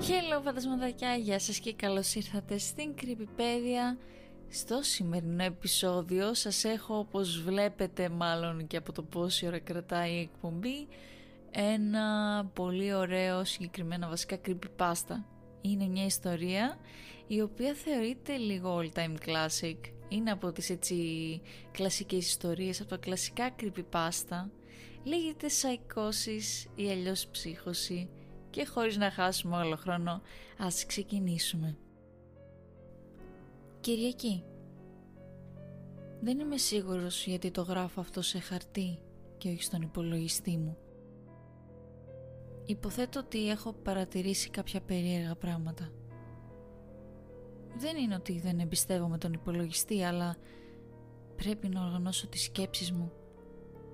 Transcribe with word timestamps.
Hello 0.00 0.40
φαντασματάκια, 0.44 1.14
γεια 1.14 1.38
σας 1.38 1.58
και 1.58 1.72
καλώς 1.72 2.14
ήρθατε 2.14 2.58
στην 2.58 2.94
Creepypedia. 3.00 3.98
Στο 4.48 4.82
σημερινό 4.82 5.42
επεισόδιο 5.44 6.34
σας 6.34 6.64
έχω 6.64 6.98
όπως 6.98 7.42
βλέπετε 7.42 8.08
μάλλον 8.08 8.66
και 8.66 8.76
από 8.76 8.92
το 8.92 9.02
πόση 9.02 9.46
ώρα 9.46 9.58
κρατάει 9.58 10.12
η 10.12 10.20
εκπομπή 10.20 10.88
Ένα 11.50 12.50
πολύ 12.54 12.94
ωραίο 12.94 13.44
συγκεκριμένα 13.44 14.08
βασικά 14.08 14.36
creepypasta. 14.46 15.22
Είναι 15.60 15.86
μια 15.86 16.04
ιστορία 16.04 16.78
η 17.26 17.40
οποία 17.40 17.74
θεωρείται 17.74 18.36
λίγο 18.36 18.80
all 18.80 18.98
time 18.98 19.14
classic. 19.28 19.76
Είναι 20.08 20.30
από 20.30 20.52
τις 20.52 20.70
έτσι 20.70 20.96
κλασικές 21.70 22.26
ιστορίες, 22.26 22.80
από 22.80 22.90
τα 22.90 22.96
κλασικά 22.96 23.54
creepypasta. 23.60 24.48
Λέγεται 25.04 25.48
σαϊκώσεις 25.48 26.66
ή 26.74 26.90
αλλιώς 26.90 27.26
ψύχωση 27.26 28.08
και 28.50 28.66
χωρίς 28.66 28.96
να 28.96 29.10
χάσουμε 29.10 29.56
όλο 29.56 29.76
χρόνο 29.76 30.20
ας 30.58 30.86
ξεκινήσουμε. 30.86 31.76
Κυριακή 33.80 34.44
Δεν 36.20 36.38
είμαι 36.38 36.56
σίγουρος 36.56 37.26
γιατί 37.26 37.50
το 37.50 37.62
γράφω 37.62 38.00
αυτό 38.00 38.22
σε 38.22 38.38
χαρτί 38.38 38.98
και 39.38 39.48
όχι 39.48 39.62
στον 39.62 39.82
υπολογιστή 39.82 40.56
μου. 40.56 40.76
Υποθέτω 42.66 43.20
ότι 43.20 43.50
έχω 43.50 43.72
παρατηρήσει 43.72 44.50
κάποια 44.50 44.80
περίεργα 44.80 45.34
πράγματα. 45.34 45.90
Δεν 47.76 47.96
είναι 47.96 48.14
ότι 48.14 48.40
δεν 48.40 48.58
εμπιστεύομαι 48.58 49.18
τον 49.18 49.32
υπολογιστή, 49.32 50.02
αλλά 50.02 50.36
πρέπει 51.36 51.68
να 51.68 51.84
οργανώσω 51.84 52.28
τις 52.28 52.42
σκέψεις 52.42 52.92
μου. 52.92 53.12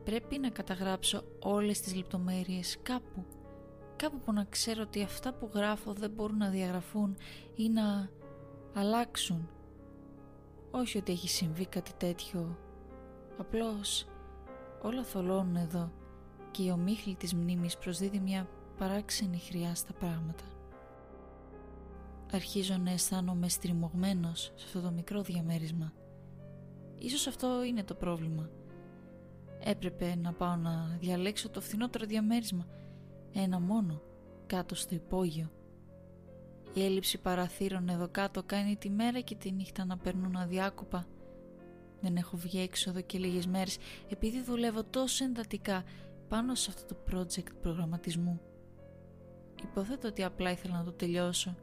Πρέπει 0.04 0.38
να 0.38 0.50
καταγράψω 0.50 1.24
όλες 1.42 1.80
τις 1.80 1.94
λεπτομέρειες 1.94 2.78
κάπου 2.82 3.24
κάπου 3.96 4.18
που 4.18 4.32
να 4.32 4.44
ξέρω 4.44 4.82
ότι 4.82 5.02
αυτά 5.02 5.32
που 5.32 5.50
γράφω 5.54 5.92
δεν 5.92 6.10
μπορούν 6.10 6.36
να 6.36 6.48
διαγραφούν 6.48 7.16
ή 7.54 7.68
να 7.68 8.10
αλλάξουν. 8.74 9.48
Όχι 10.70 10.98
ότι 10.98 11.12
έχει 11.12 11.28
συμβεί 11.28 11.66
κάτι 11.66 11.92
τέτοιο. 11.96 12.58
Απλώς 13.38 14.06
όλα 14.82 15.02
θολώνουν 15.02 15.56
εδώ 15.56 15.92
και 16.50 16.62
η 16.62 16.70
ομίχλη 16.70 17.14
της 17.14 17.34
μνήμης 17.34 17.76
προσδίδει 17.76 18.18
μια 18.20 18.48
παράξενη 18.78 19.38
χρειά 19.38 19.74
στα 19.74 19.92
πράγματα. 19.92 20.44
Αρχίζω 22.32 22.76
να 22.76 22.90
αισθάνομαι 22.90 23.48
στριμωγμένος 23.48 24.52
σε 24.54 24.64
αυτό 24.64 24.80
το 24.80 24.90
μικρό 24.90 25.22
διαμέρισμα. 25.22 25.92
Ίσως 26.98 27.26
αυτό 27.26 27.64
είναι 27.64 27.84
το 27.84 27.94
πρόβλημα. 27.94 28.50
Έπρεπε 29.60 30.14
να 30.14 30.32
πάω 30.32 30.56
να 30.56 30.96
διαλέξω 31.00 31.50
το 31.50 31.60
φθηνότερο 31.60 32.06
διαμέρισμα 32.06 32.66
ένα 33.32 33.60
μόνο, 33.60 34.02
κάτω 34.46 34.74
στο 34.74 34.94
υπόγειο. 34.94 35.50
Η 36.74 36.84
έλλειψη 36.84 37.18
παραθύρων 37.18 37.88
εδώ 37.88 38.08
κάτω 38.08 38.42
κάνει 38.42 38.76
τη 38.76 38.90
μέρα 38.90 39.20
και 39.20 39.34
τη 39.34 39.52
νύχτα 39.52 39.84
να 39.84 39.96
περνούν 39.96 40.36
αδιάκοπα. 40.36 41.06
Δεν 42.00 42.16
έχω 42.16 42.36
βγει 42.36 42.60
έξω 42.60 42.90
εδώ 42.90 43.00
και 43.00 43.18
λίγες 43.18 43.46
μέρες 43.46 43.78
επειδή 44.08 44.42
δουλεύω 44.42 44.84
τόσο 44.84 45.24
εντατικά 45.24 45.84
πάνω 46.28 46.54
σε 46.54 46.70
αυτό 46.74 46.94
το 46.94 47.00
project 47.12 47.52
προγραμματισμού. 47.62 48.40
Υποθέτω 49.62 50.08
ότι 50.08 50.24
απλά 50.24 50.50
ήθελα 50.50 50.76
να 50.76 50.84
το 50.84 50.92
τελειώσω. 50.92 51.56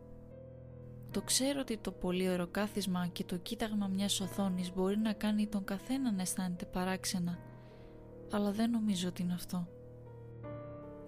Το 1.11 1.21
ξέρω 1.21 1.59
ότι 1.59 1.77
το 1.77 1.91
πολύ 1.91 2.29
ωραίο 2.29 2.47
κάθισμα 2.47 3.07
και 3.07 3.23
το 3.23 3.37
κοίταγμα 3.37 3.87
μιας 3.87 4.19
οθόνης 4.21 4.73
μπορεί 4.73 4.97
να 4.97 5.13
κάνει 5.13 5.47
τον 5.47 5.63
καθένα 5.63 6.11
να 6.11 6.21
αισθάνεται 6.21 6.65
παράξενα, 6.65 7.39
αλλά 8.31 8.51
δεν 8.51 8.69
νομίζω 8.69 9.07
ότι 9.07 9.21
είναι 9.21 9.33
αυτό. 9.33 9.67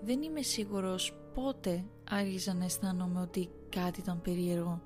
Δεν 0.06 0.22
είμαι 0.22 0.42
σίγουρος 0.42 1.14
πότε 1.34 1.86
άρχισα 2.10 2.54
να 2.54 2.64
αισθάνομαι 2.64 3.22
ότι 3.22 3.50
κάτι 3.70 4.00
ήταν 4.00 4.22
περίεργο. 4.22 4.82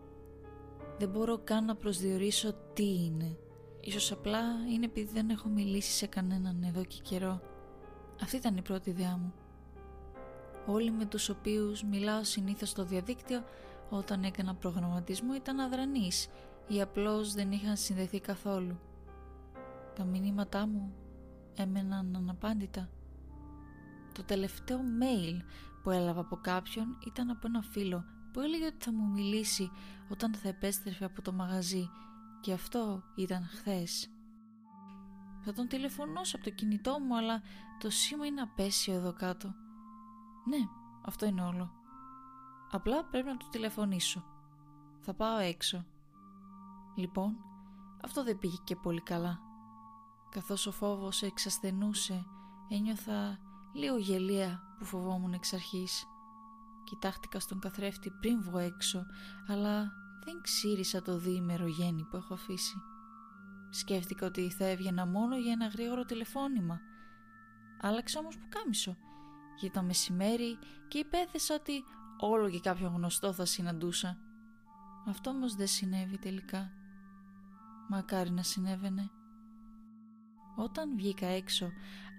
Δεν 0.97 1.09
μπορώ 1.09 1.37
καν 1.43 1.65
να 1.65 1.75
προσδιορίσω 1.75 2.53
τι 2.73 3.03
είναι. 3.03 3.37
Ίσως 3.81 4.11
απλά 4.11 4.41
είναι 4.73 4.85
επειδή 4.85 5.11
δεν 5.13 5.29
έχω 5.29 5.47
μιλήσει 5.47 5.91
σε 5.91 6.07
κανέναν 6.07 6.63
εδώ 6.63 6.83
και 6.83 6.99
καιρό. 7.01 7.41
Αυτή 8.21 8.35
ήταν 8.35 8.57
η 8.57 8.61
πρώτη 8.61 8.89
ιδέα 8.89 9.17
μου. 9.17 9.33
Όλοι 10.65 10.91
με 10.91 11.05
τους 11.05 11.29
οποίους 11.29 11.83
μιλάω 11.83 12.23
συνήθως 12.23 12.69
στο 12.69 12.83
διαδίκτυο 12.83 13.43
όταν 13.89 14.23
έκανα 14.23 14.55
προγραμματισμό 14.55 15.35
ήταν 15.35 15.59
αδρανείς 15.59 16.27
ή 16.67 16.81
απλώς 16.81 17.33
δεν 17.33 17.51
είχαν 17.51 17.77
συνδεθεί 17.77 18.19
καθόλου. 18.19 18.79
Τα 19.95 20.03
μηνύματά 20.03 20.67
μου 20.67 20.93
έμεναν 21.55 22.15
αναπάντητα. 22.15 22.89
Το 24.13 24.23
τελευταίο 24.23 24.79
mail 24.79 25.41
που 25.83 25.89
έλαβα 25.89 26.19
από 26.19 26.35
κάποιον 26.35 26.97
ήταν 27.07 27.29
από 27.29 27.47
ένα 27.47 27.61
φίλο 27.61 28.05
που 28.33 28.39
έλεγε 28.39 28.65
ότι 28.65 28.83
θα 28.83 28.93
μου 28.93 29.11
μιλήσει 29.11 29.71
όταν 30.09 30.33
θα 30.33 30.47
επέστρεφε 30.47 31.05
από 31.05 31.21
το 31.21 31.31
μαγαζί 31.33 31.89
και 32.41 32.53
αυτό 32.53 33.03
ήταν 33.15 33.43
χθες. 33.43 34.09
Θα 35.41 35.53
τον 35.53 35.67
τηλεφωνούσα 35.67 36.35
από 36.35 36.45
το 36.45 36.51
κινητό 36.51 36.99
μου 36.99 37.17
αλλά 37.17 37.41
το 37.79 37.89
σήμα 37.89 38.25
είναι 38.25 38.41
απέσιο 38.41 38.93
εδώ 38.93 39.13
κάτω. 39.13 39.47
Ναι, 40.49 40.57
αυτό 41.05 41.25
είναι 41.25 41.41
όλο. 41.41 41.71
Απλά 42.71 43.03
πρέπει 43.03 43.27
να 43.27 43.37
του 43.37 43.47
τηλεφωνήσω. 43.49 44.23
Θα 44.99 45.13
πάω 45.13 45.37
έξω. 45.37 45.85
Λοιπόν, 46.95 47.37
αυτό 48.03 48.23
δεν 48.23 48.37
πήγε 48.37 48.57
και 48.63 48.75
πολύ 48.75 49.01
καλά. 49.01 49.39
Καθώς 50.29 50.67
ο 50.67 50.71
φόβος 50.71 51.21
εξασθενούσε, 51.21 52.25
ένιωθα 52.69 53.39
Λίγο 53.73 53.97
γελία 53.97 54.63
που 54.77 54.85
φοβόμουν 54.85 55.33
εξ 55.33 55.53
αρχής. 55.53 56.05
Κοιτάχτηκα 56.83 57.39
στον 57.39 57.59
καθρέφτη 57.59 58.11
πριν 58.19 58.41
βγω 58.41 58.57
έξω, 58.57 59.05
αλλά 59.47 59.91
δεν 60.25 60.41
ξύρισα 60.41 61.01
το 61.01 61.17
διήμερο 61.17 61.67
γέννη 61.67 62.03
που 62.03 62.15
έχω 62.15 62.33
αφήσει. 62.33 62.75
Σκέφτηκα 63.69 64.25
ότι 64.25 64.51
θα 64.51 64.65
έβγαινα 64.65 65.05
μόνο 65.05 65.37
για 65.37 65.51
ένα 65.51 65.67
γρήγορο 65.67 66.05
τηλεφώνημα. 66.05 66.79
Άλλαξα 67.81 68.19
όμως 68.19 68.37
που 68.37 68.45
κάμισο 68.49 68.97
για 69.59 69.71
το 69.71 69.83
μεσημέρι 69.83 70.57
και 70.87 70.97
υπέθεσα 70.97 71.55
ότι 71.55 71.83
όλο 72.19 72.49
και 72.49 72.59
κάποιο 72.59 72.87
γνωστό 72.95 73.33
θα 73.33 73.45
συναντούσα. 73.45 74.17
Αυτό 75.07 75.29
όμως 75.29 75.55
δεν 75.55 75.67
συνέβη 75.67 76.17
τελικά. 76.17 76.71
Μακάρι 77.89 78.31
να 78.31 78.43
συνέβαινε. 78.43 79.09
Όταν 80.55 80.95
βγήκα 80.95 81.27
έξω, 81.27 81.71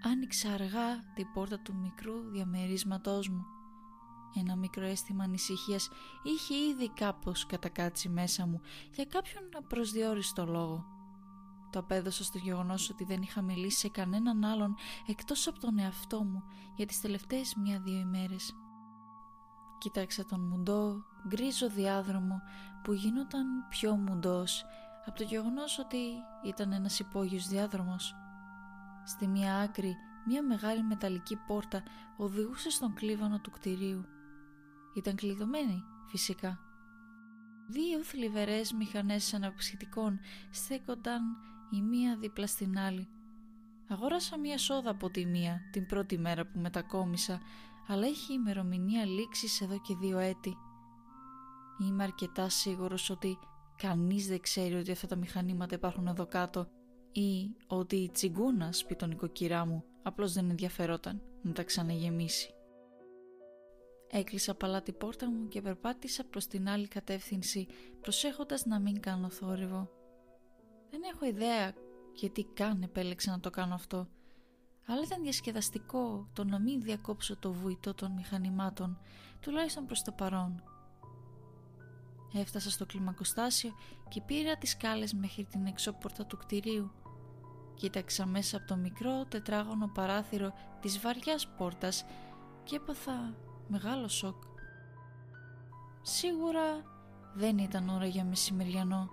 άνοιξα 0.03 0.53
αργά 0.53 1.03
την 1.15 1.27
πόρτα 1.33 1.59
του 1.59 1.75
μικρού 1.75 2.31
διαμερίσματός 2.31 3.28
μου. 3.28 3.44
Ένα 4.34 4.56
μικρό 4.56 4.84
αίσθημα 4.84 5.25
ανησυχίας 5.25 5.88
είχε 6.22 6.55
ήδη 6.55 6.91
κάπως 6.91 7.47
κατακάτσει 7.47 8.09
μέσα 8.09 8.47
μου 8.47 8.61
για 8.94 9.05
κάποιον 9.05 9.43
προσδιορίστο 9.69 10.47
λόγο. 10.47 10.84
Το 11.71 11.78
απέδωσα 11.78 12.25
στο 12.25 12.38
γεγονός 12.38 12.91
ότι 12.91 13.05
δεν 13.05 13.22
είχα 13.22 13.43
μιλήσει 13.43 13.78
σε 13.78 13.88
κανέναν 13.88 14.44
άλλον 14.44 14.75
εκτός 15.06 15.47
από 15.47 15.61
τον 15.61 15.78
εαυτό 15.78 16.25
μου 16.25 16.43
για 16.77 16.87
τις 16.87 17.00
τελευταίες 17.00 17.55
μία-δύο 17.55 17.99
ημέρες. 17.99 18.55
Κοίταξα 19.78 20.25
τον 20.25 20.41
μουντό, 20.41 21.05
γκρίζο 21.28 21.69
διάδρομο 21.69 22.41
που 22.82 22.93
γινόταν 22.93 23.47
πιο 23.69 23.94
μουντός 23.94 24.65
από 25.06 25.19
το 25.19 25.25
γεγονός 25.25 25.78
ότι 25.78 25.99
ήταν 26.44 26.72
ένας 26.72 26.99
υπόγειος 26.99 27.47
διάδρομος. 27.47 28.15
Στη 29.05 29.27
μία 29.27 29.56
άκρη 29.56 29.97
μία 30.27 30.43
μεγάλη 30.43 30.83
μεταλλική 30.83 31.37
πόρτα 31.47 31.83
οδηγούσε 32.16 32.71
στον 32.71 32.94
κλίβανο 32.94 33.41
του 33.41 33.50
κτηρίου. 33.50 34.05
Ήταν 34.97 35.15
κλειδωμένη 35.15 35.83
φυσικά. 36.09 36.59
Δύο 37.69 38.03
θλιβερές 38.03 38.73
μηχανές 38.73 39.35
αναψυχητικών 39.35 40.20
στέκονταν 40.50 41.23
η 41.70 41.82
μία 41.82 42.17
δίπλα 42.17 42.47
στην 42.47 42.79
άλλη. 42.79 43.08
Αγόρασα 43.88 44.38
μία 44.38 44.58
σόδα 44.58 44.91
από 44.91 45.11
τη 45.11 45.26
μία 45.26 45.61
την 45.73 45.87
πρώτη 45.87 46.19
μέρα 46.19 46.46
που 46.46 46.58
μετακόμισα 46.58 47.41
αλλά 47.88 48.06
έχει 48.06 48.32
ημερομηνία 48.32 49.05
λήξης 49.05 49.61
εδώ 49.61 49.81
και 49.81 49.94
δύο 49.94 50.19
έτη. 50.19 50.56
Είμαι 51.79 52.03
αρκετά 52.03 52.49
σίγουρος 52.49 53.11
ότι 53.11 53.38
κανείς 53.76 54.26
δεν 54.26 54.41
ξέρει 54.41 54.75
ότι 54.75 54.91
αυτά 54.91 55.06
τα 55.06 55.17
μηχανήματα 55.17 55.75
υπάρχουν 55.75 56.06
εδώ 56.06 56.26
κάτω 56.26 56.69
ή 57.12 57.56
ότι 57.66 57.96
η 57.96 58.10
τσιγκούνας 58.10 58.84
πει 58.84 58.94
τον 58.94 59.10
οικοκυρά 59.10 59.66
μου 59.66 59.84
απλώς 60.02 60.32
δεν 60.32 60.50
ενδιαφερόταν 60.50 61.22
να 61.42 61.52
τα 61.52 61.62
ξαναγεμίσει. 61.62 62.54
Έκλεισα 64.10 64.54
παλά 64.54 64.82
την 64.82 64.96
πόρτα 64.96 65.30
μου 65.30 65.48
και 65.48 65.62
περπάτησα 65.62 66.24
προς 66.24 66.46
την 66.46 66.68
άλλη 66.68 66.88
κατεύθυνση 66.88 67.66
προσέχοντας 68.00 68.64
να 68.66 68.80
μην 68.80 69.00
κάνω 69.00 69.30
θόρυβο. 69.30 69.90
Δεν 70.90 71.00
έχω 71.12 71.26
ιδέα 71.26 71.74
γιατί 72.14 72.44
καν 72.54 72.82
επέλεξα 72.82 73.30
να 73.30 73.40
το 73.40 73.50
κάνω 73.50 73.74
αυτό 73.74 74.08
αλλά 74.92 75.02
ήταν 75.04 75.22
διασκεδαστικό 75.22 76.28
το 76.32 76.44
να 76.44 76.58
μην 76.58 76.82
διακόψω 76.82 77.36
το 77.36 77.52
βουητό 77.52 77.94
των 77.94 78.12
μηχανημάτων 78.12 78.98
τουλάχιστον 79.40 79.86
προς 79.86 80.02
το 80.02 80.12
παρόν. 80.12 80.62
Έφτασα 82.34 82.70
στο 82.70 82.86
κλιμακοστάσιο 82.86 83.74
και 84.08 84.20
πήρα 84.20 84.56
τις 84.56 84.70
σκάλες 84.70 85.12
μέχρι 85.12 85.44
την 85.44 85.66
εξώπορτα 85.66 86.26
του 86.26 86.36
κτηρίου 86.36 86.90
Κοίταξα 87.81 88.27
μέσα 88.27 88.56
από 88.56 88.67
το 88.67 88.77
μικρό 88.77 89.25
τετράγωνο 89.29 89.91
παράθυρο 89.94 90.53
της 90.81 91.00
βαριάς 91.00 91.47
πόρτας 91.47 92.05
και 92.65 92.77
έπαθα 92.77 93.35
μεγάλο 93.69 94.09
σοκ. 94.09 94.43
Σίγουρα 96.03 96.85
δεν 97.35 97.59
ήταν 97.59 97.88
ώρα 97.88 98.06
για 98.06 98.25
μεσημεριανό. 98.25 99.11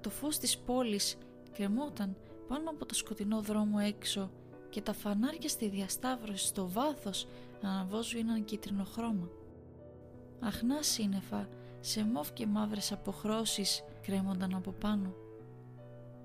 Το 0.00 0.10
φως 0.10 0.38
της 0.38 0.58
πόλης 0.58 1.16
κρεμόταν 1.52 2.16
πάνω 2.48 2.70
από 2.70 2.86
το 2.86 2.94
σκοτεινό 2.94 3.40
δρόμο 3.40 3.78
έξω 3.86 4.30
και 4.70 4.80
τα 4.80 4.92
φανάρια 4.92 5.48
στη 5.48 5.68
διασταύρωση 5.68 6.46
στο 6.46 6.68
βάθος 6.68 7.26
αναβόσβηναν 7.62 8.44
κίτρινο 8.44 8.84
χρώμα. 8.84 9.28
Αχνά 10.40 10.82
σύννεφα 10.82 11.48
σε 11.80 12.04
μοβ 12.04 12.32
και 12.32 12.46
μαύρες 12.46 12.92
αποχρώσεις 12.92 13.84
κρέμονταν 14.02 14.54
από 14.54 14.72
πάνω. 14.72 15.21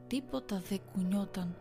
Τίποτα 0.08 0.60
δεν 0.70 0.80
κουνιόταν 0.92 1.56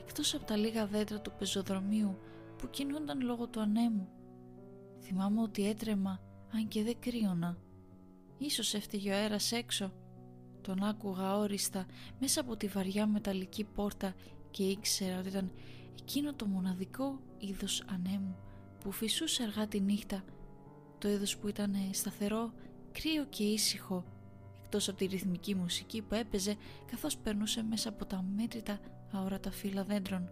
εκτός 0.00 0.34
από 0.34 0.44
τα 0.44 0.56
λίγα 0.56 0.86
δέντρα 0.86 1.20
του 1.20 1.32
πεζοδρομίου 1.38 2.18
που 2.58 2.70
κινούνταν 2.70 3.20
λόγω 3.20 3.46
του 3.46 3.60
ανέμου. 3.60 4.08
Θυμάμαι 5.00 5.42
ότι 5.42 5.68
έτρεμα 5.68 6.20
αν 6.52 6.68
και 6.68 6.82
δεν 6.82 6.96
κρύωνα. 7.00 7.58
Ίσως 8.38 8.74
έφταιγε 8.74 9.10
ο 9.10 9.14
αέρας 9.14 9.52
έξω. 9.52 9.92
Τον 10.60 10.82
άκουγα 10.82 11.36
όριστα 11.36 11.86
μέσα 12.20 12.40
από 12.40 12.56
τη 12.56 12.66
βαριά 12.66 13.06
μεταλλική 13.06 13.64
πόρτα 13.64 14.14
και 14.50 14.62
ήξερα 14.62 15.18
ότι 15.18 15.28
ήταν 15.28 15.52
εκείνο 16.00 16.34
το 16.34 16.46
μοναδικό 16.46 17.20
είδος 17.38 17.84
ανέμου 17.86 18.36
που 18.80 18.92
φυσούσε 18.92 19.42
αργά 19.42 19.66
τη 19.68 19.80
νύχτα. 19.80 20.24
Το 20.98 21.08
είδος 21.08 21.36
που 21.36 21.48
ήταν 21.48 21.74
σταθερό, 21.90 22.52
κρύο 22.92 23.24
και 23.24 23.44
ήσυχο 23.44 24.04
εκτός 24.68 24.88
από 24.88 24.98
τη 24.98 25.04
ρυθμική 25.04 25.54
μουσική 25.54 26.02
που 26.02 26.14
έπαιζε 26.14 26.56
καθώς 26.90 27.16
περνούσε 27.16 27.62
μέσα 27.62 27.88
από 27.88 28.04
τα 28.04 28.24
μέτρητα 28.36 28.78
αόρατα 29.12 29.50
φύλλα 29.50 29.82
δέντρων. 29.84 30.30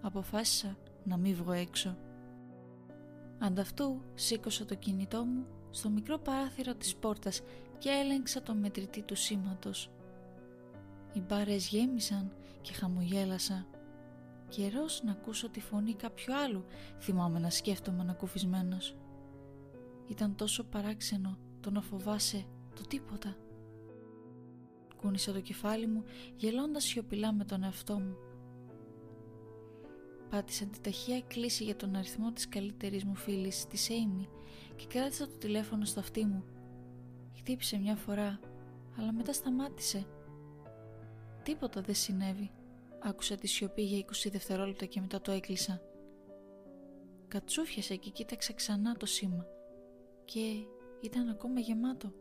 Αποφάσισα 0.00 0.76
να 1.04 1.16
μην 1.16 1.34
βγω 1.34 1.52
έξω. 1.52 1.96
Ανταυτού 3.38 4.02
σήκωσα 4.14 4.64
το 4.64 4.74
κινητό 4.74 5.24
μου 5.24 5.46
στο 5.70 5.88
μικρό 5.90 6.18
παράθυρο 6.18 6.74
της 6.74 6.96
πόρτας 6.96 7.40
και 7.78 7.88
έλεγξα 7.88 8.42
το 8.42 8.54
μετρητή 8.54 9.02
του 9.02 9.14
σήματος. 9.14 9.90
Οι 11.12 11.20
μπάρες 11.20 11.68
γέμισαν 11.68 12.32
και 12.60 12.72
χαμογέλασα. 12.72 13.66
Καιρός 14.48 15.02
να 15.04 15.12
ακούσω 15.12 15.48
τη 15.48 15.60
φωνή 15.60 15.94
κάποιου 15.94 16.34
άλλου, 16.34 16.64
θυμάμαι 16.98 17.38
να 17.38 17.50
σκέφτομαι 17.50 18.00
ανακουφισμένος. 18.00 18.96
Ήταν 20.06 20.34
τόσο 20.34 20.64
παράξενο 20.64 21.38
το 21.60 21.70
να 21.70 21.80
φοβάσαι 21.80 22.46
το 22.80 22.86
τίποτα. 22.88 23.36
Κούνησα 24.96 25.32
το 25.32 25.40
κεφάλι 25.40 25.86
μου 25.86 26.04
γελώντας 26.36 26.84
σιωπηλά 26.84 27.32
με 27.32 27.44
τον 27.44 27.62
εαυτό 27.62 27.98
μου. 27.98 28.16
Πάτησα 30.30 30.64
την 30.64 30.82
ταχεία 30.82 31.20
κλίση 31.20 31.64
για 31.64 31.76
τον 31.76 31.94
αριθμό 31.94 32.32
της 32.32 32.48
καλύτερης 32.48 33.04
μου 33.04 33.14
φίλης, 33.14 33.66
της 33.66 33.88
Amy, 33.90 34.28
και 34.76 34.86
κράτησα 34.88 35.26
το 35.26 35.36
τηλέφωνο 35.38 35.84
στο 35.84 36.00
αυτί 36.00 36.24
μου. 36.24 36.44
Χτύπησε 37.36 37.78
μια 37.78 37.96
φορά, 37.96 38.40
αλλά 38.98 39.12
μετά 39.12 39.32
σταμάτησε. 39.32 40.06
Τίποτα 41.42 41.80
δεν 41.80 41.94
συνέβη. 41.94 42.50
Άκουσα 43.00 43.36
τη 43.36 43.46
σιωπή 43.46 43.82
για 43.82 43.98
20 43.98 44.30
δευτερόλεπτα 44.30 44.84
και 44.84 45.00
μετά 45.00 45.20
το 45.20 45.32
έκλεισα. 45.32 45.82
Κατσούφιασα 47.28 47.94
και 47.94 48.10
κοίταξα 48.10 48.52
ξανά 48.52 48.94
το 48.94 49.06
σήμα 49.06 49.46
και 50.24 50.64
ήταν 51.00 51.28
ακόμα 51.28 51.60
γεμάτο. 51.60 52.12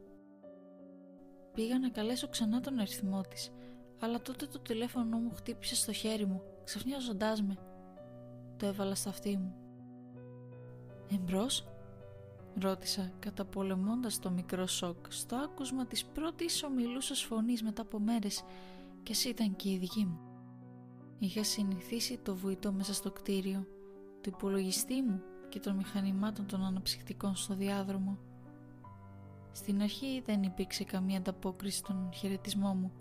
Πήγα 1.54 1.80
να 1.80 1.90
καλέσω 1.90 2.28
ξανά 2.28 2.60
τον 2.60 2.80
αριθμό 2.80 3.22
της, 3.22 3.51
αλλά 4.00 4.22
τότε 4.22 4.46
το 4.46 4.60
τηλέφωνο 4.60 5.18
μου 5.18 5.31
χτύπησε 5.36 5.75
στο 5.75 5.94
χέρι 5.94 6.25
μου, 6.25 6.42
ξαφνιάζοντάς 6.63 7.42
με. 7.42 7.57
Το 8.57 8.66
έβαλα 8.66 8.96
στα 8.96 9.10
αυτή 9.10 9.38
μου. 9.38 9.54
«Εμπρός» 11.12 11.68
ρώτησα 12.62 13.12
καταπολεμώντας 13.19 14.19
το 14.19 14.30
μικρό 14.31 14.68
σοκ 14.68 15.06
στο 15.10 15.36
άκουσμα 15.36 15.86
της 15.86 16.06
πρώτης 16.06 16.63
ομιλούσας 16.63 17.22
φωνής 17.24 17.63
μετά 17.63 17.81
από 17.81 18.00
μέρες 18.00 18.44
και 19.04 19.12
εσύ 19.12 19.30
ήταν 19.30 19.56
και 19.56 19.69
η 19.69 19.78
δική 19.78 20.06
μου. 20.06 20.19
Είχα 21.19 21.44
συνηθίσει 21.44 22.18
το 22.18 22.36
βουητό 22.36 22.72
μέσα 22.72 22.94
στο 22.94 23.12
κτίριο, 23.12 23.68
του 24.22 24.30
υπολογιστή 24.30 25.02
μου 25.02 25.22
και 25.50 25.60
των 25.60 25.75
μηχανημάτων 25.75 26.45
των 26.45 26.63
αναψυχτικών 26.63 27.36
στο 27.36 27.56
διάδρομο. 27.56 28.18
Στην 29.51 29.81
αρχή 29.81 30.22
δεν 30.25 30.44
υπήρξε 30.44 30.84
καμία 30.84 31.18
ανταπόκριση 31.18 31.78
στον 31.78 32.10
χαιρετισμό 32.13 32.74
μου, 32.74 32.92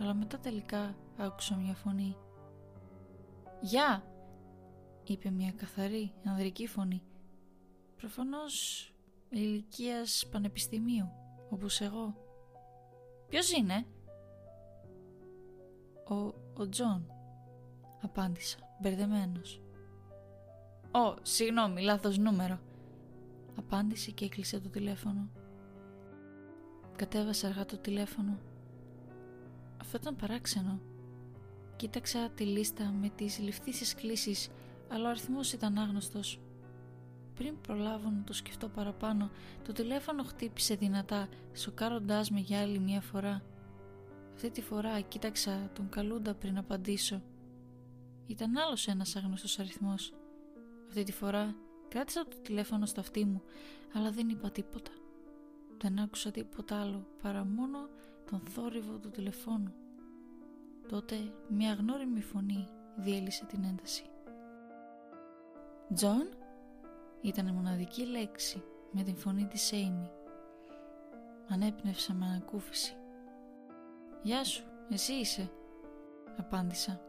αλλά 0.00 0.14
μετά 0.14 0.38
τελικά 0.38 0.96
άκουσα 1.16 1.56
μια 1.56 1.74
φωνή. 1.74 2.16
«Γεια!» 3.60 4.02
είπε 5.04 5.30
μια 5.30 5.52
καθαρή 5.52 6.12
ανδρική 6.24 6.66
φωνή. 6.66 7.02
Προφανώς 7.96 8.86
ηλικίας 9.28 10.26
πανεπιστημίου, 10.30 11.08
όπως 11.50 11.80
εγώ. 11.80 12.14
«Ποιος 13.28 13.52
είναι;» 13.52 13.86
«Ο, 16.08 16.14
ο 16.62 16.68
Τζον», 16.68 17.12
απάντησα, 18.02 18.58
μπερδεμένος. 18.80 19.62
«Ω, 20.92 21.14
συγγνώμη, 21.22 21.80
λάθος 21.80 22.18
νούμερο», 22.18 22.58
απάντησε 23.56 24.10
και 24.10 24.24
έκλεισε 24.24 24.60
το 24.60 24.68
τηλέφωνο. 24.68 25.28
Κατέβασα 26.98 27.48
αργά 27.48 27.64
το 27.64 27.76
τηλέφωνο. 27.76 28.38
Αυτό 29.80 29.96
ήταν 30.00 30.16
παράξενο. 30.16 30.80
Κοίταξα 31.76 32.30
τη 32.30 32.44
λίστα 32.44 32.94
με 33.00 33.08
τις 33.08 33.38
ληφθείσες 33.38 33.94
κλήσεις, 33.94 34.48
αλλά 34.88 35.06
ο 35.06 35.10
αριθμός 35.10 35.52
ήταν 35.52 35.78
άγνωστος. 35.78 36.40
Πριν 37.34 37.60
προλάβω 37.60 38.10
να 38.10 38.22
το 38.24 38.32
σκεφτώ 38.32 38.68
παραπάνω, 38.68 39.30
το 39.64 39.72
τηλέφωνο 39.72 40.22
χτύπησε 40.22 40.74
δυνατά, 40.74 41.28
σοκάροντάς 41.54 42.30
με 42.30 42.40
για 42.40 42.60
άλλη 42.60 42.78
μια 42.78 43.00
φορά. 43.00 43.42
Αυτή 44.34 44.50
τη 44.50 44.62
φορά 44.62 45.00
κοίταξα 45.00 45.70
τον 45.72 45.88
καλούντα 45.88 46.34
πριν 46.34 46.58
απαντήσω. 46.58 47.22
Ήταν 48.26 48.56
άλλος 48.56 48.88
ένας 48.88 49.16
άγνωστος 49.16 49.58
αριθμός. 49.58 50.12
Αυτή 50.88 51.02
τη 51.02 51.12
φορά 51.12 51.54
κράτησα 51.88 52.26
το 52.28 52.36
τηλέφωνο 52.42 52.86
στο 52.86 53.00
αυτί 53.00 53.24
μου, 53.24 53.42
αλλά 53.94 54.10
δεν 54.10 54.28
είπα 54.28 54.50
τίποτα. 54.50 54.90
Δεν 55.80 55.98
άκουσα 55.98 56.30
τίποτα 56.30 56.80
άλλο 56.80 57.06
παρά 57.22 57.44
μόνο 57.44 57.88
τον 58.30 58.40
θόρυβο 58.40 58.98
του 58.98 59.10
τηλεφώνου. 59.10 59.72
Τότε 60.88 61.16
μια 61.48 61.72
γνώριμη 61.72 62.20
φωνή 62.20 62.68
διέλυσε 62.96 63.44
την 63.44 63.64
ένταση. 63.64 64.04
«Τζον» 65.94 66.28
ήταν 67.20 67.46
η 67.46 67.52
μοναδική 67.52 68.06
λέξη 68.06 68.62
με 68.90 69.02
την 69.02 69.16
φωνή 69.16 69.46
της 69.46 69.72
Έιμι. 69.72 70.10
Ανέπνευσα 71.48 72.14
με 72.14 72.26
ανακούφιση. 72.26 72.96
«Γεια 74.22 74.44
σου, 74.44 74.64
εσύ 74.90 75.12
είσαι», 75.12 75.50
απάντησα. 76.36 77.00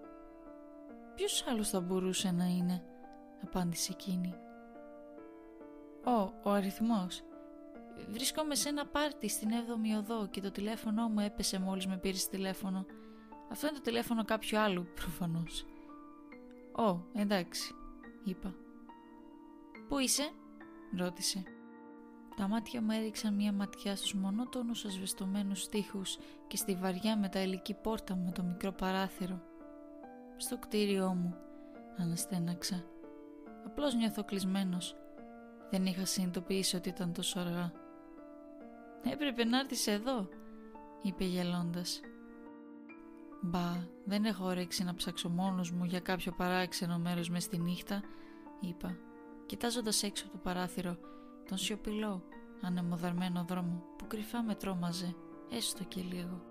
«Ποιος 1.15 1.47
άλλος 1.47 1.69
θα 1.69 1.79
μπορούσε 1.79 2.31
να 2.31 2.45
είναι», 2.45 2.83
απάντησε 3.43 3.91
εκείνη. 3.91 4.33
«Ω, 6.05 6.33
ο 6.43 6.51
αριθμός. 6.51 7.23
Βρίσκομαι 8.09 8.55
σε 8.55 8.69
ένα 8.69 8.85
πάρτι 8.85 9.29
στην 9.29 9.49
7η 9.49 9.97
οδό 9.97 10.27
και 10.27 10.41
το 10.41 10.51
τηλέφωνο 10.51 11.07
μου 11.07 11.19
έπεσε 11.19 11.59
μόλις 11.59 11.87
με 11.87 11.97
πήρε 11.97 12.17
τηλέφωνο. 12.29 12.85
Αυτό 13.51 13.67
είναι 13.67 13.75
το 13.75 13.81
τηλέφωνο 13.81 14.25
κάποιου 14.25 14.59
άλλου, 14.59 14.87
προφανώς. 14.95 15.65
«Ω, 16.71 16.99
εντάξει», 17.13 17.73
είπα. 18.23 18.55
«Πού 19.87 19.99
είσαι» 19.99 20.31
ρώτησε. 20.97 21.43
Τα 22.35 22.47
μάτια 22.47 22.81
μου 22.81 22.91
έριξαν 22.91 23.33
μία 23.33 23.53
ματιά 23.53 23.95
στους 23.95 24.13
μονότονους 24.13 24.85
ασβεστομένους 24.85 25.61
στίχους 25.61 26.17
και 26.47 26.57
στη 26.57 26.75
βαριά 26.75 27.17
μεταλλική 27.17 27.73
πόρτα 27.73 28.15
με 28.15 28.31
το 28.31 28.43
μικρό 28.43 28.71
παράθυρο. 28.71 29.41
Στο 30.37 30.57
κτίριό 30.57 31.13
μου, 31.13 31.35
αναστέναξα. 31.97 32.83
Απλώς 33.65 33.95
νιώθω 33.95 34.23
κλεισμένος. 34.23 34.95
Δεν 35.69 35.85
είχα 35.85 36.05
συνειδητοποιήσει 36.05 36.75
ότι 36.75 36.89
ήταν 36.89 37.13
τόσο 37.13 37.39
αργά. 37.39 37.71
Έπρεπε 39.03 39.43
να 39.43 39.59
έρθεις 39.59 39.87
εδώ, 39.87 40.29
είπε 41.01 41.23
γελώντας. 41.23 41.99
Μπα, 43.41 43.87
δεν 44.05 44.25
έχω 44.25 44.45
όρεξη 44.45 44.83
να 44.83 44.93
ψάξω 44.93 45.29
μόνος 45.29 45.71
μου 45.71 45.83
για 45.83 45.99
κάποιο 45.99 46.31
παράξενο 46.31 46.97
μέρος 46.97 47.29
μες 47.29 47.43
στη 47.43 47.57
νύχτα, 47.57 48.03
είπα, 48.59 48.97
κοιτάζοντας 49.45 50.03
έξω 50.03 50.23
από 50.25 50.33
το 50.33 50.39
παράθυρο 50.43 50.97
τον 51.47 51.57
σιωπηλό, 51.57 52.23
ανεμοδαρμένο 52.61 53.45
δρόμο 53.47 53.83
που 53.97 54.07
κρυφά 54.07 54.41
με 54.41 54.55
τρόμαζε, 54.55 55.15
έστω 55.51 55.83
και 55.83 56.01
λίγο. 56.01 56.41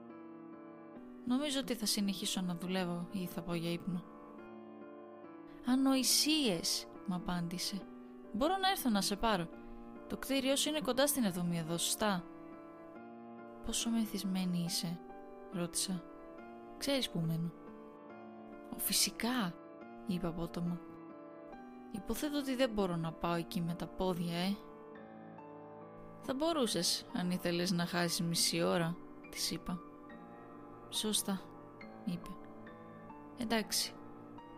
Νομίζω 1.27 1.61
ότι 1.61 1.75
θα 1.75 1.87
συνεχίσω 1.87 2.41
να 2.41 2.55
δουλεύω 2.55 3.09
ή 3.13 3.27
θα 3.27 3.43
πω 3.43 3.55
για 3.55 3.73
ύπνο. 3.73 4.03
Ανοησίες, 5.67 6.87
μου 7.07 7.15
απάντησε. 7.15 7.81
Μπορώ 8.33 8.57
να 8.57 8.69
έρθω 8.69 8.91
να 8.91 9.01
σε 9.01 9.17
πάρω. 9.17 9.49
Το 10.09 10.17
κτίριό 10.17 10.57
σου 10.57 10.69
είναι 10.69 10.81
κοντά 10.81 11.07
στην 11.07 11.25
εδομή 11.25 11.59
εδώ, 11.59 11.79
σωστά. 11.79 12.25
«Πόσο 13.69 13.91
μεθυσμένη 13.91 14.65
είσαι» 14.67 14.99
ρώτησα. 15.53 16.03
«Ξέρεις 16.79 17.11
που 17.11 17.19
μένω». 17.19 17.53
«Ο 18.75 18.79
φυσικά» 18.79 19.55
είπα 20.07 20.29
απότομα. 20.29 20.81
«Υποθέτω 21.93 22.39
ότι 22.39 22.55
δεν 22.55 22.71
μπορώ 22.71 22.97
να 22.97 23.13
πάω 23.13 23.35
εκεί 23.35 23.61
με 23.61 23.75
τα 23.75 23.87
πόδια, 23.87 24.37
ε». 24.37 24.57
Θα 26.23 26.35
μπορούσες 26.35 27.07
αν 27.13 27.31
ήθελες 27.31 27.73
να 27.73 27.87
χάσεις 27.87 28.23
μισή 28.23 28.63
ώρα, 28.63 28.97
της 29.31 29.51
είπα. 29.51 29.79
Σωστά, 30.89 31.41
είπε. 32.05 32.29
Εντάξει, 33.37 33.93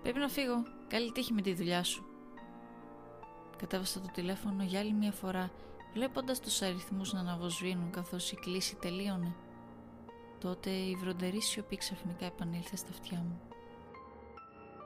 πρέπει 0.03 0.19
να 0.19 0.29
φύγω. 0.29 0.63
Καλή 0.89 1.13
τύχη 1.13 1.33
με 1.33 1.43
τη 1.43 1.55
δουλειά 1.55 1.85
σου. 1.85 2.05
Κατέβασα 3.57 4.01
το 4.01 4.09
τηλέφωνο 4.13 4.63
για 4.63 4.81
άλλη 4.81 4.93
μια 4.93 5.13
φορά, 5.13 5.51
βλέποντας 5.93 6.41
τους 6.41 6.63
αριθμούς 6.63 7.13
να 7.13 7.21
αναβοσβήνουν 7.21 7.91
καθώς 7.91 8.33
η 8.33 8.37
κλίση 8.37 8.77
τελείωνε. 8.77 9.35
Τότε 10.41 10.71
η 10.71 10.95
βροντερή 10.95 11.43
σιωπή 11.43 11.77
ξαφνικά 11.77 12.25
επανήλθε 12.25 12.77
στα 12.77 12.89
αυτιά 12.91 13.19
μου. 13.19 13.41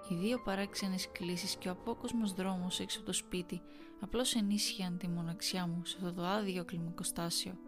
Οι 0.09 0.15
δύο 0.15 0.43
παράξενες 0.45 1.09
κλήσεις 1.13 1.57
και 1.57 1.69
ο 1.69 1.71
απόκοσμος 1.71 2.33
δρόμος 2.33 2.81
έξω 2.81 2.99
από 2.99 3.07
το 3.07 3.13
σπίτι 3.13 3.63
απλώς 4.01 4.35
ενίσχυαν 4.35 4.99
τη 4.99 5.09
μοναξιά 5.09 5.67
μου 5.67 5.85
σε 5.85 5.97
αυτό 5.97 6.13
το 6.13 6.27
άδειο 6.27 6.65
κλιμακοστάσιο. 6.65 7.59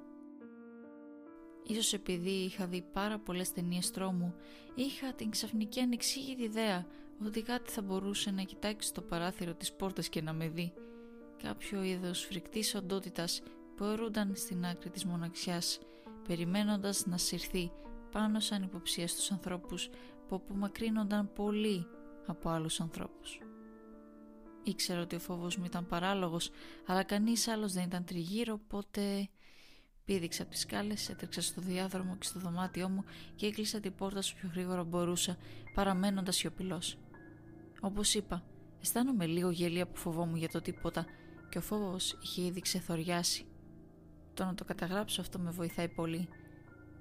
Ίσως 1.67 1.93
επειδή 1.93 2.31
είχα 2.31 2.67
δει 2.67 2.83
πάρα 2.93 3.19
πολλές 3.19 3.53
ταινίες 3.53 3.91
τρόμου, 3.91 4.35
είχα 4.75 5.13
την 5.13 5.31
ξαφνική 5.31 5.81
ανεξήγητη 5.81 6.43
ιδέα 6.43 6.87
ότι 7.25 7.43
κάτι 7.43 7.71
θα 7.71 7.83
μπορούσε 7.83 8.31
να 8.31 8.43
κοιτάξει 8.43 8.93
το 8.95 9.03
παράθυρο 9.03 9.55
της 9.55 9.73
πόρτας 9.73 10.09
και 10.09 10.23
να 10.23 10.33
με 10.33 10.49
δει. 10.49 10.73
Κάποιο 11.47 11.83
είδος 11.83 12.25
φρικτής 12.25 12.75
οντότητας 12.75 13.43
που 13.77 13.85
αιρούνταν 13.85 14.37
στην 14.37 14.65
άκρη 14.65 14.91
της 14.91 15.05
μοναξιάς, 15.05 15.81
περιμένοντας 16.29 17.07
να 17.07 17.19
συρθεί 17.19 17.73
πάνω 18.11 18.41
σαν 18.41 18.63
υποψία 18.63 19.09
στους 19.09 19.31
ανθρώπους 19.31 19.89
που 20.29 20.35
απομακρύνονταν 20.35 21.33
πολύ 21.33 21.87
από 22.27 22.49
άλλους 22.49 22.81
ανθρώπους. 22.81 23.41
Ήξερα 24.63 25.01
ότι 25.01 25.15
ο 25.15 25.19
φόβος 25.19 25.57
μου 25.57 25.65
ήταν 25.65 25.87
παράλογος, 25.87 26.51
αλλά 26.87 27.03
κανείς 27.03 27.49
άλλος 27.49 27.73
δεν 27.73 27.85
ήταν 27.85 28.05
τριγύρω, 28.05 28.53
οπότε 28.65 29.29
πήδηξα 30.05 30.43
από 30.43 30.51
τις 30.51 30.61
σκάλες, 30.61 31.09
έτρεξα 31.09 31.41
στο 31.41 31.61
διάδρομο 31.61 32.17
και 32.17 32.27
στο 32.27 32.41
δωμάτιό 32.41 32.89
μου 32.89 33.05
και 33.35 33.47
έκλεισα 33.47 33.81
την 33.81 33.95
πόρτα 33.95 34.19
όσο 34.19 34.35
πιο 34.41 34.51
γρήγορα 34.53 34.85
μπορούσα, 34.85 35.37
παραμένοντας 35.75 36.37
σιωπηλός. 36.37 36.99
Όπως 37.81 38.15
είπα, 38.15 38.45
αισθάνομαι 38.81 39.27
λίγο 39.27 39.51
γελία 39.51 39.87
που 39.87 39.97
φοβόμουν 39.97 40.37
για 40.37 40.49
το 40.49 40.61
τίποτα 40.61 41.07
και 41.49 41.59
ο 41.59 41.61
φόβος 41.61 42.19
είχε 42.23 42.43
ήδη 42.43 42.61
ξεθοριάσει. 42.61 43.47
Το 44.35 44.45
να 44.45 44.55
το 44.55 44.65
καταγράψω 44.65 45.21
αυτό 45.21 45.39
με 45.39 45.51
βοηθάει 45.51 45.89
πολύ. 45.89 46.29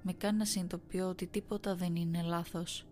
Με 0.02 0.12
κάνει 0.12 0.38
να 0.38 0.44
συνειδητοποιώ 0.44 1.08
ότι 1.08 1.26
τίποτα 1.26 1.74
δεν 1.74 1.96
είναι 1.96 2.22
λάθος 2.22 2.86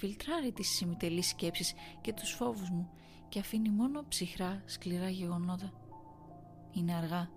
φιλτράρει 0.00 0.52
τις 0.52 0.68
συμμετελείς 0.68 1.28
σκέψεις 1.28 1.74
και 2.00 2.12
τους 2.12 2.30
φόβους 2.30 2.70
μου 2.70 2.90
και 3.28 3.38
αφήνει 3.38 3.70
μόνο 3.70 4.04
ψυχρά 4.08 4.62
σκληρά 4.66 5.08
γεγονότα. 5.08 5.72
Είναι 6.72 6.94
αργά. 6.94 7.30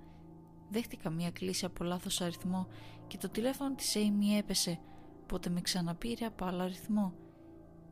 Δέχτηκα 0.70 1.10
μία 1.10 1.32
κλίση 1.32 1.66
από 1.66 1.84
λάθος 1.84 2.22
αριθμό 2.22 2.68
και 3.08 3.18
το 3.18 3.30
τηλέφωνο 3.30 3.76
της 3.76 3.96
Amy 3.96 4.38
έπεσε, 4.38 4.80
πότε 5.26 5.50
με 5.50 5.62
ξαναπήρε 5.62 6.26
από 6.26 6.46
άλλο 6.46 6.64
αριθμό. 6.64 7.14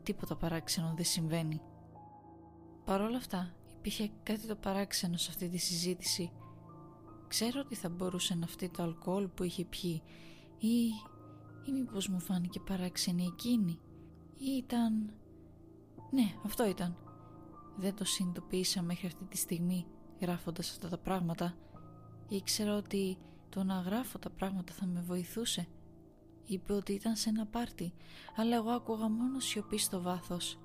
Τίποτα 0.03 0.35
παράξενο 0.35 0.93
δεν 0.95 1.05
συμβαίνει. 1.05 1.61
Παρ' 2.85 3.01
όλα 3.01 3.17
αυτά 3.17 3.53
υπήρχε 3.81 4.11
κάτι 4.23 4.47
το 4.47 4.55
παράξενο 4.55 5.17
σε 5.17 5.29
αυτή 5.29 5.49
τη 5.49 5.57
συζήτηση. 5.57 6.31
Ξέρω 7.27 7.59
ότι 7.59 7.75
θα 7.75 7.89
μπορούσε 7.89 8.35
να 8.35 8.47
φτύει 8.47 8.69
το 8.69 8.83
αλκοόλ 8.83 9.27
που 9.27 9.43
είχε 9.43 9.65
πιει 9.65 10.01
ή, 10.57 10.85
ή 11.65 11.71
μήπως 11.71 12.07
μου 12.07 12.19
φάνηκε 12.19 12.59
παράξενη 12.59 13.25
εκείνη 13.25 13.79
ή 14.37 14.51
ήταν... 14.57 15.13
Ναι, 16.11 16.33
αυτό 16.45 16.67
ήταν. 16.67 16.97
Δεν 17.77 17.95
το 17.95 18.05
συνειδητοποίησα 18.05 18.81
μέχρι 18.81 19.07
αυτή 19.07 19.25
τη 19.25 19.37
στιγμή 19.37 19.85
γράφοντας 20.19 20.69
αυτά 20.69 20.89
τα 20.89 20.97
πράγματα. 20.97 21.55
Ήξερα 22.27 22.75
ότι 22.75 23.17
το 23.49 23.63
να 23.63 23.79
γράφω 23.79 24.19
τα 24.19 24.29
πράγματα 24.29 24.73
θα 24.73 24.85
με 24.85 25.01
βοηθούσε. 25.01 25.67
Είπε 26.45 26.73
ότι 26.73 26.93
ήταν 26.93 27.15
σε 27.15 27.29
ένα 27.29 27.45
πάρτι, 27.45 27.93
αλλά 28.35 28.55
εγώ 28.55 28.69
άκουγα 28.69 29.09
μόνο 29.09 29.39
σιωπή 29.39 29.77
στο 29.77 30.01
βάθος. 30.01 30.59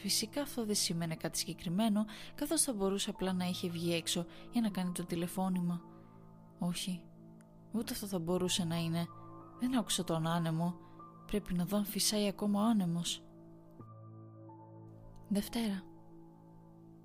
Φυσικά 0.00 0.42
αυτό 0.42 0.64
δεν 0.64 0.74
σήμαινε 0.74 1.14
κάτι 1.14 1.38
συγκεκριμένο, 1.38 2.04
καθώς 2.34 2.62
θα 2.62 2.72
μπορούσε 2.72 3.10
απλά 3.10 3.32
να 3.32 3.44
είχε 3.44 3.68
βγει 3.68 3.94
έξω 3.94 4.26
για 4.52 4.60
να 4.60 4.68
κάνει 4.68 4.92
το 4.92 5.04
τηλεφώνημα. 5.04 5.82
Όχι, 6.58 7.02
ούτε 7.72 7.92
αυτό 7.92 8.06
θα 8.06 8.18
μπορούσε 8.18 8.64
να 8.64 8.76
είναι. 8.76 9.06
Δεν 9.60 9.78
άκουσα 9.78 10.04
τον 10.04 10.26
άνεμο. 10.26 10.74
Πρέπει 11.26 11.54
να 11.54 11.64
δω 11.64 11.76
αν 11.76 11.84
φυσάει 11.84 12.28
ακόμα 12.28 12.62
ο 12.62 12.64
άνεμος. 12.64 13.22
Δευτέρα. 15.28 15.82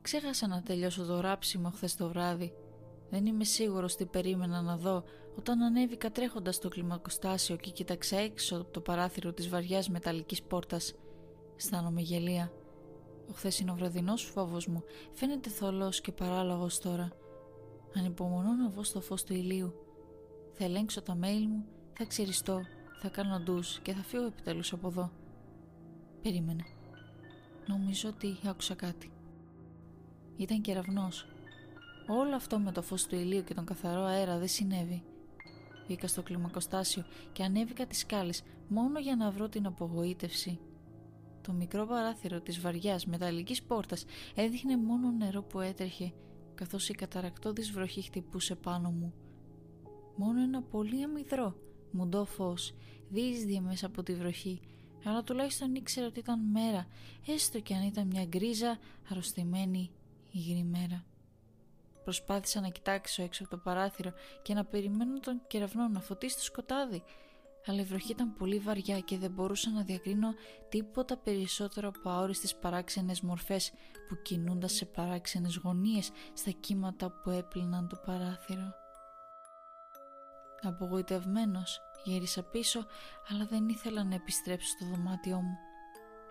Ξέχασα 0.02 0.48
να 0.48 0.62
τελειώσω 0.62 1.06
το 1.06 1.20
ράψιμο 1.20 1.70
χθες 1.70 1.96
το 1.96 2.08
βράδυ. 2.08 2.54
Δεν 3.10 3.26
είμαι 3.26 3.44
σίγουρος 3.44 3.96
τι 3.96 4.06
περίμενα 4.06 4.62
να 4.62 4.78
δω 4.78 5.04
όταν 5.38 5.62
ανέβηκα 5.62 6.12
τρέχοντας 6.12 6.56
στο 6.56 6.70
κλιμακοστάσιο 6.70 7.56
και 7.56 7.72
κοίταξα 7.72 8.18
έξω 8.18 8.56
από 8.56 8.72
το 8.72 8.82
παράθυρο 8.82 9.34
της 9.34 9.50
βαριάς 9.50 9.90
μεταλλικής 9.90 10.44
πόρτας. 10.44 10.94
Αισθάνομαι 11.56 12.02
γελία. 12.02 12.52
Ο 13.30 13.34
χθεσινό 13.34 13.76
βραδινός 13.76 14.24
φόβος 14.24 14.68
μου 14.68 14.84
φαίνεται 15.12 15.50
θολός 15.50 16.02
και 16.02 16.12
παράλογος 16.12 16.80
τώρα. 16.80 17.12
Ανυπομονώ 17.96 18.54
να 18.54 18.70
βγω 18.70 18.84
στο 18.84 19.02
φως 19.02 19.24
του 19.24 19.34
ηλίου. 19.34 19.74
Θα 20.54 20.64
ελέγξω 20.64 21.02
τα 21.02 21.18
mail 21.22 21.46
μου, 21.48 21.66
θα 21.94 22.06
ξεριστώ 22.06 22.62
θα 23.06 23.10
κάνω 23.10 23.40
ντους 23.40 23.80
και 23.80 23.94
θα 23.94 24.04
φύγω 24.04 24.26
επιτέλους 24.26 24.74
από 24.74 24.88
εδώ. 24.88 25.12
Περίμενε. 26.22 26.64
Νομίζω 27.68 28.10
ότι 28.10 28.38
άκουσα 28.46 28.76
κάτι. 28.76 29.12
Ήταν 30.38 30.62
κεραυνός. 30.62 31.28
Όλο 32.08 32.36
αυτό 32.36 32.60
με 32.60 32.72
το 32.72 32.82
φως 32.82 33.06
του 33.06 33.16
ηλίου 33.16 33.44
και 33.44 33.54
τον 33.54 33.66
καθαρό 33.66 34.02
αέρα 34.02 34.38
δεν 34.38 34.48
συνέβη. 34.48 35.04
Βγήκα 35.86 36.08
στο 36.08 36.22
κλιμακοστάσιο 36.24 37.06
και 37.32 37.44
ανέβηκα 37.44 37.86
τις 37.86 38.00
σκάλες 38.00 38.44
μόνο 38.68 39.00
για 39.00 39.16
να 39.16 39.32
βρω 39.32 39.50
την 39.50 39.66
απογοήτευση. 39.66 40.60
Το 41.44 41.54
μικρό 41.54 41.86
παράθυρο 41.86 42.42
της 42.42 42.60
βαριάς 42.60 43.06
μεταλλικής 43.06 43.64
πόρτας 43.64 44.06
έδειχνε 44.36 44.78
μόνο 44.78 45.12
νερό 45.12 45.44
που 45.44 45.60
έτρεχε 45.60 46.14
καθώς 46.56 46.90
η 46.90 46.94
καταρακτώδης 46.94 47.72
βροχή 47.72 48.02
χτυπούσε 48.02 48.56
πάνω 48.56 48.92
μου. 48.92 49.14
Μόνο 50.16 50.42
ένα 50.42 50.62
πολύ 50.62 51.04
αμυδρό 51.04 51.56
μουντό 51.92 52.26
φως 52.26 52.74
δίσδυε 53.10 53.60
μέσα 53.60 53.86
από 53.86 54.04
τη 54.04 54.16
βροχή 54.16 54.62
αλλά 55.06 55.24
τουλάχιστον 55.24 55.76
ήξερα 55.76 56.08
ότι 56.08 56.20
ήταν 56.20 56.40
μέρα 56.40 56.88
έστω 57.28 57.60
και 57.60 57.74
αν 57.74 57.82
ήταν 57.84 58.08
μια 58.08 58.26
γκρίζα 58.26 58.80
αρρωστημένη 59.12 59.92
υγρή 60.32 60.64
μέρα. 60.64 61.06
Προσπάθησα 62.04 62.62
να 62.62 62.70
κοιτάξω 62.70 63.24
έξω 63.24 63.44
από 63.44 63.56
το 63.56 63.62
παράθυρο 63.64 64.14
και 64.42 64.54
να 64.54 64.66
περιμένω 64.66 65.20
τον 65.20 65.42
κεραυνό 65.48 65.88
να 65.88 66.00
φωτίσει 66.00 66.36
το 66.36 66.44
σκοτάδι 66.44 67.04
αλλά 67.66 67.82
η 67.82 67.84
βροχή 67.84 68.12
ήταν 68.12 68.34
πολύ 68.34 68.60
βαριά 68.60 69.00
και 69.00 69.18
δεν 69.18 69.32
μπορούσα 69.32 69.70
να 69.70 69.84
διακρίνω 69.84 70.34
τίποτα 70.70 71.18
περισσότερο 71.18 71.88
από 71.88 72.10
αόριστες 72.10 72.56
παράξενες 72.56 73.22
μορφές 73.22 73.72
που 74.08 74.16
κινούνταν 74.22 74.70
σε 74.70 74.86
παράξενες 74.86 75.56
γωνίες 75.56 76.12
στα 76.34 76.52
κύματα 76.52 77.12
που 77.12 77.30
έπλυναν 77.30 77.88
το 77.88 78.02
παράθυρο. 78.06 78.74
Απογοητευμένος 80.62 81.82
γύρισα 82.04 82.44
πίσω 82.44 82.86
αλλά 83.30 83.46
δεν 83.46 83.70
ήθελα 83.70 84.04
να 84.04 84.16
επιστρέψω 84.16 84.68
στο 84.68 84.86
δωμάτιό 84.86 85.42
μου. 85.42 85.58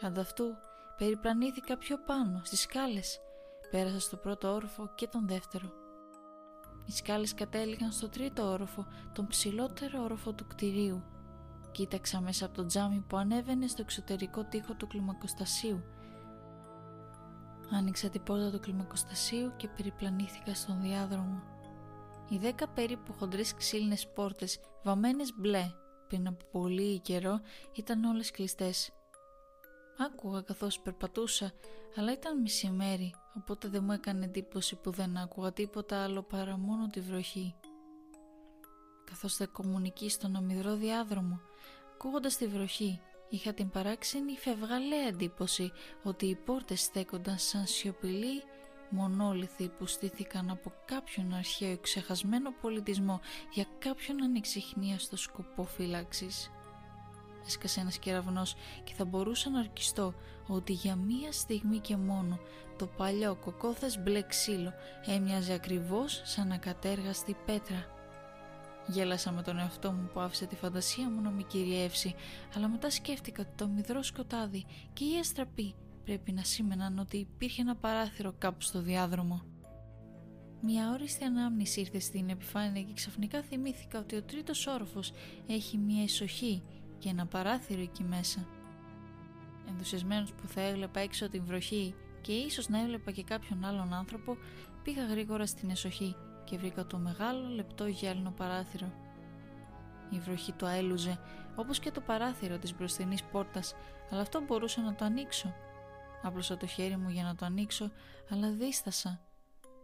Ανταυτού 0.01 0.57
περιπλανήθηκα 0.97 1.79
πιο 1.79 1.99
πάνω 1.99 2.41
στις 2.45 2.61
σκάλες. 2.61 3.21
Πέρασα 3.71 4.01
στο 4.01 4.17
πρώτο 4.17 4.53
όροφο 4.53 4.93
και 4.95 5.07
τον 5.07 5.29
δεύτερο. 5.29 5.73
Οι 6.85 6.93
σκάλες 6.93 7.35
κατέληγαν 7.35 7.93
στο 7.93 8.09
τρίτο 8.09 8.51
όροφο, 8.51 8.87
τον 9.13 9.27
ψηλότερο 9.27 10.03
όροφο 10.03 10.33
του 10.33 10.47
κτηρίου. 10.47 11.03
Κοίταξα 11.73 12.21
μέσα 12.21 12.45
από 12.45 12.55
το 12.55 12.67
τζάμι 12.67 13.05
που 13.09 13.17
ανέβαινε 13.17 13.67
στο 13.67 13.83
εξωτερικό 13.83 14.45
τοίχο 14.45 14.75
του 14.75 14.87
κλιμακοστασίου. 14.87 15.83
Άνοιξα 17.71 18.09
την 18.09 18.23
πόρτα 18.23 18.51
του 18.51 18.61
κλιμακοστασίου 18.61 19.53
και 19.57 19.69
περιπλανήθηκα 19.69 20.55
στον 20.55 20.83
διάδρομο. 20.83 21.43
Οι 22.29 22.39
δέκα 22.39 22.69
περίπου 22.69 23.13
χοντρές 23.13 23.55
ξύλινες 23.55 24.09
πόρτες, 24.09 24.61
βαμμένες 24.83 25.33
μπλε, 25.37 25.71
πριν 26.09 26.27
από 26.27 26.45
πολύ 26.51 27.01
καιρό, 27.01 27.41
ήταν 27.73 28.05
όλες 28.05 28.31
κλειστές. 28.31 28.93
Άκουγα 29.99 30.41
καθώς 30.41 30.81
περπατούσα, 30.81 31.53
αλλά 31.97 32.13
ήταν 32.13 32.41
μισημέρι, 32.41 33.15
οπότε 33.37 33.69
δεν 33.69 33.85
μου 33.85 33.93
έκανε 33.93 34.25
εντύπωση 34.25 34.77
που 34.77 34.91
δεν 34.91 35.17
άκουγα 35.17 35.53
τίποτα 35.53 36.03
άλλο 36.03 36.23
παρά 36.23 36.57
μόνο 36.57 36.87
τη 36.87 37.01
βροχή. 37.01 37.55
Καθώς 39.05 39.37
θα 39.37 39.47
κομμουνική 39.47 40.09
στον 40.09 40.37
αμυδρό 40.37 40.75
διάδρομο, 40.75 41.41
ακούγοντας 42.05 42.37
τη 42.37 42.47
βροχή, 42.47 43.01
είχα 43.29 43.53
την 43.53 43.71
παράξενη 43.71 44.37
φευγαλαία 44.37 45.07
εντύπωση 45.09 45.73
ότι 46.03 46.27
οι 46.27 46.35
πόρτες 46.35 46.81
στέκονταν 46.81 47.39
σαν 47.39 47.67
σιωπηλοί 47.67 48.43
μονόλιθοι 48.91 49.69
που 49.69 49.87
στήθηκαν 49.87 50.51
από 50.51 50.73
κάποιον 50.85 51.35
αρχαίο 51.35 51.79
ξεχασμένο 51.79 52.53
πολιτισμό 52.61 53.21
για 53.53 53.67
κάποιον 53.79 54.23
ανεξιχνίαστο 54.23 55.17
σκοπό 55.17 55.65
φύλαξης. 55.65 56.51
Έσκασε 57.47 57.81
ένας 57.81 57.99
κεραυνός 57.99 58.55
και 58.85 58.95
θα 58.95 59.05
μπορούσα 59.05 59.51
να 59.51 59.59
αρκιστώ 59.59 60.15
ότι 60.47 60.73
για 60.73 60.97
μία 60.97 61.33
στιγμή 61.33 61.79
και 61.79 61.97
μόνο 61.97 62.39
το 62.79 62.87
παλιό 62.87 63.35
κοκόθες 63.45 64.03
μπλε 64.03 64.23
ξύλο 64.23 64.73
έμοιαζε 65.07 65.53
ακριβώς 65.53 66.23
σαν 66.25 66.53
ακατέργαστη 66.53 67.37
πέτρα 67.47 68.02
Γέλασα 68.87 69.33
με 69.33 69.43
τον 69.43 69.59
εαυτό 69.59 69.93
μου 69.93 70.11
που 70.13 70.21
άφησε 70.21 70.47
τη 70.47 70.57
φαντασία 70.57 71.11
μου 71.11 71.21
να 71.21 71.31
με 71.31 71.43
κυριεύσει, 71.43 72.15
αλλά 72.57 72.69
μετά 72.69 72.91
σκέφτηκα 72.91 73.43
ότι 73.43 73.51
το 73.57 73.69
μυδρό 73.69 74.03
σκοτάδι 74.03 74.65
και 74.93 75.05
η 75.05 75.19
αστραπή 75.19 75.75
πρέπει 76.05 76.33
να 76.33 76.43
σήμαιναν 76.43 76.99
ότι 76.99 77.17
υπήρχε 77.17 77.63
ένα 77.63 77.77
παράθυρο 77.77 78.35
κάπου 78.39 78.61
στο 78.63 78.81
διάδρομο. 78.81 79.43
Μια 80.61 80.91
όριστη 80.91 81.25
ανάμνηση 81.25 81.81
ήρθε 81.81 81.99
στην 81.99 82.29
επιφάνεια 82.29 82.83
και 82.83 82.93
ξαφνικά 82.93 83.43
θυμήθηκα 83.43 83.99
ότι 83.99 84.17
ο 84.17 84.23
τρίτος 84.23 84.67
όροφος 84.67 85.13
έχει 85.47 85.77
μια 85.79 86.03
ισοχή 86.03 86.63
και 86.99 87.09
ένα 87.09 87.27
παράθυρο 87.27 87.81
εκεί 87.81 88.03
μέσα. 88.03 88.47
Ενθουσιασμένος 89.69 90.33
που 90.33 90.47
θα 90.49 90.61
έβλεπα 90.61 91.01
έξω 91.01 91.29
την 91.29 91.45
βροχή 91.45 91.95
και 92.21 92.33
ίσως 92.33 92.69
να 92.69 92.81
έβλεπα 92.81 93.11
και 93.11 93.23
κάποιον 93.23 93.65
άλλον 93.65 93.93
άνθρωπο, 93.95 94.37
πήγα 94.83 95.07
γρήγορα 95.07 95.47
στην 95.47 95.71
εσοχή 95.71 96.17
και 96.45 96.59
βρήκα 96.59 96.87
το 96.87 96.99
μεγάλο 96.99 97.49
λεπτό 97.49 97.87
γυάλινο 97.87 98.31
παράθυρο. 98.31 98.93
Η 100.11 100.19
βροχή 100.19 100.53
το 100.53 100.67
αέλουζε, 100.67 101.19
όπως 101.57 101.79
και 101.79 101.91
το 101.91 102.01
παράθυρο 102.01 102.59
της 102.59 102.75
μπροστινής 102.75 103.23
πόρτας, 103.23 103.75
αλλά 104.11 104.21
αυτό 104.21 104.41
μπορούσα 104.41 104.81
να 104.81 104.95
το 104.95 105.05
ανοίξω. 105.05 105.55
Άπλωσα 106.23 106.57
το 106.57 106.67
χέρι 106.67 106.97
μου 106.97 107.09
για 107.09 107.23
να 107.23 107.35
το 107.35 107.45
ανοίξω, 107.45 107.91
αλλά 108.31 108.51
δίστασα. 108.51 109.21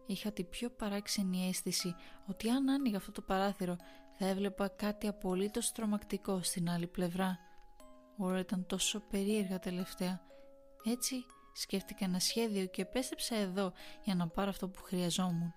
Είχα 0.07 0.33
την 0.33 0.49
πιο 0.49 0.71
παράξενη 0.71 1.49
αίσθηση 1.49 1.95
ότι 2.27 2.49
αν 2.49 2.69
άνοιγα 2.69 2.97
αυτό 2.97 3.13
το 3.13 3.23
παράθυρο 3.23 3.77
θα 4.19 4.27
έβλεπα 4.27 4.69
κάτι 4.69 5.09
απολύτως 5.09 5.73
τρομακτικό 5.73 6.43
στην 6.43 6.71
άλλη 6.71 6.87
πλευρά. 6.87 7.39
Όλα 8.17 8.39
ήταν 8.39 8.67
τόσο 8.67 9.01
περίεργα 9.01 9.59
τελευταία. 9.59 10.21
Έτσι 10.85 11.25
σκέφτηκα 11.53 12.05
ένα 12.05 12.19
σχέδιο 12.19 12.67
και 12.67 12.83
επέστρεψα 12.83 13.37
εδώ 13.37 13.73
για 14.05 14.15
να 14.15 14.29
πάρω 14.29 14.49
αυτό 14.51 14.69
που 14.69 14.83
χρειαζόμουν. 14.83 15.55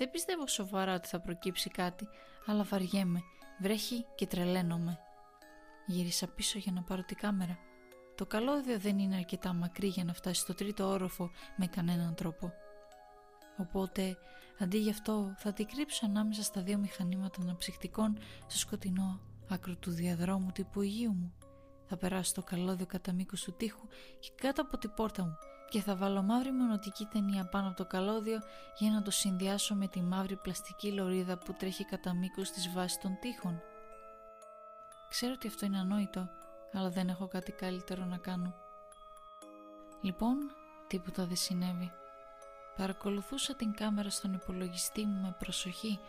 Δεν 0.00 0.10
πιστεύω 0.10 0.46
σοβαρά 0.46 0.94
ότι 0.94 1.08
θα 1.08 1.20
προκύψει 1.20 1.70
κάτι, 1.70 2.08
αλλά 2.46 2.62
βαριέμαι, 2.62 3.20
βρέχει 3.60 4.06
και 4.14 4.26
τρελαίνομαι. 4.26 4.98
Γύρισα 5.86 6.26
πίσω 6.26 6.58
για 6.58 6.72
να 6.72 6.82
πάρω 6.82 7.02
την 7.04 7.16
κάμερα. 7.16 7.58
Το 8.14 8.26
καλώδιο 8.26 8.78
δεν 8.78 8.98
είναι 8.98 9.16
αρκετά 9.16 9.52
μακρύ 9.52 9.86
για 9.86 10.04
να 10.04 10.12
φτάσει 10.12 10.40
στο 10.40 10.54
τρίτο 10.54 10.88
όροφο 10.88 11.30
με 11.56 11.66
κανέναν 11.66 12.14
τρόπο. 12.14 12.52
Οπότε, 13.56 14.16
αντί 14.58 14.78
γι' 14.78 14.90
αυτό, 14.90 15.34
θα 15.36 15.52
την 15.52 15.66
κρύψω 15.66 16.06
ανάμεσα 16.06 16.42
στα 16.42 16.62
δύο 16.62 16.78
μηχανήματα 16.78 17.40
αναψυχτικών 17.42 18.18
στο 18.46 18.58
σκοτεινό 18.58 19.20
άκρο 19.48 19.74
του 19.76 19.90
διαδρόμου 19.90 20.50
τύπου 20.52 20.82
υγείου 20.82 21.12
μου. 21.12 21.32
Θα 21.84 21.96
περάσω 21.96 22.34
το 22.34 22.42
καλώδιο 22.42 22.86
κατά 22.86 23.12
μήκος 23.12 23.42
του 23.42 23.52
τοίχου 23.52 23.86
και 24.20 24.30
κάτω 24.34 24.62
από 24.62 24.78
την 24.78 24.94
πόρτα 24.94 25.22
μου 25.22 25.36
και 25.70 25.80
θα 25.80 25.96
βάλω 25.96 26.22
μαύρη 26.22 26.52
μονοτική 26.52 27.04
ταινία 27.04 27.44
πάνω 27.44 27.68
από 27.68 27.76
το 27.76 27.84
καλώδιο 27.84 28.40
για 28.78 28.90
να 28.90 29.02
το 29.02 29.10
συνδυάσω 29.10 29.74
με 29.74 29.86
τη 29.86 30.02
μαύρη 30.02 30.36
πλαστική 30.36 30.92
λωρίδα 30.92 31.38
που 31.38 31.52
τρέχει 31.52 31.84
κατά 31.84 32.14
μήκος 32.14 32.50
της 32.50 32.72
βάσης 32.72 32.98
των 32.98 33.18
τοίχων. 33.20 33.62
Ξέρω 35.08 35.32
ότι 35.32 35.46
αυτό 35.46 35.66
είναι 35.66 35.78
ανόητο, 35.78 36.28
αλλά 36.72 36.90
δεν 36.90 37.08
έχω 37.08 37.28
κάτι 37.28 37.52
καλύτερο 37.52 38.04
να 38.04 38.16
κάνω. 38.16 38.54
Λοιπόν, 40.00 40.36
τίποτα 40.86 41.24
δεν 41.26 41.36
συνέβη. 41.36 41.92
Παρακολουθούσα 42.76 43.54
την 43.54 43.74
κάμερα 43.74 44.10
στον 44.10 44.32
υπολογιστή 44.32 45.04
μου 45.06 45.20
με 45.20 45.36
προσοχή, 45.38 46.00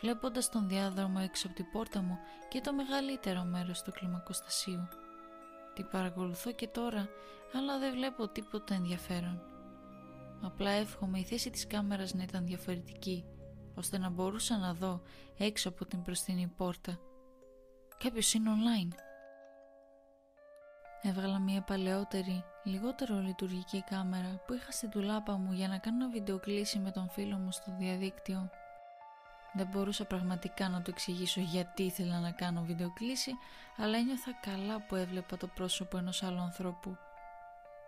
βλέποντας 0.00 0.48
τον 0.48 0.68
διάδρομο 0.68 1.18
έξω 1.22 1.46
από 1.46 1.56
την 1.56 1.70
πόρτα 1.72 2.02
μου 2.02 2.18
και 2.48 2.60
το 2.60 2.72
μεγαλύτερο 2.72 3.44
μέρος 3.44 3.82
του 3.82 3.92
κλιμακοστασίου. 3.92 4.88
Την 5.80 5.88
παρακολουθώ 5.88 6.52
και 6.52 6.68
τώρα, 6.68 7.08
αλλά 7.54 7.78
δεν 7.78 7.92
βλέπω 7.94 8.28
τίποτα 8.28 8.74
ενδιαφέρον. 8.74 9.42
Απλά 10.42 10.70
εύχομαι 10.70 11.18
η 11.18 11.24
θέση 11.24 11.50
της 11.50 11.66
κάμερας 11.66 12.14
να 12.14 12.22
ήταν 12.22 12.46
διαφορετική, 12.46 13.24
ώστε 13.74 13.98
να 13.98 14.10
μπορούσα 14.10 14.58
να 14.58 14.74
δω 14.74 15.02
έξω 15.38 15.68
από 15.68 15.86
την 15.86 16.02
προστινή 16.02 16.52
πόρτα. 16.56 16.98
Κάποιος 17.98 18.32
είναι 18.32 18.50
online. 18.50 18.94
Έβγαλα 21.02 21.38
μια 21.38 21.62
παλαιότερη, 21.62 22.44
λιγότερο 22.64 23.18
λειτουργική 23.18 23.82
κάμερα 23.82 24.42
που 24.46 24.52
είχα 24.54 24.70
στην 24.70 24.90
τουλάπα 24.90 25.36
μου 25.36 25.52
για 25.52 25.68
να 25.68 25.78
κάνω 25.78 26.08
βιντεοκλήση 26.08 26.78
με 26.78 26.90
τον 26.90 27.08
φίλο 27.08 27.36
μου 27.36 27.52
στο 27.52 27.76
διαδίκτυο. 27.78 28.50
Δεν 29.52 29.66
μπορούσα 29.66 30.04
πραγματικά 30.04 30.68
να 30.68 30.82
το 30.82 30.90
εξηγήσω 30.90 31.40
γιατί 31.40 31.82
ήθελα 31.82 32.20
να 32.20 32.30
κάνω 32.30 32.62
βιντεοκλήση, 32.62 33.32
αλλά 33.76 33.96
ένιωθα 33.96 34.32
καλά 34.40 34.80
που 34.80 34.94
έβλεπα 34.94 35.36
το 35.36 35.46
πρόσωπο 35.46 35.98
ενός 35.98 36.22
άλλου 36.22 36.40
ανθρώπου. 36.40 36.96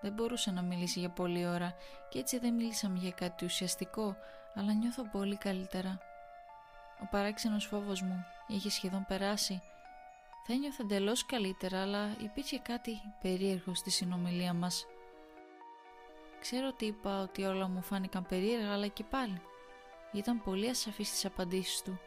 Δεν 0.00 0.12
μπορούσα 0.12 0.52
να 0.52 0.62
μιλήσει 0.62 0.98
για 0.98 1.10
πολλή 1.10 1.46
ώρα 1.46 1.74
και 2.08 2.18
έτσι 2.18 2.38
δεν 2.38 2.54
μίλησαμε 2.54 2.98
για 2.98 3.10
κάτι 3.10 3.44
ουσιαστικό, 3.44 4.16
αλλά 4.54 4.72
νιώθω 4.72 5.08
πολύ 5.08 5.36
καλύτερα. 5.36 5.98
Ο 7.02 7.06
παράξενος 7.10 7.66
φόβος 7.66 8.02
μου 8.02 8.24
είχε 8.46 8.70
σχεδόν 8.70 9.04
περάσει. 9.08 9.62
Θα 10.46 10.52
ένιωθα 10.52 10.82
εντελώς 10.82 11.26
καλύτερα, 11.26 11.80
αλλά 11.80 12.16
υπήρχε 12.18 12.58
κάτι 12.58 13.00
περίεργο 13.20 13.74
στη 13.74 13.90
συνομιλία 13.90 14.52
μας. 14.52 14.86
Ξέρω 16.40 16.68
ότι 16.68 16.84
είπα 16.84 17.22
ότι 17.22 17.42
όλα 17.42 17.68
μου 17.68 17.82
φάνηκαν 17.82 18.26
περίεργα, 18.26 18.72
αλλά 18.72 18.86
και 18.86 19.04
πάλι. 19.04 19.40
Ήταν 20.12 20.42
πολύ 20.42 20.68
ασαφής 20.68 21.08
στις 21.08 21.24
απαντήσεις 21.24 21.82
του. 21.82 22.00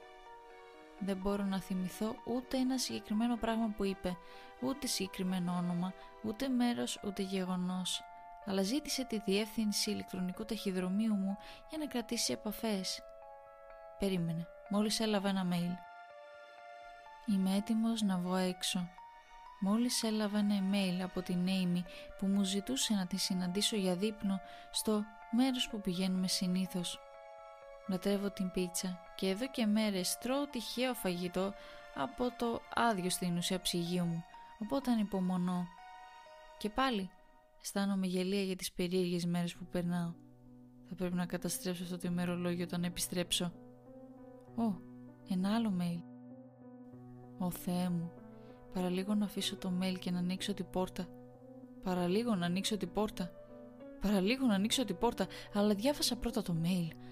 Δεν 0.99 1.17
μπορώ 1.17 1.43
να 1.43 1.59
θυμηθώ 1.59 2.15
ούτε 2.25 2.57
ένα 2.57 2.77
συγκεκριμένο 2.77 3.35
πράγμα 3.37 3.73
που 3.77 3.83
είπε, 3.83 4.17
ούτε 4.61 4.87
συγκεκριμένο 4.87 5.53
όνομα, 5.57 5.93
ούτε 6.23 6.47
μέρος, 6.47 6.99
ούτε 7.03 7.21
γεγονός. 7.21 8.03
Αλλά 8.45 8.61
ζήτησε 8.61 9.05
τη 9.05 9.19
διεύθυνση 9.25 9.91
ηλεκτρονικού 9.91 10.45
ταχυδρομείου 10.45 11.13
μου 11.13 11.37
για 11.69 11.77
να 11.77 11.85
κρατήσει 11.85 12.33
επαφές. 12.33 13.01
Περίμενε, 13.99 14.47
μόλις 14.69 14.99
έλαβα 14.99 15.29
ένα 15.29 15.47
mail. 15.51 15.75
Είμαι 17.25 17.55
έτοιμος 17.55 18.01
να 18.01 18.17
βγω 18.17 18.35
έξω. 18.35 18.89
Μόλις 19.59 20.03
έλαβα 20.03 20.37
ένα 20.37 20.55
email 20.59 21.01
από 21.03 21.21
την 21.21 21.47
Amy 21.47 21.83
που 22.19 22.27
μου 22.27 22.43
ζητούσε 22.43 22.93
να 22.93 23.07
τη 23.07 23.17
συναντήσω 23.17 23.75
για 23.75 23.95
δείπνο 23.95 24.41
στο 24.71 25.03
μέρος 25.31 25.69
που 25.69 25.81
πηγαίνουμε 25.81 26.27
συνήθως. 26.27 26.99
Λατρεύω 27.87 28.31
την 28.31 28.51
πίτσα 28.51 28.99
και 29.15 29.29
εδώ 29.29 29.49
και 29.49 29.65
μέρες 29.65 30.17
τρώω 30.17 30.47
τυχαίο 30.47 30.93
φαγητό 30.93 31.53
από 31.95 32.23
το 32.37 32.61
άδειο 32.75 33.09
στην 33.09 33.37
ουσία 33.37 33.61
ψυγείο 33.61 34.05
μου, 34.05 34.23
οπότε 34.59 34.91
ανυπομονώ. 34.91 35.67
Και 36.57 36.69
πάλι 36.69 37.09
αισθάνομαι 37.61 38.07
γελία 38.07 38.41
για 38.41 38.55
τις 38.55 38.71
περίεργες 38.71 39.25
μέρες 39.25 39.55
που 39.55 39.65
περνάω. 39.65 40.13
Θα 40.89 40.95
πρέπει 40.95 41.15
να 41.15 41.25
καταστρέψω 41.25 41.83
αυτό 41.83 41.97
το 41.97 42.07
ημερολόγιο 42.07 42.63
όταν 42.63 42.83
επιστρέψω. 42.83 43.53
Ω, 44.55 44.75
ένα 45.29 45.55
άλλο 45.55 45.73
mail. 45.79 46.01
Ω 47.37 47.51
Θεέ 47.51 47.89
μου, 47.89 48.11
παραλίγο 48.73 49.15
να 49.15 49.25
αφήσω 49.25 49.55
το 49.55 49.73
mail 49.81 49.99
και 49.99 50.11
να 50.11 50.17
ανοίξω 50.19 50.53
την 50.53 50.69
πόρτα. 50.69 51.07
Παραλίγο 51.83 52.35
να 52.35 52.45
ανοίξω 52.45 52.77
την 52.77 52.93
πόρτα. 52.93 53.31
Παραλίγο 54.01 54.45
να 54.45 54.53
ανοίξω 54.55 54.85
την 54.85 54.97
πόρτα, 54.97 55.27
αλλά 55.53 55.73
διάβασα 55.73 56.15
πρώτα 56.15 56.41
το 56.41 56.55
mail. 56.63 57.04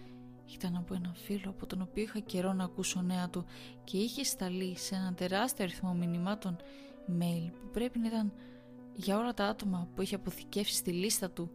Ήταν 0.46 0.76
από 0.76 0.94
ένα 0.94 1.14
φίλο 1.14 1.50
από 1.50 1.66
τον 1.66 1.82
οποίο 1.82 2.04
είχα 2.04 2.20
καιρό 2.20 2.54
να 2.54 2.64
ακούσω 2.64 3.02
νέα 3.02 3.30
του 3.30 3.46
και 3.84 3.98
είχε 3.98 4.24
σταλεί 4.24 4.78
σε 4.78 4.96
ένα 4.96 5.14
τεράστιο 5.14 5.66
αριθμό 5.66 5.94
μηνυμάτων 5.94 6.58
mail 7.20 7.52
που 7.52 7.70
πρέπει 7.72 8.00
να 8.00 8.08
ήταν 8.08 8.34
για 8.96 9.18
όλα 9.18 9.34
τα 9.34 9.46
άτομα 9.46 9.88
που 9.96 10.02
είχε 10.02 10.16
αποθηκεύσει 10.16 10.76
στη 10.76 10.92
λίστα 10.92 11.30
του. 11.30 11.52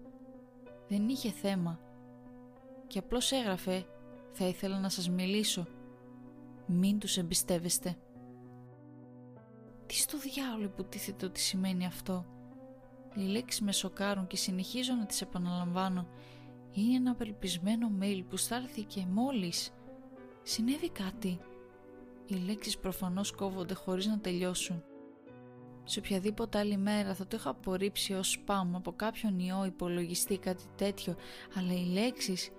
Δεν 0.89 1.09
είχε 1.09 1.31
θέμα 1.31 1.81
και 2.87 2.99
απλώς 2.99 3.33
έγραφε 3.33 3.87
«Θα 4.33 4.47
ήθελα 4.47 4.79
να 4.79 4.89
σας 4.89 5.09
μιλήσω. 5.09 5.67
Μην 6.67 6.99
τους 6.99 7.17
εμπιστεύεστε». 7.17 7.97
Τι 9.87 9.95
στο 9.95 10.19
διάολο 10.19 10.65
υποτίθεται 10.65 11.27
ότι 11.27 11.41
σημαίνει 11.41 11.87
αυτό; 11.87 12.25
Οι 13.15 13.21
λέξεις 13.21 13.61
με 13.61 13.73
σοκάρουν 13.73 14.27
και 14.27 14.37
συνεχίζω 14.37 14.95
να 14.95 15.07
τις 15.07 15.21
επαναλαμβάνω 15.21 16.09
είναι 16.73 16.97
ένα 16.97 17.11
απελπισμένο 17.11 17.91
mail 18.01 18.23
που 18.29 18.37
στάλθηκε 18.37 19.07
μόλις. 19.11 19.73
Συνέβη 20.43 20.91
κάτι. 20.91 21.39
Οι 22.27 22.35
λέξεις 22.35 22.79
προφανώς 22.79 23.31
κόβονται 23.33 23.75
χωρίς 23.75 24.07
να 24.07 24.19
τελειώσουν. 24.19 24.83
Σε 25.85 25.99
οποιαδήποτε 25.99 26.59
άλλη 26.59 26.77
μέρα 26.77 27.15
θα 27.15 27.27
το 27.27 27.37
είχα 27.37 27.51
απορρίψει 27.51 28.15
ως 28.15 28.39
spam 28.39 28.67
από 28.73 28.93
κάποιον 28.93 29.39
ιό 29.39 29.65
υπολογιστή 29.65 30.39
κάτι 30.39 30.65
τέτοιο, 30.77 31.15
αλλά 31.55 31.73
οι 31.73 31.85
λέξεις... 31.85 32.51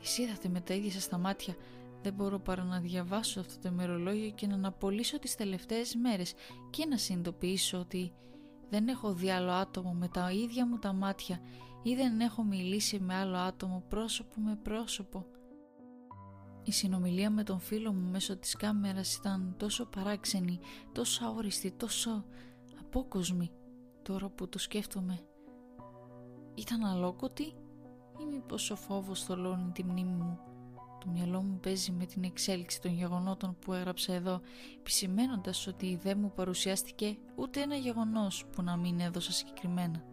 Τις 0.00 0.18
είδατε 0.18 0.48
με 0.48 0.60
τα 0.60 0.74
ίδια 0.74 0.90
σας 0.90 1.08
τα 1.08 1.18
μάτια. 1.18 1.54
Δεν 2.02 2.12
μπορώ 2.12 2.38
παρά 2.38 2.64
να 2.64 2.80
διαβάσω 2.80 3.40
αυτό 3.40 3.54
το 3.62 3.68
ημερολόγιο 3.72 4.30
και 4.30 4.46
να 4.46 4.54
αναπολύσω 4.54 5.18
τις 5.18 5.34
τελευταίες 5.34 5.94
μέρες 5.94 6.34
και 6.70 6.86
να 6.86 6.96
συνειδητοποιήσω 6.96 7.78
ότι 7.78 8.12
δεν 8.70 8.88
έχω 8.88 9.12
δει 9.12 9.30
άλλο 9.30 9.50
άτομο 9.50 9.92
με 9.92 10.08
τα 10.08 10.30
ίδια 10.30 10.66
μου 10.66 10.78
τα 10.78 10.92
μάτια 10.92 11.40
ή 11.82 11.94
δεν 11.94 12.20
έχω 12.20 12.42
μιλήσει 12.42 13.00
με 13.00 13.14
άλλο 13.14 13.36
άτομο 13.36 13.84
πρόσωπο 13.88 14.40
με 14.40 14.58
πρόσωπο. 14.62 15.26
Η 16.62 16.72
συνομιλία 16.72 17.30
με 17.30 17.42
τον 17.42 17.60
φίλο 17.60 17.92
μου 17.92 18.10
μέσω 18.10 18.36
της 18.36 18.56
κάμερας 18.56 19.14
ήταν 19.16 19.54
τόσο 19.56 19.86
παράξενη, 19.86 20.58
τόσο 20.92 21.24
αόριστη, 21.24 21.70
τόσο 21.70 22.24
απόκοσμη 22.80 23.50
τώρα 24.02 24.28
που 24.28 24.48
το 24.48 24.58
σκέφτομαι. 24.58 25.20
Ήταν 26.54 26.84
αλόκοτη 26.84 27.42
ή 28.20 28.24
μήπως 28.30 28.70
ο 28.70 28.76
φόβος 28.76 29.22
θολώνει 29.24 29.72
τη 29.72 29.84
μνήμη 29.84 30.12
μου; 30.12 30.38
Το 31.00 31.10
μυαλό 31.10 31.42
μου 31.42 31.58
παίζει 31.62 31.92
με 31.92 32.06
την 32.06 32.24
εξέλιξη 32.24 32.80
των 32.80 32.92
γεγονότων 32.92 33.56
που 33.58 33.72
έγραψα 33.72 34.12
εδώ, 34.12 34.40
επισημένοντας 34.78 35.66
ότι 35.66 35.98
δεν 36.02 36.18
μου 36.18 36.32
παρουσιάστηκε 36.34 37.16
ούτε 37.36 37.60
ένα 37.60 37.74
γεγονός 37.74 38.44
που 38.52 38.62
να 38.62 38.76
μην 38.76 39.00
έδωσα 39.00 39.32
συγκεκριμένα. 39.32 40.09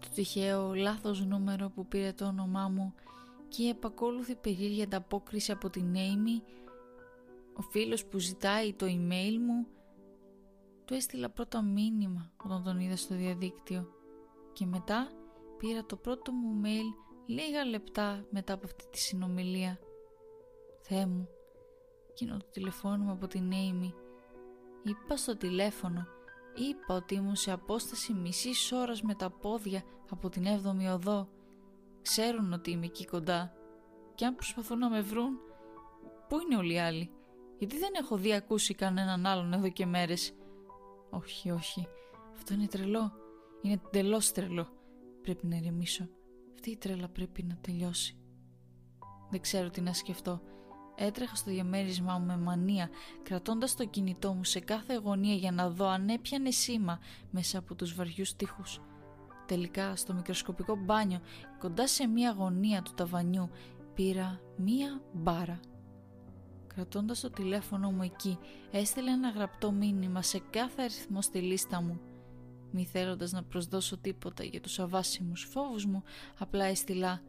Το 0.00 0.08
τυχαίο 0.14 0.74
λάθος 0.74 1.26
νούμερο 1.26 1.68
που 1.68 1.86
πήρε 1.86 2.12
το 2.12 2.26
όνομά 2.26 2.68
μου 2.68 2.94
και 3.48 3.62
η 3.62 3.68
επακόλουθη 3.68 4.34
περίεργη 4.34 4.82
ανταπόκριση 4.82 5.52
από 5.52 5.70
την 5.70 5.94
Amy, 5.94 6.42
ο 7.54 7.62
φίλος 7.62 8.04
που 8.04 8.18
ζητάει 8.18 8.72
το 8.72 8.86
email 8.86 9.36
μου, 9.46 9.66
του 10.84 10.94
έστειλα 10.94 11.30
πρώτα 11.30 11.62
μήνυμα 11.62 12.32
όταν 12.44 12.62
τον 12.62 12.80
είδα 12.80 12.96
στο 12.96 13.14
διαδίκτυο 13.14 13.88
και 14.52 14.66
μετά 14.66 15.10
πήρα 15.58 15.84
το 15.84 15.96
πρώτο 15.96 16.32
μου 16.32 16.60
mail 16.64 17.08
λίγα 17.26 17.64
λεπτά 17.64 18.24
μετά 18.30 18.52
από 18.52 18.64
αυτή 18.64 18.84
τη 18.90 18.98
συνομιλία. 18.98 19.78
Θεέ 20.80 21.06
μου, 21.06 21.28
εκείνο 22.10 22.36
το 22.36 22.46
τηλεφώνημα 22.50 23.12
από 23.12 23.26
την 23.26 23.50
Amy. 23.52 23.92
Είπα 24.82 25.16
στο 25.16 25.36
τηλέφωνο, 25.36 26.06
είπα 26.62 26.94
ότι 26.94 27.14
ήμουν 27.14 27.36
σε 27.36 27.52
απόσταση 27.52 28.12
μισής 28.12 28.72
ώρας 28.72 29.02
με 29.02 29.14
τα 29.14 29.30
πόδια 29.30 29.82
από 30.10 30.28
την 30.28 30.44
7η 30.44 30.94
οδό. 30.94 31.28
Ξέρουν 32.02 32.52
ότι 32.52 32.70
είμαι 32.70 32.84
εκεί 32.84 33.04
κοντά 33.04 33.52
και 34.14 34.24
αν 34.24 34.34
προσπαθούν 34.34 34.78
να 34.78 34.90
με 34.90 35.00
βρουν, 35.00 35.38
πού 36.28 36.40
είναι 36.40 36.56
όλοι 36.56 36.72
οι 36.72 36.78
άλλοι; 36.78 37.10
Γιατί 37.58 37.78
δεν 37.78 37.90
έχω 38.00 38.16
δει 38.16 38.34
ακούσει 38.34 38.74
κανέναν 38.74 39.26
άλλον 39.26 39.52
εδώ 39.52 39.68
και 39.68 39.86
μέρες. 39.86 40.32
Όχι, 41.10 41.50
όχι, 41.50 41.88
αυτό 42.32 42.54
είναι 42.54 42.66
τρελό. 42.66 43.12
Είναι 43.62 43.80
τελώ 43.90 44.20
τρελό. 44.34 44.68
Πρέπει 45.22 45.46
να 45.46 45.56
ηρεμήσω. 45.56 46.08
Αυτή 46.54 46.70
η 46.70 46.76
τρέλα 46.76 47.08
πρέπει 47.08 47.42
να 47.42 47.58
τελειώσει. 47.60 48.16
Δεν 49.30 49.40
ξέρω 49.40 49.70
τι 49.70 49.80
να 49.80 49.92
σκεφτώ. 49.92 50.40
Έτρεχα 51.00 51.34
στο 51.34 51.50
διαμέρισμά 51.50 52.18
μου 52.18 52.26
με 52.26 52.36
μανία, 52.36 52.90
κρατώντας 53.22 53.76
το 53.76 53.84
κινητό 53.84 54.32
μου 54.32 54.44
σε 54.44 54.60
κάθε 54.60 54.94
γωνία 54.94 55.34
για 55.34 55.52
να 55.52 55.70
δω 55.70 55.86
αν 55.86 56.08
έπιανε 56.08 56.50
σήμα 56.50 56.98
μέσα 57.30 57.58
από 57.58 57.74
τους 57.74 57.94
βαριούς 57.94 58.36
τείχους. 58.36 58.80
Τελικά, 59.46 59.96
στο 59.96 60.14
μικροσκοπικό 60.14 60.76
μπάνιο, 60.76 61.20
κοντά 61.58 61.86
σε 61.86 62.06
μία 62.06 62.30
γωνία 62.30 62.82
του 62.82 62.92
ταβανιού, 62.94 63.50
πήρα 63.94 64.40
μία 64.56 65.02
μπάρα. 65.12 65.60
Κρατώντας 66.66 67.20
το 67.20 67.30
τηλέφωνο 67.30 67.90
μου 67.90 68.02
εκεί, 68.02 68.38
έστειλε 68.70 69.10
ένα 69.10 69.30
γραπτό 69.30 69.72
μήνυμα 69.72 70.22
σε 70.22 70.42
κάθε 70.50 70.82
αριθμό 70.82 71.22
στη 71.22 71.38
λίστα 71.38 71.82
μου 71.82 72.00
μη 72.70 72.84
θέλοντας 72.84 73.32
να 73.32 73.42
προσδώσω 73.42 73.96
τίποτα 73.98 74.44
για 74.44 74.60
τους 74.60 74.78
αβάσιμους 74.78 75.48
φόβους 75.50 75.86
μου, 75.86 76.02
απλά 76.38 76.64
έστειλα 76.64 77.22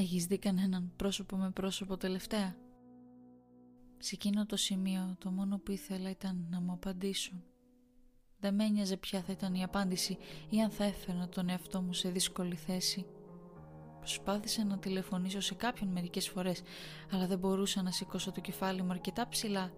«Έχεις 0.00 0.26
δει 0.26 0.38
κανέναν 0.38 0.92
πρόσωπο 0.96 1.36
με 1.36 1.50
πρόσωπο 1.50 1.96
τελευταία» 1.96 2.56
Σε 3.98 4.14
εκείνο 4.14 4.46
το 4.46 4.56
σημείο 4.56 5.16
το 5.18 5.30
μόνο 5.30 5.58
που 5.58 5.70
ήθελα 5.70 6.10
ήταν 6.10 6.46
να 6.50 6.60
μου 6.60 6.72
απαντήσουν. 6.72 7.42
Δεν 8.40 8.54
με 8.54 8.64
ένοιαζε 8.64 8.96
ποια 8.96 9.22
θα 9.22 9.32
ήταν 9.32 9.54
η 9.54 9.62
απάντηση 9.62 10.18
ή 10.48 10.62
αν 10.62 10.70
θα 10.70 10.84
έφερνα 10.84 11.28
τον 11.28 11.48
εαυτό 11.48 11.82
μου 11.82 11.92
σε 11.92 12.10
δύσκολη 12.10 12.54
θέση. 12.54 13.06
Προσπάθησα 13.98 14.64
να 14.64 14.78
τηλεφωνήσω 14.78 15.40
σε 15.40 15.54
κάποιον 15.54 15.90
μερικές 15.90 16.28
φορές, 16.28 16.62
αλλά 17.12 17.26
δεν 17.26 17.38
μπορούσα 17.38 17.82
να 17.82 17.90
σηκώσω 17.90 18.32
το 18.32 18.40
κεφάλι 18.40 18.82
μου 18.82 18.90
αρκετά 18.90 19.28
ψηλά 19.28 19.72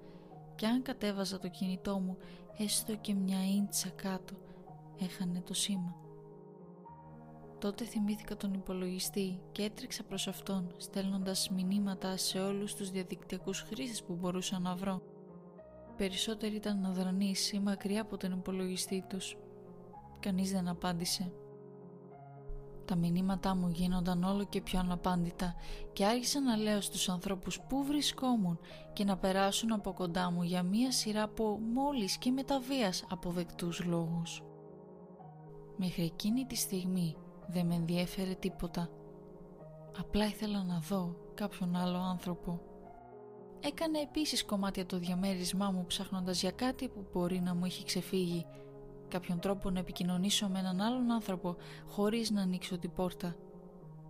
και 0.54 0.66
αν 0.66 0.82
κατέβαζα 0.82 1.38
το 1.38 1.48
κινητό 1.48 1.98
μου 1.98 2.16
έστω 2.58 2.96
και 2.96 3.14
μια 3.14 3.38
ίντσα 3.56 3.88
κάτω 3.88 4.34
έχανε 4.98 5.40
το 5.40 5.54
σήμα. 5.54 6.09
Τότε 7.60 7.84
θυμήθηκα 7.84 8.36
τον 8.36 8.54
υπολογιστή 8.54 9.40
και 9.52 9.62
έτρεξα 9.62 10.02
προς 10.02 10.28
αυτόν 10.28 10.74
στέλνοντας 10.76 11.50
μηνύματα 11.50 12.16
σε 12.16 12.40
όλους 12.40 12.74
τους 12.74 12.90
διαδικτυακούς 12.90 13.60
χρήστες 13.60 14.02
που 14.02 14.14
μπορούσα 14.14 14.58
να 14.58 14.74
βρω. 14.74 15.02
Περισσότεροι 15.96 16.54
ήταν 16.54 16.84
αδρανείς 16.84 17.52
ή 17.52 17.58
μακριά 17.58 18.00
από 18.00 18.16
τον 18.16 18.32
υπολογιστή 18.32 19.04
τους. 19.08 19.36
Κανείς 20.20 20.52
δεν 20.52 20.68
απάντησε. 20.68 21.32
Τα 22.84 22.96
μηνύματά 22.96 23.54
μου 23.54 23.68
γίνονταν 23.68 24.24
όλο 24.24 24.44
και 24.44 24.60
πιο 24.60 24.78
αναπάντητα 24.78 25.54
και 25.92 26.04
άρχισα 26.04 26.40
να 26.40 26.56
λέω 26.56 26.80
στους 26.80 27.08
ανθρώπους 27.08 27.60
πού 27.60 27.84
βρισκόμουν 27.84 28.58
και 28.92 29.04
να 29.04 29.16
περάσουν 29.16 29.72
από 29.72 29.92
κοντά 29.92 30.30
μου 30.30 30.42
για 30.42 30.62
μία 30.62 30.92
σειρά 30.92 31.22
από 31.22 31.58
μόλις 31.74 32.18
και 32.18 32.30
μεταβίας 32.30 33.04
αποδεκτούς 33.10 33.84
λόγους. 33.84 34.42
Μέχρι 35.76 36.02
εκείνη 36.02 36.44
τη 36.44 36.56
στιγμή 36.56 37.16
δεν 37.50 37.66
με 37.66 37.74
ενδιέφερε 37.74 38.34
τίποτα. 38.34 38.88
Απλά 39.98 40.26
ήθελα 40.26 40.62
να 40.62 40.78
δω 40.78 41.16
κάποιον 41.34 41.76
άλλο 41.76 41.98
άνθρωπο. 41.98 42.60
Έκανε 43.60 43.98
επίσης 43.98 44.44
κομμάτια 44.44 44.86
το 44.86 44.98
διαμέρισμά 44.98 45.70
μου 45.70 45.84
ψάχνοντας 45.86 46.40
για 46.40 46.50
κάτι 46.50 46.88
που 46.88 47.06
μπορεί 47.12 47.40
να 47.40 47.54
μου 47.54 47.64
είχε 47.64 47.84
ξεφύγει 47.84 48.46
κάποιον 49.10 49.40
τρόπο 49.40 49.70
να 49.70 49.78
επικοινωνήσω 49.78 50.48
με 50.48 50.58
έναν 50.58 50.80
άλλον 50.80 51.10
άνθρωπο 51.10 51.56
χωρίς 51.86 52.30
να 52.30 52.42
ανοίξω 52.42 52.78
την 52.78 52.92
πόρτα. 52.92 53.36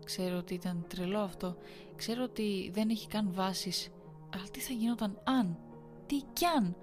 Ξέρω 0.05 0.37
ότι 0.37 0.55
ήταν 0.55 0.85
τρελό 0.89 1.19
αυτό, 1.19 1.57
ξέρω 1.97 2.23
ότι 2.23 2.71
δεν 2.75 2.89
έχει 2.89 3.07
καν 3.07 3.33
βάσεις, 3.33 3.89
αλλά 4.35 4.45
τι 4.51 4.61
θα 4.61 4.73
γινόταν 4.73 5.21
αν, 5.25 5.59
τι 6.07 6.23
κι 6.33 6.45
αν. 6.45 6.77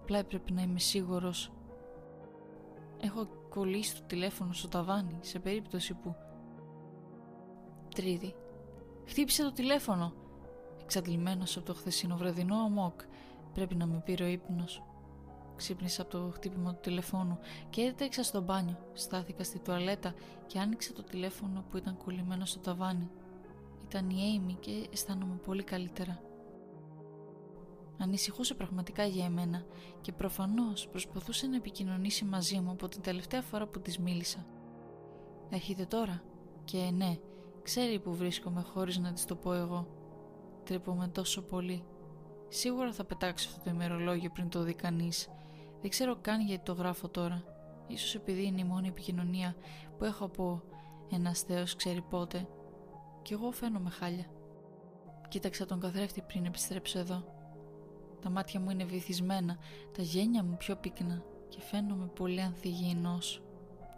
Απλά 0.00 0.18
έπρεπε 0.18 0.52
να 0.52 0.62
είμαι 0.62 0.78
σίγουρος. 0.78 1.52
Έχω 3.00 3.28
κολλήσει 3.56 3.94
το 3.94 4.02
τηλέφωνο 4.06 4.52
στο 4.52 4.68
ταβάνι 4.68 5.18
σε 5.20 5.38
περίπτωση 5.38 5.94
που... 5.94 6.14
Τρίτη. 7.94 8.34
Χτύπησε 9.06 9.42
το 9.42 9.52
τηλέφωνο. 9.52 10.12
Εξαντλημένος 10.82 11.56
από 11.56 11.66
το 11.66 11.74
χθεσινό 11.74 12.16
βραδινό 12.16 12.56
αμόκ. 12.56 13.00
Πρέπει 13.54 13.74
να 13.74 13.86
με 13.86 14.02
πήρε 14.04 14.24
ο 14.24 14.26
ύπνος. 14.26 14.82
Ξύπνησα 15.56 16.02
από 16.02 16.10
το 16.10 16.30
χτύπημα 16.34 16.74
του 16.74 16.80
τηλεφώνου 16.80 17.38
και 17.70 17.80
έτρεξα 17.80 18.22
στο 18.22 18.40
μπάνιο. 18.40 18.78
Στάθηκα 18.92 19.44
στη 19.44 19.58
τουαλέτα 19.58 20.14
και 20.46 20.58
άνοιξα 20.58 20.92
το 20.92 21.02
τηλέφωνο 21.02 21.64
που 21.70 21.76
ήταν 21.76 21.96
κολλημένο 22.04 22.44
στο 22.44 22.58
ταβάνι. 22.58 23.10
Ήταν 23.84 24.10
η 24.10 24.16
Amy 24.40 24.56
και 24.60 24.88
αισθάνομαι 24.92 25.36
πολύ 25.36 25.62
καλύτερα. 25.62 26.20
Ανησυχούσε 27.98 28.54
πραγματικά 28.54 29.04
για 29.04 29.24
εμένα 29.24 29.64
και 30.00 30.12
προφανώς 30.12 30.88
προσπαθούσε 30.88 31.46
να 31.46 31.56
επικοινωνήσει 31.56 32.24
μαζί 32.24 32.60
μου 32.60 32.70
από 32.70 32.88
την 32.88 33.00
τελευταία 33.00 33.42
φορά 33.42 33.66
που 33.66 33.80
της 33.80 33.98
μίλησα. 33.98 34.46
Έρχεται 35.50 35.84
τώρα 35.84 36.22
και 36.64 36.90
ναι, 36.94 37.16
ξέρει 37.62 38.00
που 38.00 38.14
βρίσκομαι 38.14 38.60
χωρίς 38.60 38.98
να 38.98 39.12
της 39.12 39.24
το 39.24 39.36
πω 39.36 39.52
εγώ. 39.52 39.86
Τρέπομαι 40.64 41.08
τόσο 41.08 41.42
πολύ. 41.42 41.84
Σίγουρα 42.48 42.92
θα 42.92 43.04
πετάξω 43.04 43.48
αυτό 43.48 43.62
το 43.64 43.70
ημερολόγιο 43.70 44.30
πριν 44.30 44.48
το 44.48 44.62
δει 44.62 44.74
κανείς 44.74 45.28
δεν 45.80 45.90
ξέρω 45.90 46.16
καν 46.20 46.40
γιατί 46.40 46.64
το 46.64 46.72
γράφω 46.72 47.08
τώρα. 47.08 47.42
Ίσως 47.86 48.14
επειδή 48.14 48.44
είναι 48.44 48.60
η 48.60 48.64
μόνη 48.64 48.88
επικοινωνία 48.88 49.56
που 49.98 50.04
έχω 50.04 50.24
από 50.24 50.62
ένας 51.10 51.40
θεός 51.40 51.76
ξέρει 51.76 52.02
πότε. 52.02 52.48
Κι 53.22 53.32
εγώ 53.32 53.50
φαίνομαι 53.50 53.90
χάλια. 53.90 54.26
Κοίταξα 55.28 55.66
τον 55.66 55.80
καθρέφτη 55.80 56.22
πριν 56.22 56.44
επιστρέψω 56.44 56.98
εδώ. 56.98 57.35
Τα 58.26 58.32
μάτια 58.32 58.60
μου 58.60 58.70
είναι 58.70 58.84
βυθισμένα, 58.84 59.58
τα 59.96 60.02
γένια 60.02 60.42
μου 60.44 60.56
πιο 60.56 60.76
πύκνα 60.76 61.22
και 61.48 61.60
φαίνομαι 61.60 62.06
πολύ 62.06 62.40
ανθυγιεινός. 62.40 63.42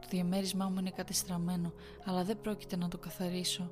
Το 0.01 0.07
διαμέρισμά 0.11 0.69
μου 0.69 0.79
είναι 0.79 0.91
κατεστραμμένο, 0.91 1.73
αλλά 2.05 2.25
δεν 2.25 2.41
πρόκειται 2.41 2.77
να 2.77 2.88
το 2.88 2.99
καθαρίσω. 2.99 3.71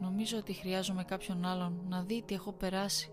Νομίζω 0.00 0.38
ότι 0.38 0.52
χρειάζομαι 0.52 1.04
κάποιον 1.04 1.44
άλλον 1.44 1.80
να 1.88 2.02
δει 2.02 2.22
τι 2.26 2.34
έχω 2.34 2.52
περάσει. 2.52 3.12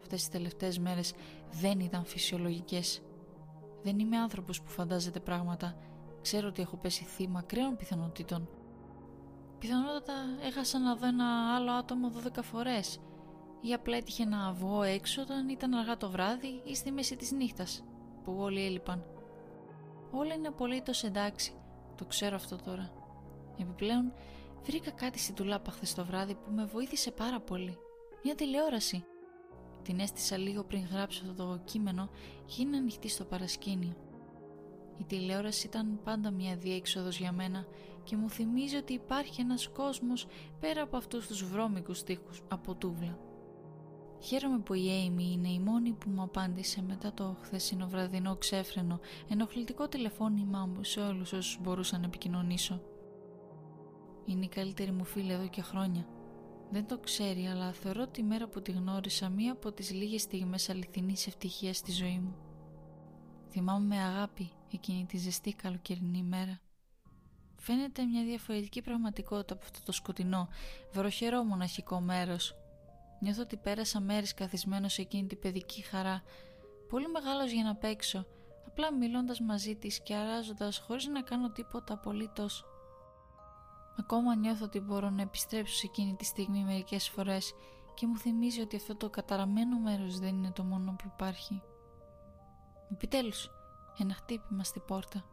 Αυτές 0.00 0.20
τις 0.20 0.28
τελευταίες 0.28 0.78
μέρες 0.78 1.12
δεν 1.52 1.80
ήταν 1.80 2.04
φυσιολογικές. 2.04 3.02
Δεν 3.82 3.98
είμαι 3.98 4.16
άνθρωπος 4.16 4.62
που 4.62 4.70
φαντάζεται 4.70 5.20
πράγματα. 5.20 5.76
Ξέρω 6.22 6.48
ότι 6.48 6.62
έχω 6.62 6.76
πέσει 6.76 7.04
θύμα 7.04 7.42
κρέων 7.42 7.76
πιθανότητων. 7.76 8.48
Πιθανότατα 9.58 10.12
έχασα 10.42 10.78
να 10.78 10.96
δω 10.96 11.06
ένα 11.06 11.54
άλλο 11.54 11.70
άτομο 11.72 12.12
12 12.36 12.42
φορές. 12.42 13.00
Ή 13.68 13.72
απλά 13.72 13.96
έτυχε 13.96 14.24
να 14.24 14.52
βγω 14.52 14.82
έξω 14.82 15.22
όταν 15.22 15.48
ήταν 15.48 15.74
αργά 15.74 15.96
το 15.96 16.10
βράδυ 16.10 16.62
ή 16.64 16.74
στη 16.74 16.92
μέση 16.92 17.16
της 17.16 17.32
νύχτας, 17.32 17.84
που 18.24 18.36
όλοι 18.38 18.64
έλειπαν. 18.64 19.04
Όλα 20.10 20.34
είναι 20.34 20.48
απολύτως 20.48 21.04
εντάξει. 21.04 21.52
Το 21.96 22.04
ξέρω 22.04 22.36
αυτό 22.36 22.56
τώρα. 22.56 22.92
Επιπλέον, 23.60 24.12
βρήκα 24.62 24.90
κάτι 24.90 25.18
στην 25.18 25.34
τουλάπα 25.34 25.70
χθες 25.70 25.94
το 25.94 26.04
βράδυ 26.04 26.34
που 26.34 26.50
με 26.50 26.64
βοήθησε 26.64 27.10
πάρα 27.10 27.40
πολύ. 27.40 27.78
Μια 28.24 28.34
τηλεόραση. 28.34 29.04
Την 29.82 30.00
έστησα 30.00 30.36
λίγο 30.36 30.64
πριν 30.64 30.86
γράψω 30.92 31.22
αυτό 31.30 31.44
το 31.44 31.60
κείμενο 31.64 32.10
και 32.44 32.62
είναι 32.62 32.76
ανοιχτή 32.76 33.08
στο 33.08 33.24
παρασκήνιο. 33.24 33.96
Η 34.98 35.04
τηλεόραση 35.04 35.66
ήταν 35.66 36.00
πάντα 36.04 36.30
μια 36.30 36.56
διέξοδος 36.56 37.18
για 37.18 37.32
μένα 37.32 37.66
και 38.04 38.16
μου 38.16 38.30
θυμίζει 38.30 38.76
ότι 38.76 38.92
υπάρχει 38.92 39.40
ένας 39.40 39.68
κόσμος 39.68 40.26
πέρα 40.60 40.82
από 40.82 40.96
αυτούς 40.96 41.26
τους 41.26 41.44
βρώμικους 41.44 42.02
τείχους 42.02 42.42
από 42.48 42.74
τούβλα. 42.74 43.25
Χαίρομαι 44.20 44.58
που 44.58 44.74
η 44.74 44.86
Amy 44.86 45.32
είναι 45.32 45.48
η 45.48 45.58
μόνη 45.58 45.92
που 45.92 46.10
μου 46.10 46.22
απάντησε 46.22 46.82
μετά 46.82 47.12
το 47.12 47.36
χθεσινό 47.42 47.88
βραδινό 47.88 48.36
ξέφρενο 48.36 49.00
ενοχλητικό 49.28 49.88
τηλεφώνημά 49.88 50.66
μου 50.66 50.84
σε 50.84 51.00
όλους 51.00 51.32
όσους 51.32 51.58
μπορούσα 51.60 51.98
να 51.98 52.04
επικοινωνήσω. 52.04 52.82
Είναι 54.26 54.44
η 54.44 54.48
καλύτερη 54.48 54.90
μου 54.90 55.04
φίλη 55.04 55.32
εδώ 55.32 55.48
και 55.48 55.62
χρόνια. 55.62 56.06
Δεν 56.70 56.86
το 56.86 56.98
ξέρει, 56.98 57.46
αλλά 57.46 57.72
θεωρώ 57.72 58.06
τη 58.06 58.22
μέρα 58.22 58.48
που 58.48 58.62
τη 58.62 58.72
γνώρισα 58.72 59.28
μία 59.28 59.52
από 59.52 59.72
τις 59.72 59.92
λίγες 59.92 60.22
στιγμές 60.22 60.70
αληθινής 60.70 61.26
ευτυχίας 61.26 61.76
στη 61.76 61.92
ζωή 61.92 62.18
μου. 62.18 62.36
Θυμάμαι 63.50 63.86
με 63.86 64.02
αγάπη 64.02 64.50
εκείνη 64.72 65.06
τη 65.06 65.16
ζεστή 65.16 65.52
καλοκαιρινή 65.52 66.22
μέρα. 66.22 66.60
Φαίνεται 67.56 68.04
μια 68.04 68.24
διαφορετική 68.24 68.82
πραγματικότητα 68.82 69.54
από 69.54 69.62
αυτό 69.64 69.78
το 69.84 69.92
σκοτεινό, 69.92 70.48
βροχερό 70.92 71.42
μοναχικό 71.42 72.00
μέρος. 72.00 72.54
Νιώθω 73.20 73.42
ότι 73.42 73.56
πέρασα 73.56 74.00
μέρες 74.00 74.34
καθισμένος 74.34 74.92
σε 74.92 75.00
εκείνη 75.02 75.26
την 75.26 75.38
παιδική 75.38 75.82
χαρά, 75.82 76.22
πολύ 76.88 77.08
μεγάλος 77.08 77.50
για 77.50 77.64
να 77.64 77.74
παίξω, 77.74 78.26
απλά 78.66 78.92
μιλώντας 78.92 79.40
μαζί 79.40 79.76
της 79.76 80.00
και 80.02 80.14
αράζοντας 80.14 80.78
χωρίς 80.78 81.06
να 81.06 81.22
κάνω 81.22 81.50
τίποτα 81.50 81.94
απολύτως. 81.94 82.64
Ακόμα 83.98 84.34
νιώθω 84.34 84.64
ότι 84.64 84.80
μπορώ 84.80 85.10
να 85.10 85.22
επιστρέψω 85.22 85.74
σε 85.74 85.86
εκείνη 85.86 86.14
τη 86.14 86.24
στιγμή 86.24 86.64
μερικές 86.64 87.08
φορές 87.08 87.54
και 87.94 88.06
μου 88.06 88.16
θυμίζει 88.16 88.60
ότι 88.60 88.76
αυτό 88.76 88.96
το 88.96 89.10
καταραμένο 89.10 89.78
μέρος 89.78 90.18
δεν 90.18 90.28
είναι 90.28 90.50
το 90.50 90.64
μόνο 90.64 90.96
που 90.98 91.10
υπάρχει. 91.14 91.62
Επιτέλους, 92.92 93.50
ένα 93.98 94.14
χτύπημα 94.14 94.64
στη 94.64 94.80
πόρτα. 94.80 95.24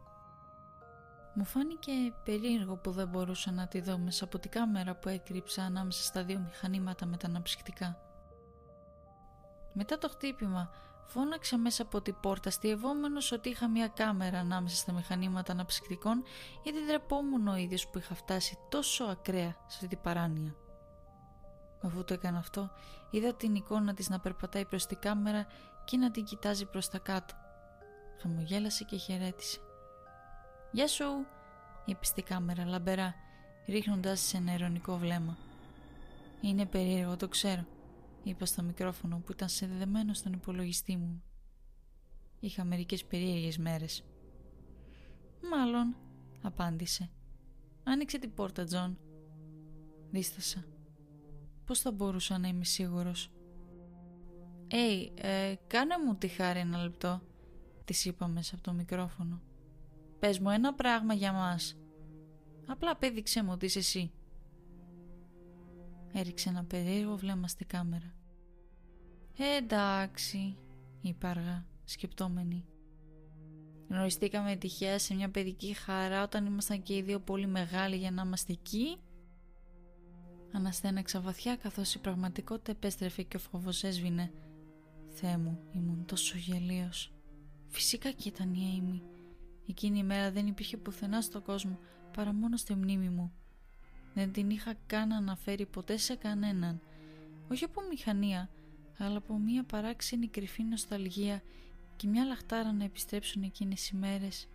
Μου 1.36 1.44
φάνηκε 1.44 1.92
περίεργο 2.24 2.76
που 2.76 2.90
δεν 2.90 3.08
μπορούσα 3.08 3.50
να 3.50 3.68
τη 3.68 3.80
δω 3.80 3.98
μέσα 3.98 4.24
από 4.24 4.38
την 4.38 4.50
κάμερα 4.50 4.94
που 4.94 5.08
έκρυψα 5.08 5.62
ανάμεσα 5.62 6.02
στα 6.02 6.24
δύο 6.24 6.38
μηχανήματα 6.38 7.06
με 7.06 7.16
τα 7.16 7.26
αναψυκτικά. 7.26 7.98
Μετά 9.72 9.98
το 9.98 10.08
χτύπημα 10.08 10.70
φώναξα 11.06 11.58
μέσα 11.58 11.82
από 11.82 12.00
την 12.00 12.16
πόρτα 12.20 12.50
στιευόμενος 12.50 13.32
ότι 13.32 13.48
είχα 13.48 13.68
μια 13.68 13.88
κάμερα 13.88 14.38
ανάμεσα 14.38 14.76
στα 14.76 14.92
μηχανήματα 14.92 15.52
αναψυκτικών 15.52 16.22
γιατί 16.62 16.86
τρεπόμουν 16.86 17.48
ο 17.48 17.56
ίδιος 17.56 17.88
που 17.88 17.98
είχα 17.98 18.14
φτάσει 18.14 18.58
τόσο 18.68 19.04
ακραία 19.04 19.50
σε 19.50 19.74
αυτή 19.74 19.86
την 19.86 20.00
παράνοια. 20.00 20.54
Αφού 21.82 22.04
το 22.04 22.14
έκανα 22.14 22.38
αυτό, 22.38 22.70
είδα 23.10 23.34
την 23.34 23.54
εικόνα 23.54 23.94
της 23.94 24.08
να 24.08 24.20
περπατάει 24.20 24.64
προς 24.64 24.86
την 24.86 24.98
κάμερα 24.98 25.46
και 25.84 25.96
να 25.96 26.10
την 26.10 26.24
κοιτάζει 26.24 26.66
προς 26.66 26.88
τα 26.88 26.98
κάτω. 26.98 27.34
Χαμογέλασε 28.20 28.84
και 28.84 28.96
χαιρέτησε. 28.96 29.58
«Γεια 30.74 30.88
σου», 30.88 31.26
είπε 31.84 32.04
στη 32.04 32.22
κάμερα 32.22 32.64
λαμπερά, 32.64 33.14
ρίχνοντας 33.66 34.20
σε 34.20 34.36
ένα 34.36 34.54
ειρωνικό 34.54 34.98
βλέμμα. 34.98 35.36
«Είναι 36.40 36.66
περίεργο, 36.66 37.16
το 37.16 37.28
ξέρω», 37.28 37.66
είπα 38.22 38.44
στο 38.44 38.62
μικρόφωνο 38.62 39.18
που 39.18 39.32
ήταν 39.32 39.48
συνδεδεμένο 39.48 40.14
στον 40.14 40.32
υπολογιστή 40.32 40.96
μου. 40.96 41.22
Είχα 42.40 42.64
μερικές 42.64 43.04
περίεργες 43.04 43.58
μέρες. 43.58 44.04
«Μάλλον», 45.50 45.96
απάντησε. 46.42 47.10
«Άνοιξε 47.84 48.18
την 48.18 48.34
πόρτα, 48.34 48.64
Τζον». 48.64 48.98
Δίστασα. 50.10 50.64
Πώς 51.64 51.80
θα 51.80 51.92
μπορούσα 51.92 52.38
να 52.38 52.48
είμαι 52.48 52.64
σίγουρος; 52.64 53.30
«Έι, 54.68 55.12
ε, 55.14 55.54
κάνε 55.66 55.94
μου 56.06 56.14
τη 56.14 56.28
χάρη 56.28 56.58
ένα 56.58 56.82
λεπτό», 56.82 57.22
της 57.84 58.04
είπα 58.04 58.26
μέσα 58.26 58.54
από 58.54 58.64
το 58.64 58.72
μικρόφωνο. 58.72 59.40
Πες 60.24 60.38
μου 60.38 60.50
ένα 60.50 60.74
πράγμα 60.74 61.14
για 61.14 61.32
μας. 61.32 61.76
Απλά 62.66 62.96
πέδειξέ 62.96 63.42
μου 63.42 63.50
ότι 63.52 63.66
είσαι 63.66 63.78
εσύ. 63.78 64.12
Έριξε 66.12 66.48
ένα 66.48 66.64
περίεργο 66.64 67.16
βλέμμα 67.16 67.48
στη 67.48 67.64
κάμερα. 67.64 68.14
Ε, 69.38 69.56
εντάξει, 69.56 70.56
είπα 71.00 71.28
αργά, 71.28 71.66
σκεπτόμενη. 71.84 72.64
Γνωριστήκαμε 73.88 74.56
τυχαία 74.56 74.98
σε 74.98 75.14
μια 75.14 75.30
παιδική 75.30 75.72
χαρά 75.72 76.22
όταν 76.22 76.46
ήμασταν 76.46 76.82
και 76.82 76.96
οι 76.96 77.02
δύο 77.02 77.20
πολύ 77.20 77.46
μεγάλοι 77.46 77.96
για 77.96 78.10
να 78.10 78.22
είμαστε 78.22 78.52
εκεί. 78.52 78.96
Αναστέναξα 80.52 81.20
βαθιά 81.20 81.56
καθώς 81.56 81.94
η 81.94 82.00
πραγματικότητα 82.00 82.70
επέστρεφε 82.70 83.22
και 83.22 83.36
ο 83.36 83.40
φόβος 83.40 83.84
έσβηνε. 83.84 84.32
Θεέ 85.08 85.38
μου, 85.38 85.60
ήμουν 85.72 86.04
τόσο 86.04 86.36
γελίος. 86.38 87.12
Φυσικά 87.68 88.10
και 88.10 88.28
ήταν 88.28 88.54
η 88.54 88.82
Amy. 88.82 89.13
Εκείνη 89.68 89.98
η 89.98 90.02
μέρα 90.02 90.30
δεν 90.30 90.46
υπήρχε 90.46 90.76
πουθενά 90.76 91.20
στον 91.20 91.42
κόσμο 91.42 91.78
παρά 92.16 92.32
μόνο 92.32 92.56
στη 92.56 92.74
μνήμη 92.74 93.08
μου. 93.08 93.32
Δεν 94.14 94.32
την 94.32 94.50
είχα 94.50 94.74
καν 94.86 95.12
αναφέρει 95.12 95.66
ποτέ 95.66 95.96
σε 95.96 96.14
κανέναν. 96.14 96.80
Όχι 97.50 97.64
από 97.64 97.80
μηχανία, 97.90 98.50
αλλά 98.98 99.16
από 99.16 99.38
μια 99.38 99.64
παράξενη 99.64 100.28
κρυφή 100.28 100.62
νοσταλγία 100.62 101.42
και 101.96 102.06
μια 102.08 102.24
λαχτάρα 102.24 102.72
να 102.72 102.84
επιστρέψουν 102.84 103.42
εκείνες 103.42 103.88
οι 103.88 103.96
μέρες. 103.96 104.48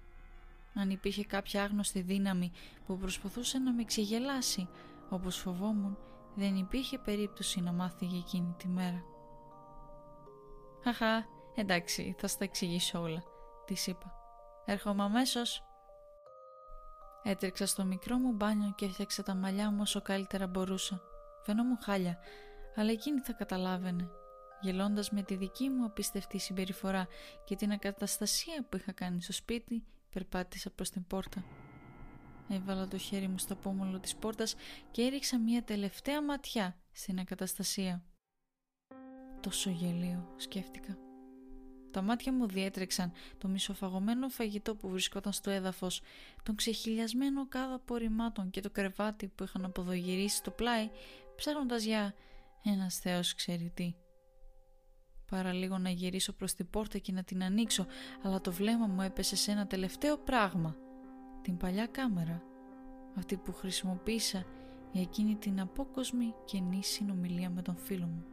Αν 0.73 0.89
υπήρχε 0.89 1.23
κάποια 1.23 1.63
άγνωστη 1.63 2.01
δύναμη 2.01 2.51
που 2.85 2.97
προσπαθούσε 2.97 3.57
να 3.57 3.73
με 3.73 3.83
ξεγελάσει, 3.83 4.67
όπως 5.09 5.37
φοβόμουν, 5.37 5.97
δεν 6.35 6.55
υπήρχε 6.55 6.97
περίπτωση 6.97 7.61
να 7.61 7.71
μάθει 7.71 8.05
για 8.05 8.17
εκείνη 8.17 8.55
τη 8.57 8.67
μέρα. 8.67 9.03
«Αχα, 10.83 11.25
εντάξει, 11.55 12.15
θα 12.17 12.27
στα 12.27 12.43
εξηγήσω 12.43 13.01
όλα», 13.01 13.23
της 13.65 13.87
είπα. 13.87 14.18
Έρχομαι 14.71 15.03
αμέσως. 15.03 15.63
Έτρεξα 17.23 17.65
στο 17.65 17.85
μικρό 17.85 18.17
μου 18.17 18.31
μπάνιο 18.31 18.73
και 18.75 18.85
έφτιαξα 18.85 19.23
τα 19.23 19.35
μαλλιά 19.35 19.71
μου 19.71 19.77
όσο 19.81 20.01
καλύτερα 20.01 20.47
μπορούσα. 20.47 21.01
Φαινόμουν 21.43 21.77
χάλια, 21.81 22.17
αλλά 22.75 22.91
εκείνη 22.91 23.19
θα 23.19 23.33
καταλάβαινε. 23.33 24.09
Γελώντας 24.61 25.11
με 25.11 25.21
τη 25.21 25.35
δική 25.35 25.69
μου 25.69 25.85
απίστευτη 25.85 26.37
συμπεριφορά 26.37 27.07
και 27.45 27.55
την 27.55 27.71
ακαταστασία 27.71 28.65
που 28.69 28.77
είχα 28.77 28.91
κάνει 28.91 29.21
στο 29.21 29.33
σπίτι, 29.33 29.83
περπάτησα 30.13 30.69
προς 30.69 30.89
την 30.89 31.07
πόρτα. 31.07 31.43
Έβαλα 32.49 32.87
το 32.87 32.97
χέρι 32.97 33.27
μου 33.27 33.37
στο 33.37 33.55
πόμολο 33.55 33.99
της 33.99 34.15
πόρτας 34.15 34.55
και 34.91 35.01
έριξα 35.01 35.39
μια 35.39 35.63
τελευταία 35.63 36.23
ματιά 36.23 36.77
στην 36.91 37.19
ακαταστασία. 37.19 38.03
Τόσο 39.41 39.69
γελίο, 39.69 40.33
σκέφτηκα. 40.37 41.08
Τα 41.91 42.01
μάτια 42.01 42.33
μου 42.33 42.47
διέτρεξαν 42.47 43.11
το 43.37 43.47
μισοφαγωμένο 43.47 44.29
φαγητό 44.29 44.75
που 44.75 44.89
βρισκόταν 44.89 45.31
στο 45.31 45.49
έδαφος, 45.49 46.01
τον 46.43 46.55
ξεχυλιασμένο 46.55 47.47
κάδο 47.47 47.75
απορριμμάτων 47.75 48.49
και 48.49 48.61
το 48.61 48.69
κρεβάτι 48.69 49.27
που 49.27 49.43
είχαν 49.43 49.65
αποδογυρίσει 49.65 50.35
στο 50.35 50.51
πλάι, 50.51 50.89
ψάχνοντας 51.35 51.83
για 51.83 52.13
ένας 52.63 52.97
θεός 52.97 53.35
ξέρει 53.35 53.71
τι. 53.73 53.95
Παραλίγο 55.29 55.77
να 55.77 55.89
γυρίσω 55.89 56.33
προς 56.33 56.53
την 56.53 56.69
πόρτα 56.69 56.97
και 56.97 57.11
να 57.11 57.23
την 57.23 57.43
ανοίξω, 57.43 57.85
αλλά 58.23 58.41
το 58.41 58.51
βλέμμα 58.51 58.87
μου 58.87 59.01
έπεσε 59.01 59.35
σε 59.35 59.51
ένα 59.51 59.67
τελευταίο 59.67 60.17
πράγμα. 60.17 60.75
Την 61.41 61.57
παλιά 61.57 61.85
κάμερα, 61.85 62.43
αυτή 63.15 63.37
που 63.37 63.53
χρησιμοποίησα 63.53 64.45
για 64.91 65.01
εκείνη 65.01 65.35
την 65.35 65.59
απόκοσμη 65.59 66.33
καινή 66.45 66.83
συνομιλία 66.83 67.49
με 67.49 67.61
τον 67.61 67.75
φίλο 67.77 68.05
μου. 68.05 68.25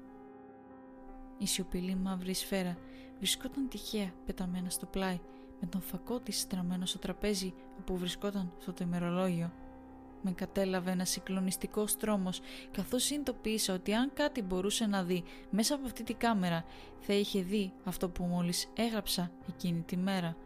Η 1.38 1.46
σιωπηλή 1.46 1.94
μαύρη 1.94 2.34
σφαίρα 2.34 2.78
βρισκόταν 3.18 3.68
τυχαία 3.68 4.12
πεταμένα 4.26 4.70
στο 4.70 4.86
πλάι 4.86 5.20
με 5.60 5.66
τον 5.66 5.80
φακό 5.80 6.20
της 6.20 6.40
στραμμένο 6.40 6.86
στο 6.86 6.98
τραπέζι 6.98 7.54
όπου 7.78 7.96
βρισκόταν 7.96 8.52
στο 8.60 8.72
το 8.72 8.84
ημερολόγιο. 8.84 9.52
Με 10.22 10.32
κατέλαβε 10.32 10.90
ένας 10.90 11.10
συγκλονιστικός 11.10 11.96
τρόμος 11.96 12.40
καθώς 12.70 13.02
συνειδητοποίησα 13.02 13.74
ότι 13.74 13.94
αν 13.94 14.10
κάτι 14.14 14.42
μπορούσε 14.42 14.86
να 14.86 15.02
δει 15.02 15.24
μέσα 15.50 15.74
από 15.74 15.86
αυτή 15.86 16.02
τη 16.02 16.14
κάμερα 16.14 16.64
θα 16.98 17.12
είχε 17.12 17.42
δει 17.42 17.72
αυτό 17.84 18.08
που 18.08 18.24
μόλις 18.24 18.68
έγραψα 18.74 19.30
εκείνη 19.48 19.80
τη 19.80 19.96
μέρα. 19.96 20.36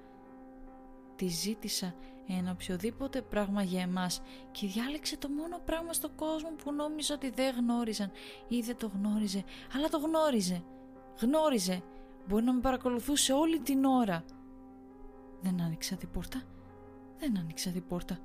Τη 1.16 1.26
ζήτησα 1.26 1.94
ένα 2.38 2.50
οποιοδήποτε 2.50 3.22
πράγμα 3.22 3.62
για 3.62 3.82
εμάς 3.82 4.22
και 4.50 4.66
διάλεξε 4.66 5.16
το 5.16 5.28
μόνο 5.28 5.60
πράγμα 5.64 5.92
στον 5.92 6.14
κόσμο 6.14 6.50
που 6.64 6.72
νόμιζα 6.72 7.14
ότι 7.14 7.30
δεν 7.30 7.54
γνώριζαν 7.54 8.10
ή 8.48 8.60
δεν 8.60 8.76
το 8.76 8.90
γνώριζε, 8.94 9.44
αλλά 9.74 9.88
το 9.88 9.98
γνώριζε. 9.98 10.62
Γνώριζε. 11.20 11.82
Μπορεί 12.28 12.44
να 12.44 12.52
με 12.52 12.60
παρακολουθούσε 12.60 13.32
όλη 13.32 13.60
την 13.60 13.84
ώρα. 13.84 14.24
Δεν 15.40 15.60
άνοιξα 15.60 15.96
την 15.96 16.10
πόρτα. 16.10 16.42
Δεν 17.18 17.38
άνοιξα 17.38 17.70
την 17.70 17.86
πόρτα. 17.86 18.18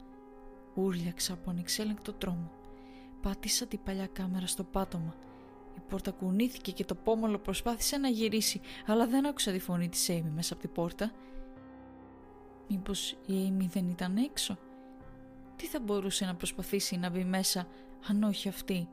Ούρλιαξα 0.73 1.33
από 1.33 1.49
ανεξέλεγκτο 1.49 2.13
τρόμο. 2.13 2.51
Πάτησα 3.21 3.65
την 3.65 3.79
παλιά 3.83 4.07
κάμερα 4.07 4.47
στο 4.47 4.63
πάτωμα. 4.63 5.15
Η 5.77 5.81
πόρτα 5.89 6.11
κουνήθηκε 6.11 6.71
και 6.71 6.85
το 6.85 6.95
πόμολο 6.95 7.37
προσπάθησε 7.37 7.97
να 7.97 8.07
γυρίσει, 8.07 8.61
αλλά 8.85 9.07
δεν 9.07 9.25
άκουσα 9.25 9.51
τη 9.51 9.59
φωνή 9.59 9.89
της 9.89 10.09
Amy 10.11 10.31
μέσα 10.35 10.53
από 10.53 10.61
την 10.61 10.71
πόρτα. 10.71 11.11
Μήπως 12.67 13.11
η 13.11 13.17
Amy 13.27 13.65
δεν 13.69 13.89
ήταν 13.89 14.17
έξω; 14.17 14.57
Τι 15.55 15.65
θα 15.65 15.79
μπορούσε 15.79 16.25
να 16.25 16.35
προσπαθήσει 16.35 16.97
να 16.97 17.09
μπει 17.09 17.23
μέσα, 17.23 17.67
αν 18.07 18.23
όχι 18.23 18.47
αυτή; 18.47 18.89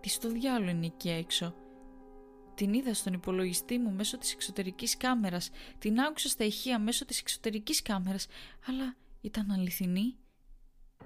Τι 0.00 0.08
στο 0.08 0.28
διάλογο 0.28 0.70
είναι 0.70 0.86
εκεί 0.86 1.10
έξω. 1.10 1.54
Την 2.56 2.72
είδα 2.72 2.94
στον 2.94 3.12
υπολογιστή 3.12 3.78
μου 3.78 3.90
μέσω 3.90 4.18
της 4.18 4.32
εξωτερικής 4.32 4.96
κάμερας. 4.96 5.50
Την 5.78 6.00
άκουσα 6.00 6.28
στα 6.28 6.44
ηχεία 6.44 6.78
μέσω 6.78 7.04
της 7.04 7.20
εξωτερικής 7.20 7.82
κάμερας. 7.82 8.26
Αλλά 8.66 8.96
ήταν 9.20 9.50
αληθινή. 9.50 10.16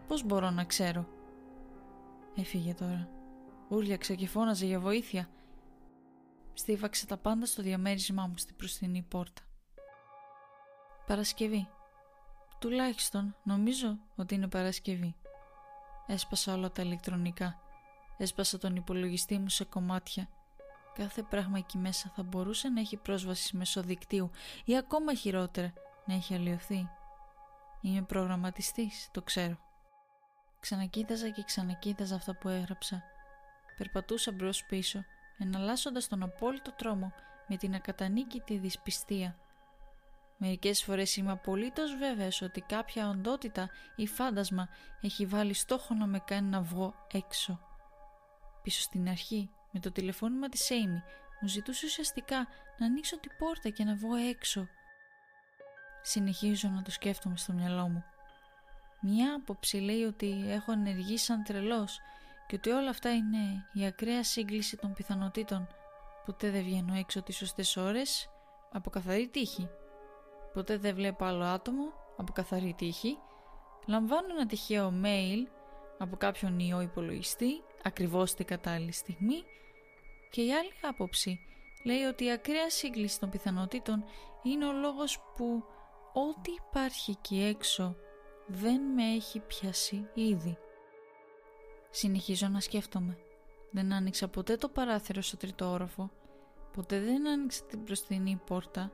Πώς 0.06 0.24
μπορώ 0.24 0.50
να 0.50 0.64
ξέρω; 0.64 1.08
Έφυγε 2.36 2.74
τώρα. 2.74 3.08
Ούρλιαξε 3.68 4.14
και 4.14 4.26
φώναζε 4.26 4.66
για 4.66 4.80
βοήθεια. 4.80 5.28
Στίβαξε 6.52 7.06
τα 7.06 7.16
πάντα 7.16 7.46
στο 7.46 7.62
διαμέρισμά 7.62 8.26
μου 8.26 8.36
στην 8.36 8.56
προστινή 8.56 9.02
πόρτα. 9.02 9.42
Παρασκευή. 11.06 11.68
Τουλάχιστον 12.58 13.36
νομίζω 13.42 13.98
ότι 14.16 14.34
είναι 14.34 14.48
Παρασκευή. 14.48 15.14
Έσπασα 16.06 16.54
όλα 16.54 16.70
τα 16.70 16.82
ηλεκτρονικά. 16.82 17.60
Έσπασα 18.18 18.58
τον 18.58 18.76
υπολογιστή 18.76 19.38
μου 19.38 19.48
σε 19.48 19.64
κομμάτια. 19.64 20.28
Κάθε 20.94 21.22
πράγμα 21.22 21.58
εκεί 21.58 21.78
μέσα 21.78 22.12
θα 22.14 22.22
μπορούσε 22.22 22.68
να 22.68 22.80
έχει 22.80 22.96
πρόσβαση 22.96 23.56
μέσω 23.56 23.82
δικτύου 23.82 24.30
ή 24.64 24.76
ακόμα 24.76 25.14
χειρότερα 25.14 25.72
να 26.04 26.14
έχει 26.14 26.34
αλλοιωθεί. 26.34 26.88
Είμαι 27.80 28.02
προγραμματιστής, 28.02 29.08
το 29.10 29.22
ξέρω. 29.22 29.58
Ξανακοίταζα 30.60 31.28
και 31.28 31.42
ξανακοίταζα 31.44 32.14
αυτά 32.14 32.36
που 32.36 32.48
έγραψα. 32.48 33.02
Περπατούσα 33.76 34.32
μπρος 34.32 34.64
πίσω, 34.64 35.04
εναλλάσσοντας 35.38 36.08
τον 36.08 36.22
απόλυτο 36.22 36.72
τρόμο 36.72 37.12
με 37.46 37.56
την 37.56 37.74
ακατανίκητη 37.74 38.58
δυσπιστία. 38.58 39.38
Μερικές 40.36 40.82
φορές 40.82 41.16
είμαι 41.16 41.32
απολύτως 41.32 41.96
βέβαιος 41.96 42.42
ότι 42.42 42.60
κάποια 42.60 43.08
οντότητα 43.08 43.70
ή 43.96 44.06
φάντασμα 44.06 44.68
έχει 45.00 45.26
βάλει 45.26 45.54
στόχο 45.54 45.94
να 45.94 46.06
με 46.06 46.18
κάνει 46.18 46.48
να 46.48 46.60
βγω 46.60 46.94
έξω. 47.12 47.60
Πίσω 48.62 48.80
στην 48.80 49.08
αρχή, 49.08 49.50
με 49.70 49.80
το 49.80 49.92
τηλεφώνημα 49.92 50.48
της 50.48 50.70
Έιμι, 50.70 51.02
μου 51.40 51.48
ζητούσε 51.48 51.86
ουσιαστικά 51.86 52.46
να 52.78 52.86
ανοίξω 52.86 53.18
την 53.18 53.30
πόρτα 53.38 53.68
και 53.68 53.84
να 53.84 53.94
βγω 53.94 54.14
έξω. 54.14 54.68
Συνεχίζω 56.02 56.68
να 56.68 56.82
το 56.82 56.90
σκέφτομαι 56.90 57.36
στο 57.36 57.52
μυαλό 57.52 57.88
μου. 57.88 58.04
Μια 59.00 59.34
άποψη 59.34 59.76
λέει 59.76 60.02
ότι 60.02 60.44
έχω 60.48 60.72
ενεργήσει 60.72 61.24
σαν 61.24 61.42
τρελός 61.42 62.00
και 62.46 62.56
ότι 62.56 62.70
όλα 62.70 62.90
αυτά 62.90 63.14
είναι 63.14 63.66
η 63.72 63.86
ακραία 63.86 64.24
σύγκληση 64.24 64.76
των 64.76 64.92
πιθανότητων. 64.92 65.68
Ποτέ 66.26 66.50
δεν 66.50 66.62
βγαίνω 66.62 66.94
έξω 66.94 67.22
τις 67.22 67.36
σωστές 67.36 67.76
ώρες 67.76 68.30
από 68.72 68.90
καθαρή 68.90 69.28
τύχη. 69.28 69.68
Ποτέ 70.52 70.76
δεν 70.76 70.94
βλέπω 70.94 71.24
άλλο 71.24 71.44
άτομο 71.44 71.92
από 72.16 72.32
καθαρή 72.32 72.74
τύχη. 72.78 73.18
Λαμβάνω 73.86 74.26
ένα 74.30 74.46
τυχαίο 74.46 74.92
mail 75.04 75.46
από 75.98 76.16
κάποιον 76.16 76.58
ιό 76.58 76.80
υπολογιστή 76.80 77.62
ακριβώς 77.82 78.34
την 78.34 78.46
κατάλληλη 78.46 78.92
στιγμή 78.92 79.44
και 80.30 80.42
η 80.42 80.52
άλλη 80.52 80.72
άποψη 80.82 81.40
λέει 81.84 82.02
ότι 82.02 82.24
η 82.24 82.30
ακραία 82.30 82.70
σύγκληση 82.70 83.20
των 83.20 83.30
πιθανότητων 83.30 84.04
είναι 84.42 84.66
ο 84.66 84.72
λόγος 84.72 85.20
που 85.36 85.64
ό,τι 86.12 86.50
υπάρχει 86.68 87.10
εκεί 87.10 87.42
έξω 87.42 87.96
δεν 88.46 88.80
με 88.80 89.02
έχει 89.02 89.40
πιάσει 89.40 90.08
ήδη. 90.14 90.58
Συνεχίζω 91.90 92.48
να 92.48 92.60
σκέφτομαι. 92.60 93.18
Δεν 93.70 93.92
άνοιξα 93.92 94.28
ποτέ 94.28 94.56
το 94.56 94.68
παράθυρο 94.68 95.22
στο 95.22 95.36
τρίτο 95.36 95.70
όροφο. 95.70 96.10
Ποτέ 96.72 97.00
δεν 97.00 97.28
άνοιξα 97.28 97.64
την 97.64 97.78
μπροστινή 97.78 98.40
πόρτα. 98.46 98.90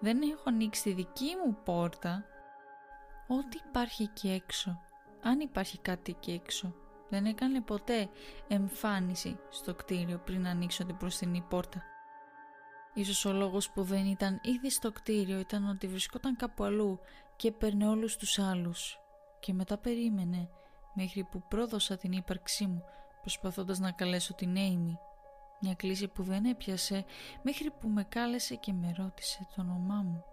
Δεν 0.00 0.22
έχω 0.22 0.42
ανοίξει 0.44 0.82
τη 0.82 0.92
δική 0.92 1.36
μου 1.44 1.58
πόρτα. 1.64 2.24
Ό,τι 3.28 3.58
υπάρχει 3.68 4.02
εκεί 4.02 4.28
έξω. 4.30 4.78
Αν 5.22 5.40
υπάρχει 5.40 5.78
κάτι 5.78 6.14
εκεί 6.18 6.32
έξω. 6.32 6.74
Δεν 7.12 7.26
έκανε 7.26 7.60
ποτέ 7.60 8.08
εμφάνιση 8.48 9.38
στο 9.50 9.74
κτίριο 9.74 10.18
πριν 10.18 10.46
ανοίξω 10.46 10.84
την 10.84 10.96
μπροστινή 10.96 11.44
πόρτα. 11.48 11.82
Ίσως 12.94 13.24
ο 13.24 13.32
λόγος 13.32 13.70
που 13.70 13.82
δεν 13.82 14.06
ήταν 14.06 14.40
ήδη 14.42 14.70
στο 14.70 14.92
κτίριο 14.92 15.38
ήταν 15.38 15.68
ότι 15.68 15.86
βρισκόταν 15.86 16.36
κάπου 16.36 16.64
αλλού 16.64 17.00
και 17.36 17.48
έπαιρνε 17.48 17.88
όλους 17.88 18.16
τους 18.16 18.38
άλλους 18.38 18.98
και 19.40 19.52
μετά 19.52 19.78
περίμενε 19.78 20.50
μέχρι 20.94 21.24
που 21.24 21.42
πρόδωσα 21.48 21.96
την 21.96 22.12
ύπαρξή 22.12 22.66
μου 22.66 22.82
προσπαθώντας 23.20 23.78
να 23.78 23.90
καλέσω 23.90 24.34
την 24.34 24.56
Έιμι. 24.56 24.98
Μια 25.60 25.74
κλίση 25.74 26.08
που 26.08 26.22
δεν 26.22 26.44
έπιασε 26.44 27.04
μέχρι 27.42 27.70
που 27.70 27.88
με 27.88 28.04
κάλεσε 28.04 28.54
και 28.54 28.72
με 28.72 28.94
ρώτησε 28.96 29.46
το 29.54 29.60
όνομά 29.60 30.02
μου. 30.02 30.24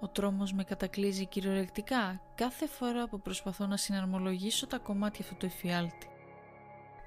Ο 0.00 0.08
τρόμος 0.08 0.52
με 0.52 0.64
κατακλείζει 0.64 1.26
κυριολεκτικά 1.26 2.20
κάθε 2.34 2.66
φορά 2.66 3.08
που 3.08 3.20
προσπαθώ 3.20 3.66
να 3.66 3.76
συναρμολογήσω 3.76 4.66
τα 4.66 4.78
κομμάτια 4.78 5.24
αυτού 5.24 5.36
του 5.36 5.46
εφιάλτη. 5.46 6.08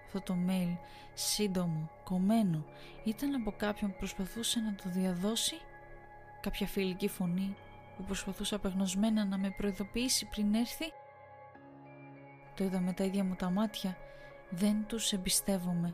Αυτό 0.06 0.22
το 0.22 0.36
mail, 0.48 0.78
σύντομο, 1.14 1.90
κομμένο, 2.04 2.66
ήταν 3.04 3.34
από 3.34 3.54
κάποιον 3.58 3.92
που 3.92 3.98
προσπαθούσε 3.98 4.60
να 4.60 4.76
το 4.76 4.84
διαδώσει; 4.86 5.56
Κάποια 6.42 6.68
φιλική 6.68 7.08
φωνή 7.08 7.56
που 7.98 8.04
προσπαθούσε 8.04 8.56
απεγνωσμένα 8.56 9.26
να 9.26 9.38
με 9.38 9.54
προειδοποιήσει 9.58 10.26
πριν 10.26 10.54
έρθει; 10.54 10.92
Το 12.56 12.64
είδα 12.64 12.80
με 12.80 12.94
τα 12.94 13.04
ίδια 13.04 13.24
μου 13.24 13.36
τα 13.36 13.50
μάτια. 13.50 13.98
Δεν 14.50 14.86
τους 14.88 15.14
εμπιστεύομαι. 15.14 15.94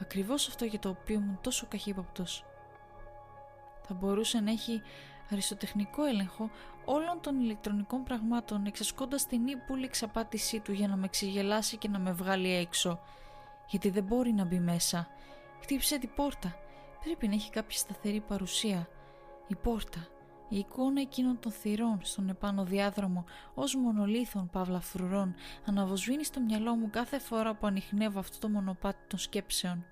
Ακριβώς 0.00 0.48
αυτό 0.48 0.64
για 0.64 0.78
το 0.78 0.88
οποίο 0.88 1.14
ήμουν 1.14 1.38
τόσο 1.40 1.66
καχύποπτος. 1.66 2.44
Θα 3.82 3.94
μπορούσε 3.94 4.40
να 4.40 4.50
έχει 4.50 4.82
αριστοτεχνικό 5.30 6.04
έλεγχο 6.04 6.50
όλων 6.84 7.20
των 7.20 7.40
ηλεκτρονικών 7.40 8.02
πραγμάτων 8.02 8.66
εξασκώντας 8.66 9.26
την 9.26 9.46
ύπουλη 9.46 9.84
εξαπάτησή 9.84 10.60
του 10.60 10.72
για 10.72 10.88
να 10.88 10.96
με 10.96 11.08
ξεγελάσει 11.08 11.76
και 11.76 11.88
να 11.88 11.98
με 11.98 12.12
βγάλει 12.12 12.54
έξω. 12.54 13.00
Γιατί 13.68 13.90
δεν 13.90 14.04
μπορεί 14.04 14.32
να 14.32 14.44
μπει 14.44 14.60
μέσα. 14.60 15.08
Χτύπησε 15.62 15.98
την 15.98 16.10
πόρτα. 16.14 16.56
Πρέπει 17.04 17.28
να 17.28 17.34
έχει 17.34 17.50
κάποια 17.50 17.78
σταθερή 17.78 18.20
παρουσία. 18.20 18.88
Η 19.46 19.54
πόρτα 19.54 20.08
η 20.48 20.58
εικόνα 20.58 21.00
εκείνων 21.00 21.38
των 21.40 21.52
θυρών 21.52 21.98
στον 22.02 22.28
επάνω 22.28 22.64
διάδρομο 22.64 23.24
ως 23.54 23.74
μονολίθων 23.74 24.50
παύλα 24.52 24.80
φρουρών 24.80 25.34
αναβοσβήνει 25.64 26.24
στο 26.24 26.40
μυαλό 26.40 26.74
μου 26.74 26.90
κάθε 26.90 27.18
φορά 27.18 27.54
που 27.54 27.66
ανοιχνεύω 27.66 28.18
αυτό 28.18 28.38
το 28.38 28.48
μονοπάτι 28.48 28.98
των 29.06 29.18
σκέψεων. 29.18 29.84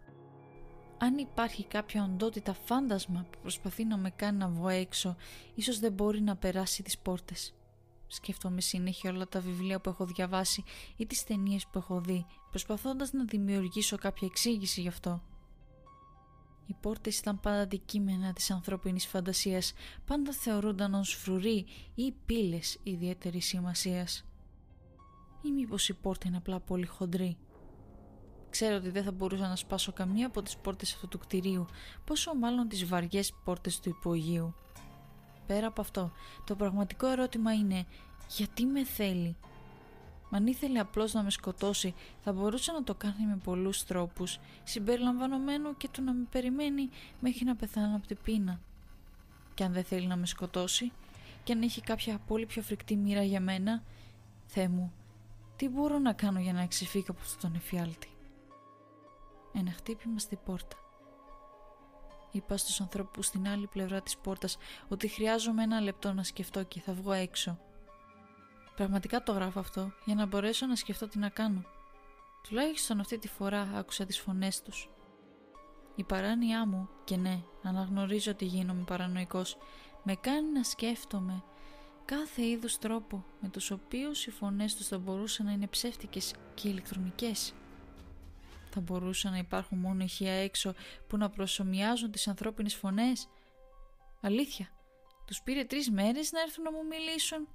Αν 0.98 1.18
υπάρχει 1.18 1.64
κάποια 1.64 2.04
οντότητα 2.04 2.54
φάντασμα 2.54 3.26
που 3.30 3.38
προσπαθεί 3.42 3.84
να 3.84 3.96
με 3.96 4.10
κάνει 4.10 4.38
να 4.38 4.48
βγω 4.48 4.68
έξω, 4.68 5.16
ίσως 5.54 5.78
δεν 5.78 5.92
μπορεί 5.92 6.20
να 6.20 6.36
περάσει 6.36 6.82
τις 6.82 6.98
πόρτες. 6.98 7.54
Σκέφτομαι 8.06 8.60
συνέχεια 8.60 9.10
όλα 9.10 9.28
τα 9.28 9.40
βιβλία 9.40 9.80
που 9.80 9.88
έχω 9.88 10.04
διαβάσει 10.06 10.64
ή 10.96 11.06
τις 11.06 11.24
ταινίες 11.24 11.66
που 11.66 11.78
έχω 11.78 12.00
δει, 12.00 12.26
προσπαθώντας 12.50 13.12
να 13.12 13.24
δημιουργήσω 13.24 13.96
κάποια 13.96 14.26
εξήγηση 14.30 14.80
γι' 14.80 14.88
αυτό. 14.88 15.22
Οι 16.66 16.74
πόρτες 16.80 17.18
ήταν 17.18 17.40
πάντα 17.40 17.60
αντικείμενα 17.60 18.32
της 18.32 18.50
ανθρώπινης 18.50 19.06
φαντασίας, 19.06 19.72
πάντα 20.06 20.32
θεωρούνταν 20.32 20.94
ως 20.94 21.14
φρουροί 21.14 21.66
ή 21.94 22.14
πύλες 22.26 22.78
ιδιαίτερης 22.82 23.46
σημασίας. 23.46 24.24
Ή 25.42 25.50
μήπως 25.50 25.88
η 25.88 25.94
πόρτα 25.94 26.28
είναι 26.28 26.36
απλά 26.36 26.60
πολύ 26.60 26.86
χοντρή. 26.86 27.36
Ξέρω 28.56 28.76
ότι 28.76 28.90
δεν 28.90 29.02
θα 29.02 29.12
μπορούσα 29.12 29.48
να 29.48 29.56
σπάσω 29.56 29.92
καμία 29.92 30.26
από 30.26 30.42
τις 30.42 30.56
πόρτες 30.56 30.94
αυτού 30.94 31.08
του 31.08 31.18
κτηρίου, 31.18 31.66
πόσο 32.04 32.34
μάλλον 32.34 32.68
τις 32.68 32.86
βαριές 32.86 33.32
πόρτες 33.44 33.80
του 33.80 33.88
υπογείου. 33.88 34.54
Πέρα 35.46 35.66
από 35.66 35.80
αυτό, 35.80 36.12
το 36.44 36.54
πραγματικό 36.54 37.06
ερώτημα 37.06 37.52
είναι 37.52 37.86
γιατί 38.28 38.64
με 38.64 38.84
θέλει; 38.84 39.36
Μα 40.30 40.38
αν 40.38 40.46
ήθελε 40.46 40.78
απλώς 40.78 41.12
να 41.12 41.22
με 41.22 41.30
σκοτώσει 41.30 41.94
θα 42.24 42.32
μπορούσε 42.32 42.72
να 42.72 42.82
το 42.82 42.94
κάνει 42.94 43.26
με 43.26 43.38
πολλούς 43.44 43.84
τρόπους 43.84 44.38
συμπεριλαμβανομένου 44.64 45.76
και 45.76 45.88
του 45.88 46.02
να 46.02 46.12
με 46.12 46.26
περιμένει 46.30 46.88
μέχρι 47.20 47.44
να 47.44 47.56
πεθάνω 47.56 47.96
από 47.96 48.06
την 48.06 48.18
πείνα. 48.22 48.60
Και 49.54 49.64
αν 49.64 49.72
δεν 49.72 49.84
θέλει 49.84 50.06
να 50.06 50.16
με 50.16 50.26
σκοτώσει 50.26 50.92
και 51.44 51.52
αν 51.52 51.62
έχει 51.62 51.80
κάποια 51.80 52.18
πολύ 52.26 52.46
πιο 52.46 52.62
φρικτή 52.62 52.96
μοίρα 52.96 53.22
για 53.22 53.40
μένα 53.40 53.82
Θεέ 54.46 54.68
μου, 54.68 54.92
τι 55.56 55.68
μπορώ 55.68 55.98
να 55.98 56.12
κάνω 56.12 56.40
για 56.40 56.52
να 56.52 56.60
εξεφύγω 56.60 57.06
από 57.08 57.20
αυτόν 57.20 57.40
τον 57.40 57.54
εφιάλτη; 57.54 58.08
Ένα 59.58 59.70
χτύπημα 59.70 60.18
στην 60.18 60.38
πόρτα. 60.44 60.76
Είπα 62.30 62.56
στους 62.56 62.80
ανθρώπους 62.80 63.26
στην 63.26 63.48
άλλη 63.48 63.66
πλευρά 63.66 64.00
της 64.00 64.16
πόρτας 64.16 64.56
ότι 64.88 65.08
χρειάζομαι 65.08 65.62
ένα 65.62 65.80
λεπτό 65.80 66.12
να 66.12 66.22
σκεφτώ 66.22 66.62
και 66.62 66.80
θα 66.80 66.92
βγω 66.92 67.12
έξω. 67.12 67.58
Πραγματικά 68.76 69.22
το 69.22 69.32
γράφω 69.32 69.58
αυτό 69.58 69.92
για 70.04 70.14
να 70.14 70.26
μπορέσω 70.26 70.66
να 70.66 70.76
σκεφτώ 70.76 71.08
τι 71.08 71.18
να 71.18 71.28
κάνω. 71.28 71.62
Τουλάχιστον 72.48 73.00
αυτή 73.00 73.18
τη 73.18 73.28
φορά 73.28 73.70
άκουσα 73.74 74.04
τις 74.04 74.20
φωνές 74.20 74.62
τους. 74.62 74.90
Η 75.94 76.04
παράνοιά 76.04 76.66
μου, 76.66 76.88
και 77.04 77.16
ναι, 77.16 77.42
αναγνωρίζω 77.62 78.30
ότι 78.30 78.44
γίνομαι 78.44 78.84
παρανοϊκός, 78.86 79.56
με 80.02 80.14
κάνει 80.14 80.52
να 80.52 80.62
σκέφτομαι 80.62 81.42
κάθε 82.04 82.46
είδους 82.46 82.78
τρόπο 82.78 83.24
με 83.40 83.48
τους 83.48 83.70
οποίους 83.70 84.26
οι 84.26 84.30
φωνές 84.30 84.74
τους 84.74 84.86
θα 84.86 84.98
μπορούσαν 84.98 85.46
να 85.46 85.52
είναι 85.52 85.66
ψεύτικες 85.66 86.34
και 86.54 86.68
ηλεκτρονικές. 86.68 87.54
Θα 88.76 88.84
μπορούσαν 88.84 89.32
να 89.32 89.38
υπάρχουν 89.38 89.78
μόνο 89.78 90.04
ηχεία 90.04 90.32
έξω 90.32 90.74
που 91.06 91.16
να 91.16 91.28
προσωμιάζουν 91.28 92.10
τις 92.10 92.28
ανθρώπινες 92.28 92.74
φωνές; 92.74 93.28
Αλήθεια, 94.20 94.68
τους 95.26 95.42
πήρε 95.42 95.64
τρεις 95.64 95.90
μέρες 95.90 96.32
να 96.32 96.40
έρθουν 96.40 96.64
να 96.64 96.72
μου 96.72 96.84
μιλήσουν 96.86 97.48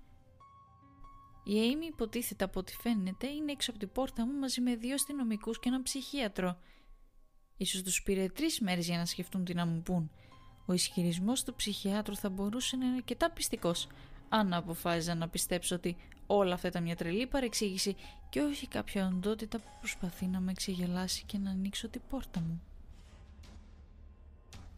η 1.43 1.53
Amy 1.53 1.85
υποτίθεται 1.87 2.43
από 2.43 2.59
ό,τι 2.59 2.73
φαίνεται 2.75 3.27
είναι 3.27 3.51
έξω 3.51 3.69
από 3.71 3.79
την 3.79 3.91
πόρτα 3.91 4.25
μου 4.25 4.39
μαζί 4.39 4.61
με 4.61 4.75
δύο 4.75 4.93
αστυνομικούς 4.93 5.59
και 5.59 5.69
έναν 5.69 5.83
ψυχίατρο. 5.83 6.57
Ίσως 7.57 7.81
τους 7.81 8.03
πήρε 8.03 8.27
τρεις 8.27 8.59
μέρες 8.59 8.87
για 8.87 8.97
να 8.97 9.05
σκεφτούν 9.05 9.43
τι 9.45 9.53
να 9.53 9.65
μου 9.65 9.81
πούν. 9.81 10.11
Ο 10.65 10.73
ισχυρισμός 10.73 11.43
του 11.43 11.55
ψυχιάτρου 11.55 12.15
θα 12.15 12.29
μπορούσε 12.29 12.75
να 12.77 12.85
είναι 12.85 12.95
αρκετά 12.95 13.31
πιστικός, 13.31 13.87
αν 14.29 14.53
αποφάσιζα 14.53 15.15
να 15.15 15.29
πιστέψω 15.29 15.75
ότι 15.75 15.97
όλα 16.37 16.53
αυτά 16.53 16.67
ήταν 16.67 16.83
μια 16.83 16.95
τρελή 16.95 17.27
παρεξήγηση 17.27 17.95
και 18.29 18.41
όχι 18.41 18.67
κάποια 18.67 19.07
οντότητα 19.07 19.57
που 19.57 19.69
προσπαθεί 19.79 20.25
να 20.25 20.39
με 20.39 20.53
ξεγελάσει 20.53 21.23
και 21.23 21.37
να 21.37 21.51
ανοίξω 21.51 21.89
την 21.89 22.01
πόρτα 22.09 22.39
μου. 22.39 22.61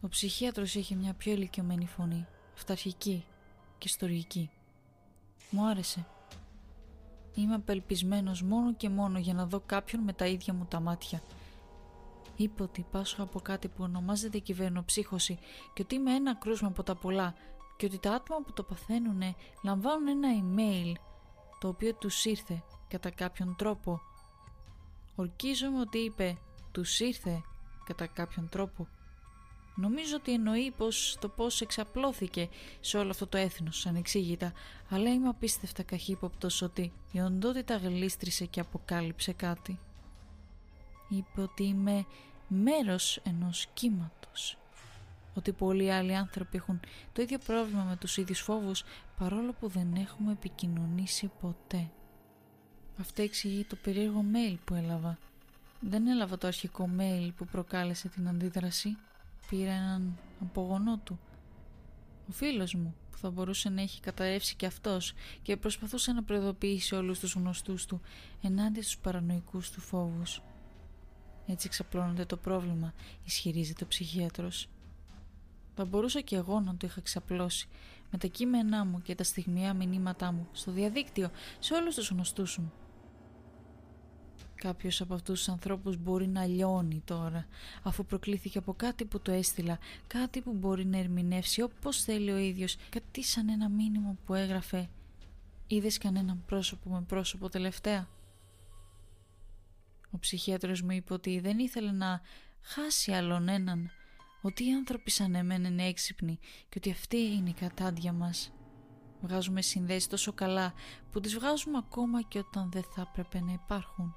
Ο 0.00 0.08
ψυχίατρος 0.08 0.74
είχε 0.74 0.94
μια 0.94 1.12
πιο 1.12 1.32
ηλικιωμένη 1.32 1.86
φωνή, 1.86 2.26
αυταρχική 2.54 3.24
και 3.78 3.88
ιστορική. 3.88 4.50
Μου 5.50 5.66
άρεσε 5.66 6.06
Είμαι 7.34 7.54
απελπισμένος 7.54 8.42
μόνο 8.42 8.74
και 8.74 8.88
μόνο 8.88 9.18
για 9.18 9.34
να 9.34 9.46
δω 9.46 9.60
κάποιον 9.66 10.02
με 10.02 10.12
τα 10.12 10.26
ίδια 10.26 10.54
μου 10.54 10.64
τα 10.64 10.80
μάτια. 10.80 11.22
Είπε 12.36 12.62
ότι 12.62 12.86
πάσχω 12.90 13.22
από 13.22 13.40
κάτι 13.40 13.68
που 13.68 13.82
ονομάζεται 13.82 14.38
κυβερνοψύχωση 14.38 15.38
και 15.74 15.82
ότι 15.82 15.94
είμαι 15.94 16.14
ένα 16.14 16.34
κρούσμα 16.34 16.68
από 16.68 16.82
τα 16.82 16.94
πολλά 16.94 17.34
και 17.76 17.86
ότι 17.86 17.98
τα 17.98 18.12
άτομα 18.12 18.40
που 18.40 18.52
το 18.52 18.62
παθαίνουν 18.62 19.22
λαμβάνουν 19.62 20.08
ένα 20.08 20.28
email 20.42 20.92
το 21.64 21.70
οποίο 21.70 21.94
τους 21.94 22.24
ήρθε 22.24 22.62
κατά 22.88 23.10
κάποιον 23.10 23.56
τρόπο. 23.58 24.00
Ορκίζομαι 25.14 25.80
ότι 25.80 25.98
είπε 25.98 26.38
«τους 26.72 27.00
ήρθε» 27.00 27.42
κατά 27.84 28.06
κάποιον 28.06 28.48
τρόπο. 28.48 28.88
Νομίζω 29.74 30.16
ότι 30.16 30.32
εννοεί 30.32 30.70
πως 30.70 31.16
το 31.20 31.28
πώς 31.28 31.60
εξαπλώθηκε 31.60 32.48
σε 32.80 32.98
όλο 32.98 33.10
αυτό 33.10 33.26
το 33.26 33.36
έθνος 33.36 33.86
ανεξήγητα, 33.86 34.52
αλλά 34.90 35.12
είμαι 35.12 35.28
απίστευτα 35.28 35.82
καχύποπτος 35.82 36.62
ότι 36.62 36.92
η 37.12 37.20
οντότητα 37.20 37.76
γλίστρησε 37.76 38.44
και 38.44 38.60
αποκάλυψε 38.60 39.32
κάτι. 39.32 39.78
Είπε 41.08 41.40
ότι 41.40 41.64
είμαι 41.64 42.06
μέρος 42.48 43.16
ενός 43.16 43.66
κύματος. 43.74 44.58
Ότι 45.34 45.52
πολλοί 45.52 45.92
άλλοι 45.92 46.16
άνθρωποι 46.16 46.56
έχουν 46.56 46.80
το 47.12 47.22
ίδιο 47.22 47.38
πρόβλημα 47.38 47.82
με 47.82 47.96
τους 47.96 48.16
ίδιους 48.16 48.40
φόβους 48.40 48.84
παρόλο 49.18 49.52
που 49.52 49.68
δεν 49.68 49.94
έχουμε 49.94 50.32
επικοινωνήσει 50.32 51.30
ποτέ. 51.40 51.90
Αυτό 53.00 53.22
εξηγεί 53.22 53.64
το 53.64 53.76
περίεργο 53.76 54.24
mail 54.32 54.56
που 54.64 54.74
έλαβα. 54.74 55.18
Δεν 55.80 56.06
έλαβα 56.06 56.38
το 56.38 56.46
αρχικό 56.46 56.88
mail 56.98 57.30
που 57.36 57.44
προκάλεσε 57.46 58.08
την 58.08 58.28
αντίδραση. 58.28 58.96
Πήρα 59.48 59.72
έναν 59.72 60.16
απογονό 60.40 60.98
του. 60.98 61.18
Ο 62.28 62.32
φίλος 62.32 62.74
μου 62.74 62.94
που 63.10 63.18
θα 63.18 63.30
μπορούσε 63.30 63.68
να 63.68 63.82
έχει 63.82 64.00
καταρρεύσει 64.00 64.56
και 64.56 64.66
αυτός 64.66 65.12
και 65.42 65.56
προσπαθούσε 65.56 66.12
να 66.12 66.22
προειδοποιήσει 66.22 66.94
όλους 66.94 67.18
τους 67.18 67.34
γνωστούς 67.34 67.86
του 67.86 68.00
ενάντια 68.42 68.82
στους 68.82 68.98
παρανοϊκούς 68.98 69.70
του 69.70 69.80
φόβους. 69.80 70.42
Έτσι 71.46 71.66
εξαπλώνεται 71.66 72.24
το 72.24 72.36
πρόβλημα, 72.36 72.94
ισχυρίζεται 73.24 73.84
ο 73.84 73.86
ψυχίατρος. 73.86 74.68
Θα 75.74 75.84
μπορούσα 75.84 76.20
και 76.20 76.36
εγώ 76.36 76.60
να 76.60 76.76
το 76.76 76.86
είχα 76.86 77.00
ξαπλώσει 77.00 77.68
με 78.14 78.20
τα 78.20 78.26
κείμενά 78.26 78.84
μου 78.84 79.02
και 79.02 79.14
τα 79.14 79.24
στιγμιαία 79.24 79.74
μηνύματά 79.74 80.32
μου 80.32 80.48
στο 80.52 80.70
διαδίκτυο 80.70 81.30
σε 81.58 81.74
όλους 81.74 81.94
τους 81.94 82.10
γνωστούς 82.10 82.58
μου. 82.58 82.72
Κάποιος 84.54 85.00
από 85.00 85.14
αυτούς 85.14 85.38
τους 85.38 85.48
ανθρώπους 85.48 85.96
μπορεί 85.96 86.26
να 86.26 86.46
λιώνει 86.46 87.02
τώρα 87.04 87.46
αφού 87.82 88.04
προκλήθηκε 88.04 88.58
από 88.58 88.74
κάτι 88.74 89.04
που 89.04 89.20
το 89.20 89.32
έστειλα, 89.32 89.78
κάτι 90.06 90.40
που 90.40 90.52
μπορεί 90.52 90.86
να 90.86 90.98
ερμηνεύσει 90.98 91.62
όπως 91.62 92.02
θέλει 92.02 92.30
ο 92.30 92.36
ίδιος, 92.36 92.76
κάτι 92.88 93.22
σαν 93.22 93.48
ένα 93.48 93.68
μήνυμα 93.68 94.16
που 94.26 94.34
έγραφε 94.34 94.88
«Είδες 95.66 95.98
κανέναν 95.98 96.42
πρόσωπο 96.46 96.90
με 96.90 97.00
πρόσωπο 97.08 97.48
τελευταία» 97.48 98.08
Ο 100.10 100.18
ψυχίατρος 100.18 100.82
μου 100.82 100.90
είπε 100.90 101.12
ότι 101.12 101.40
δεν 101.40 101.58
ήθελε 101.58 101.92
να 101.92 102.20
χάσει 102.62 103.12
άλλον 103.12 103.48
έναν, 103.48 103.90
ότι 104.46 104.66
οι 104.66 104.72
άνθρωποι 104.72 105.10
σαν 105.10 105.34
εμένα 105.34 105.68
είναι 105.68 105.86
έξυπνοι 105.86 106.38
και 106.68 106.74
ότι 106.76 106.90
αυτή 106.90 107.16
είναι 107.16 107.48
η 107.48 107.52
κατάντια 107.52 108.12
μας. 108.12 108.52
Βγάζουμε 109.20 109.62
συνδέσεις 109.62 110.06
τόσο 110.06 110.32
καλά 110.32 110.72
που 111.10 111.20
τις 111.20 111.34
βγάζουμε 111.34 111.78
ακόμα 111.78 112.22
και 112.22 112.38
όταν 112.38 112.70
δεν 112.70 112.82
θα 112.82 113.06
έπρεπε 113.10 113.40
να 113.40 113.52
υπάρχουν. 113.52 114.14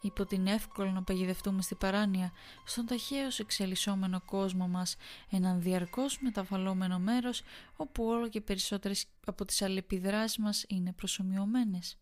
Είπε 0.00 0.22
ότι 0.22 0.34
είναι 0.34 0.52
εύκολο 0.52 0.90
να 0.90 1.02
παγιδευτούμε 1.02 1.62
στη 1.62 1.74
παράνοια, 1.74 2.32
στον 2.64 2.86
ταχαίως 2.86 3.38
εξελισσόμενο 3.38 4.20
κόσμο 4.24 4.68
μας, 4.68 4.96
έναν 5.30 5.62
διαρκώς 5.62 6.18
μεταβαλλόμενο 6.20 6.98
μέρος 6.98 7.42
όπου 7.76 8.04
όλο 8.04 8.28
και 8.28 8.40
περισσότερες 8.40 9.06
από 9.26 9.44
τις 9.44 9.62
αλληλεπιδράσεις 9.62 10.38
μας 10.38 10.64
είναι 10.68 10.92
προσωμιωμένες. 10.92 11.98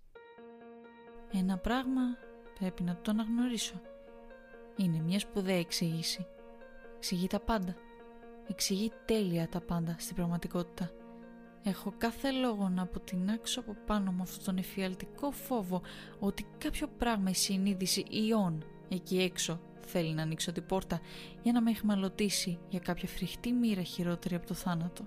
Ένα 1.32 1.58
πράγμα 1.58 2.02
Πρέπει 2.58 2.82
να 2.82 2.96
το 3.02 3.10
αναγνωρίσω. 3.10 3.80
Είναι 4.76 4.98
μια 4.98 5.18
σπουδαία 5.18 5.58
εξήγηση. 5.58 6.26
Εξηγεί 6.96 7.26
τα 7.26 7.40
πάντα. 7.40 7.76
Εξηγεί 8.48 8.92
τέλεια 9.04 9.48
τα 9.48 9.60
πάντα 9.60 9.96
στην 9.98 10.16
πραγματικότητα. 10.16 10.90
Έχω 11.62 11.94
κάθε 11.98 12.30
λόγο 12.30 12.68
να 12.68 12.82
αποτινάξω 12.82 13.60
από 13.60 13.76
πάνω 13.86 14.12
μου 14.12 14.22
αυτόν 14.22 14.44
τον 14.44 14.56
εφιαλτικό 14.56 15.30
φόβο 15.30 15.82
ότι 16.18 16.46
κάποιο 16.58 16.88
πράγμα 16.98 17.30
η 17.30 17.34
συνείδηση 17.34 18.04
ιών 18.08 18.64
εκεί 18.88 19.18
έξω 19.18 19.60
θέλει 19.80 20.14
να 20.14 20.22
ανοίξω 20.22 20.52
την 20.52 20.66
πόρτα 20.66 21.00
για 21.42 21.52
να 21.52 21.62
με 21.62 21.70
εχμαλωτήσει 21.70 22.58
για 22.68 22.78
κάποια 22.78 23.08
φρικτή 23.08 23.52
μοίρα 23.52 23.82
χειρότερη 23.82 24.34
από 24.34 24.46
το 24.46 24.54
θάνατο. 24.54 25.04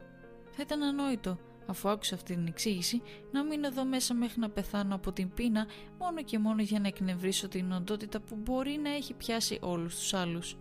Θα 0.52 0.62
ήταν 0.62 0.84
ανόητο 0.84 1.38
αφού 1.70 1.90
άκουσα 1.90 2.16
αυτή 2.16 2.34
την 2.34 2.48
εξήγηση, 2.48 3.02
να 3.32 3.44
μείνω 3.44 3.68
εδώ 3.68 3.86
μέσα 3.86 4.14
μέχρι 4.14 4.40
να 4.40 4.50
πεθάνω 4.50 4.96
από 4.96 5.12
την 5.12 5.34
πείνα 5.34 5.68
μόνο 6.00 6.24
και 6.24 6.40
μόνο 6.40 6.62
για 6.62 6.80
να 6.80 6.88
εκνευρίσω 6.88 7.48
την 7.48 7.72
οντότητα 7.72 8.20
που 8.20 8.36
μπορεί 8.36 8.80
να 8.84 8.90
έχει 8.90 9.14
πιάσει 9.14 9.60
όλους 9.62 9.96
τους 9.96 10.14
άλλους. 10.14 10.58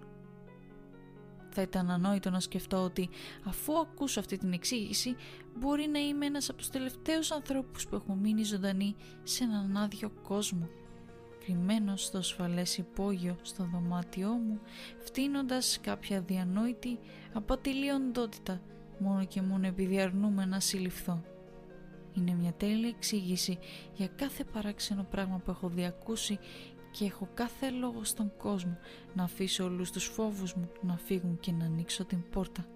Θα 1.58 1.66
ήταν 1.66 1.90
ανόητο 1.90 2.30
να 2.30 2.40
σκεφτώ 2.40 2.76
ότι 2.76 3.08
αφού 3.44 3.78
ακούσω 3.78 4.20
αυτή 4.20 4.36
την 4.36 4.52
εξήγηση 4.52 5.16
μπορεί 5.58 5.86
να 5.86 5.98
είμαι 5.98 6.26
ένας 6.26 6.48
από 6.48 6.58
τους 6.58 6.68
τελευταίους 6.68 7.30
ανθρώπους 7.30 7.86
που 7.86 7.94
έχουν 7.94 8.18
μείνει 8.18 8.44
ζωντανοί 8.44 8.94
σε 9.22 9.44
έναν 9.44 9.76
άδειο 9.76 10.10
κόσμο. 10.22 10.68
Κρυμμένος 11.44 12.04
στο 12.04 12.18
ασφαλές 12.18 12.78
υπόγειο 12.78 13.36
στο 13.42 13.68
δωμάτιό 13.72 14.28
μου, 14.28 14.60
φτύνοντας 14.98 15.78
κάποια 15.80 16.20
διανόητη 16.20 16.98
απατηλή 17.32 17.90
οντότητα 17.90 18.60
μόνο 18.98 19.24
και 19.24 19.42
μόνο 19.42 19.66
επειδή 19.66 20.00
αρνούμε 20.00 20.44
να 20.44 20.60
συλληφθώ. 20.60 21.22
Είναι 22.12 22.32
μια 22.32 22.52
τέλεια 22.52 22.88
εξήγηση 22.88 23.58
για 23.94 24.06
κάθε 24.06 24.44
παράξενο 24.44 25.06
πράγμα 25.10 25.38
που 25.44 25.50
έχω 25.50 25.68
διακούσει 25.68 26.38
και 26.98 27.04
έχω 27.04 27.28
κάθε 27.34 27.70
λόγο 27.70 28.04
στον 28.04 28.32
κόσμο 28.36 28.78
να 29.14 29.22
αφήσω 29.22 29.64
όλους 29.64 29.90
τους 29.90 30.04
φόβους 30.04 30.54
μου 30.54 30.70
να 30.80 30.96
φύγουν 30.96 31.38
και 31.40 31.52
να 31.52 31.64
ανοίξω 31.64 32.04
την 32.04 32.28
πόρτα. 32.30 32.66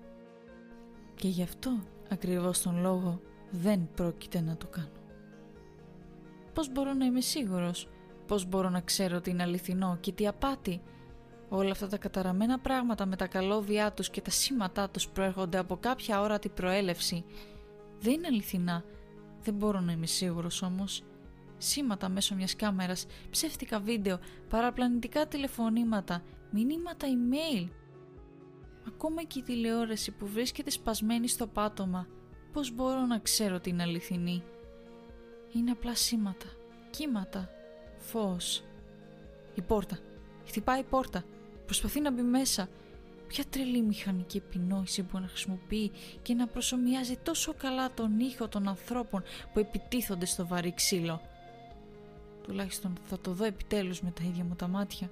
Και 1.15 1.29
γι' 1.29 1.43
αυτό 1.43 1.83
ακριβώς 2.11 2.63
τον 2.63 2.81
λόγο 2.81 3.21
δεν 3.51 3.89
πρόκειται 3.95 4.41
να 4.41 4.57
το 4.57 4.67
κάνω. 4.67 5.01
Πώς 6.53 6.73
μπορώ 6.73 6.93
να 6.93 7.05
είμαι 7.05 7.21
σίγουρος, 7.21 7.89
πώς 8.27 8.47
μπορώ 8.47 8.69
να 8.69 8.81
ξέρω 8.81 9.17
ότι 9.17 9.31
είναι 9.31 9.43
αληθινό 9.43 9.97
και 10.01 10.13
τι 10.13 10.27
απάτη; 10.27 10.83
Όλα 11.49 11.71
αυτά 11.71 11.87
τα 11.87 11.99
καταραμένα 11.99 12.59
πράγματα 12.59 13.07
με 13.07 13.17
τα 13.17 13.27
καλώδια 13.27 13.93
τους 13.93 14.11
και 14.11 14.21
τα 14.21 14.31
σήματά 14.31 14.91
τους 14.91 15.09
προέρχονται 15.09 15.59
από 15.59 15.77
κάποια 15.77 16.21
όρατη 16.21 16.49
προέλευση. 16.49 17.25
Δεν 18.01 18.13
είναι 18.13 18.27
αληθινά. 18.27 18.85
Δεν 19.43 19.55
μπορώ 19.55 19.81
να 19.81 19.93
είμαι 19.93 20.07
σίγουρος 20.07 20.63
όμως. 20.63 21.03
Σήματα 21.65 22.09
μέσω 22.09 22.35
μιας 22.35 22.57
κάμερας, 22.57 23.07
ψεύτικα 23.31 23.81
βίντεο, 23.81 24.19
παραπλανητικά 24.49 25.27
τηλεφωνήματα, 25.27 26.23
μηνύματα 26.51 27.07
email. 27.07 27.69
Ακόμα 28.87 29.23
και 29.23 29.39
η 29.39 29.43
τηλεόραση 29.43 30.11
που 30.11 30.27
βρίσκεται 30.27 30.71
σπασμένη 30.71 31.29
στο 31.29 31.47
πάτωμα. 31.47 32.07
Πώς 32.53 32.75
μπορώ 32.75 33.07
να 33.07 33.19
ξέρω 33.19 33.55
ότι 33.55 33.71
είναι 33.71 33.83
αληθινή; 33.83 34.43
Είναι 35.53 35.71
απλά 35.71 35.95
σήματα, 35.95 36.47
κύματα, 36.91 37.49
φως. 37.99 38.65
Η 39.55 39.63
πόρτα. 39.63 39.99
Χτυπάει 40.47 40.81
η 40.81 40.85
πόρτα. 40.91 41.25
Προσπαθεί 41.65 42.01
να 42.01 42.13
μπει 42.13 42.23
μέσα. 42.23 42.69
Ποια 43.27 43.45
τρελή 43.51 43.83
μηχανική 43.83 44.37
επινόηση 44.37 45.03
μπορεί 45.03 45.23
να 45.23 45.29
χρησιμοποιεί 45.29 45.91
και 46.23 46.35
να 46.35 46.47
προσωμιάζει 46.47 47.17
τόσο 47.17 47.55
καλά 47.55 47.95
τον 47.95 48.21
ήχο 48.21 48.49
των 48.49 48.69
ανθρώπων 48.69 49.23
που 49.53 49.59
επιτίθονται 49.59 50.27
στο 50.27 50.47
βαρύ 50.47 50.75
ξύλο; 50.75 51.21
Τουλάχιστον 52.43 52.93
θα 53.05 53.19
το 53.19 53.33
δω 53.33 53.45
επιτέλους 53.45 54.03
με 54.03 54.11
τα 54.11 54.23
ίδια 54.25 54.45
μου 54.45 54.55
τα 54.55 54.69
μάτια. 54.69 55.11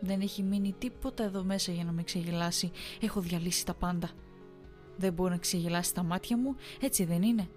Δεν 0.00 0.20
έχει 0.20 0.42
μείνει 0.42 0.74
τίποτα 0.78 1.24
εδώ 1.24 1.44
μέσα 1.44 1.72
για 1.72 1.84
να 1.84 1.92
με 1.92 2.02
ξεγελάσει. 2.02 2.70
Έχω 3.00 3.20
διαλύσει 3.20 3.66
τα 3.66 3.74
πάντα. 3.74 4.10
Δεν 4.96 5.12
μπορεί 5.12 5.30
να 5.30 5.38
ξεγελάσει 5.38 5.94
τα 5.94 6.02
μάτια 6.02 6.36
μου, 6.36 6.56
έτσι 6.80 7.04
δεν 7.04 7.22
είναι. 7.22 7.48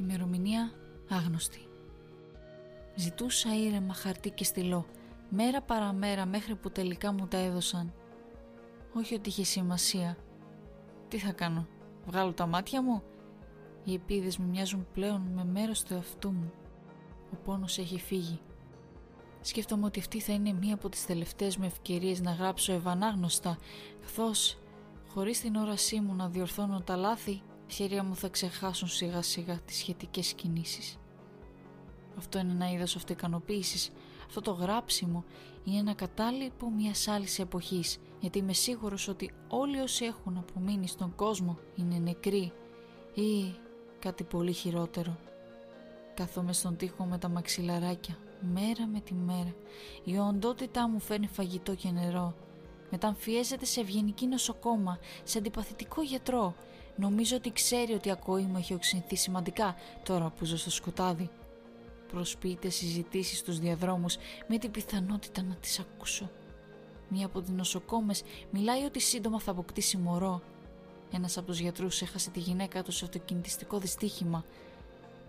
Ημερομηνία 0.00 0.72
άγνωστη. 1.08 1.66
Ζητούσα 2.94 3.56
ήρεμα 3.56 3.94
χαρτί 3.94 4.30
και 4.30 4.44
στυλό 4.44 4.86
μέρα 5.30 5.60
παραμέρα 5.60 6.26
μέχρι 6.26 6.54
που 6.54 6.70
τελικά 6.70 7.12
μου 7.12 7.26
τα 7.26 7.38
έδωσαν. 7.38 7.92
Όχι 8.94 9.14
ότι 9.14 9.28
είχε 9.28 9.44
σημασία. 9.44 10.16
Τι 11.08 11.18
θα 11.18 11.32
κάνω, 11.32 11.66
βγάλω 12.06 12.32
τα 12.32 12.46
μάτια 12.46 12.82
μου; 12.82 13.02
Οι 13.84 13.94
επίδες 13.94 14.38
μου 14.38 14.48
μοιάζουν 14.48 14.86
πλέον 14.92 15.20
με 15.34 15.44
μέρος 15.44 15.82
του 15.82 15.94
εαυτού 15.94 16.30
μου. 16.30 16.52
Ο 17.32 17.36
πόνος 17.44 17.78
έχει 17.78 17.98
φύγει. 17.98 18.40
Σκέφτομαι 19.40 19.86
ότι 19.86 19.98
αυτή 19.98 20.20
θα 20.20 20.32
είναι 20.32 20.52
μία 20.52 20.74
από 20.74 20.88
τις 20.88 21.06
τελευταίες 21.06 21.56
μου 21.56 21.64
ευκαιρίες 21.64 22.20
να 22.20 22.32
γράψω 22.32 22.72
ευανάγνωστα, 22.72 23.58
καθώς 24.00 24.58
χωρίς 25.08 25.40
την 25.40 25.56
όρασή 25.56 26.00
μου 26.00 26.14
να 26.14 26.28
διορθώνω 26.28 26.80
τα 26.80 26.96
λάθη, 26.96 27.42
χέρια 27.66 28.04
μου 28.04 28.16
θα 28.16 28.28
ξεχάσουν 28.28 28.88
σιγά 28.88 29.22
σιγά 29.22 29.60
τις 29.64 29.76
σχετικές 29.76 30.32
κινήσεις. 30.32 30.96
Αυτό 32.16 32.38
είναι 32.38 32.52
ένα 32.52 32.70
είδος 32.70 32.96
αυτοικανοποίησης 32.96 33.90
αυτό 34.30 34.40
το 34.40 34.50
γράψιμο 34.50 35.24
είναι 35.64 35.78
ένα 35.78 35.94
κατάλοιπο 35.94 36.70
μιας 36.70 37.08
άλλης 37.08 37.38
εποχής, 37.38 37.98
γιατί 38.20 38.38
είμαι 38.38 38.52
σίγουρος 38.52 39.08
ότι 39.08 39.30
όλοι 39.48 39.80
όσοι 39.80 40.04
έχουν 40.04 40.36
απομείνει 40.36 40.86
στον 40.88 41.14
κόσμο 41.14 41.58
είναι 41.74 41.98
νεκροί 41.98 42.52
ή 43.14 43.54
κάτι 43.98 44.24
πολύ 44.24 44.52
χειρότερο. 44.52 45.18
Κάθομαι 46.20 46.52
στον 46.52 46.76
τοίχο 46.76 47.04
με 47.04 47.18
τα 47.18 47.28
μαξιλαράκια, 47.28 48.18
μέρα 48.40 48.86
με 48.86 49.00
τη 49.00 49.14
μέρα. 49.14 49.54
Η 50.04 50.18
οντότητά 50.18 50.88
μου 50.88 51.00
φέρνει 51.00 51.26
φαγητό 51.26 51.74
και 51.74 51.90
νερό. 51.90 52.34
Μεταμφιέζεται 52.90 53.64
σε 53.64 53.80
ευγενική 53.80 54.26
νοσοκόμα, 54.26 54.98
σε 55.24 55.38
αντιπαθητικό 55.38 56.02
γιατρό. 56.02 56.54
Νομίζω 56.96 57.36
ότι 57.36 57.52
ξέρει 57.52 57.92
ότι 57.92 58.08
η 58.08 58.10
ακοή 58.10 58.42
μου 58.42 58.56
έχει 58.56 58.74
οξυνθεί 58.74 59.16
σημαντικά 59.16 59.76
τώρα 60.04 60.30
που 60.30 60.44
ζω 60.44 60.56
στο 60.56 60.70
σκοτάδι. 60.70 61.30
Προσποιείται 62.12 62.68
συζητήσεις 62.68 63.38
στους 63.38 63.58
διαδρόμους 63.58 64.16
με 64.48 64.58
την 64.58 64.70
πιθανότητα 64.70 65.42
να 65.42 65.54
τις 65.54 65.78
ακούσω. 65.78 66.30
Μία 67.08 67.26
από 67.26 67.40
τις 67.40 67.50
νοσοκόμες 67.50 68.22
μιλάει 68.50 68.84
ότι 68.84 69.00
σύντομα 69.00 69.40
θα 69.40 69.50
αποκτήσει 69.50 69.96
μωρό. 69.96 70.42
Ένας 71.12 71.36
από 71.36 71.46
τους 71.46 71.58
γιατρούς 71.58 72.02
έχασε 72.02 72.30
τη 72.30 72.38
γυναίκα 72.38 72.82
του 72.82 72.92
σε 72.92 73.04
αυτοκινητιστικό 73.04 73.78
δυστύχημα. 73.78 74.44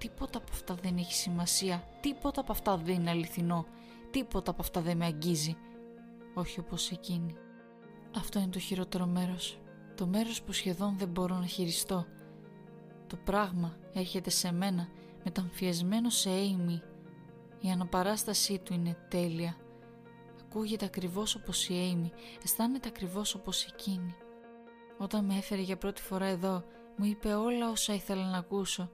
Τίποτα 0.02 0.38
από 0.38 0.48
αυτά 0.52 0.76
δεν 0.76 0.98
έχει 0.98 1.14
σημασία. 1.14 1.84
Τίποτα 2.02 2.42
από 2.42 2.52
αυτά 2.52 2.78
δεν 2.78 2.96
είναι 2.96 3.10
αληθινό. 3.10 3.66
Τίποτα 4.12 4.52
από 4.52 4.62
αυτά 4.62 4.82
δεν 4.82 4.98
με 4.98 5.06
αγγίζει. 5.06 5.58
Όχι 6.34 6.60
όπως 6.60 6.92
εκείνη. 6.92 7.36
Αυτό 8.16 8.40
είναι 8.40 8.50
το 8.50 8.60
χειρότερο 8.60 9.06
μέρος. 9.06 9.60
Το 9.96 10.08
μέρος 10.08 10.42
που 10.42 10.52
σχεδόν 10.52 10.98
δεν 10.98 11.08
μπορώ 11.08 11.36
να 11.36 11.46
χειριστώ. 11.46 12.06
Το 13.08 13.16
πράγμα 13.16 13.78
έρχεται 13.94 14.30
σε 14.30 14.52
μένα 14.52 14.88
μεταμφιεσμένο 15.24 16.10
σε 16.10 16.30
Amy. 16.30 16.80
Η 17.62 17.70
αναπαράστασή 17.72 18.60
του 18.60 18.74
είναι 18.74 18.98
τέλεια. 19.10 19.56
Ακούγεται 20.42 20.86
ακριβώς 20.86 21.36
όπως 21.36 21.70
η 21.70 21.74
Amy, 21.74 22.10
αισθάνεται 22.44 22.88
ακριβώς 22.88 23.36
όπως 23.36 23.66
εκείνη. 23.66 24.16
Όταν 24.98 25.26
με 25.26 25.38
έφερε 25.38 25.62
για 25.62 25.78
πρώτη 25.78 26.02
φορά 26.02 26.26
εδώ, 26.26 26.64
μου 26.98 27.06
είπε 27.06 27.34
όλα 27.34 27.70
όσα 27.70 27.94
ήθελα 27.94 28.30
να 28.30 28.38
ακούσω. 28.38 28.90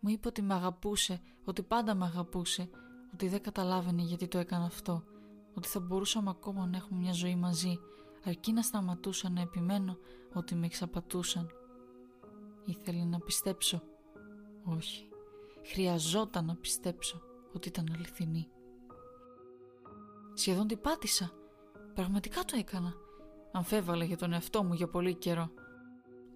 Μου 0.00 0.10
είπε 0.10 0.28
ότι 0.28 0.42
με 0.42 0.54
αγαπούσε, 0.54 1.20
ότι 1.44 1.62
πάντα 1.62 1.94
με 1.94 2.04
αγαπούσε, 2.04 2.70
ότι 3.12 3.28
δεν 3.28 3.42
καταλάβαινε 3.42 4.02
γιατί 4.02 4.28
το 4.28 4.38
έκανα 4.38 4.64
αυτό, 4.64 5.04
ότι 5.54 5.68
θα 5.68 5.80
μπορούσαμε 5.80 6.30
ακόμα 6.30 6.66
να 6.66 6.76
έχουμε 6.76 7.00
μια 7.00 7.12
ζωή 7.12 7.36
μαζί, 7.36 7.78
αρκεί 8.24 8.52
να 8.52 8.62
σταματούσα 8.62 9.30
να 9.30 9.40
επιμένω 9.40 9.98
ότι 10.32 10.54
με 10.54 10.66
εξαπατούσαν. 10.66 11.50
Ήθελε 12.64 13.04
να 13.04 13.18
πιστέψω. 13.18 13.82
Όχι. 14.64 15.08
Χρειαζόταν 15.64 16.44
να 16.44 16.56
πιστέψω 16.56 17.22
ότι 17.52 17.68
ήταν 17.68 17.92
αληθινή. 17.94 18.48
Σχεδόν 20.34 20.66
την 20.66 20.80
πάτησα. 20.80 21.30
Πραγματικά 21.94 22.44
το 22.44 22.56
έκανα. 22.58 22.94
Αμφέβαλα 23.52 24.04
για 24.04 24.16
τον 24.16 24.32
εαυτό 24.32 24.64
μου 24.64 24.72
για 24.72 24.88
πολύ 24.88 25.14
καιρό. 25.14 25.50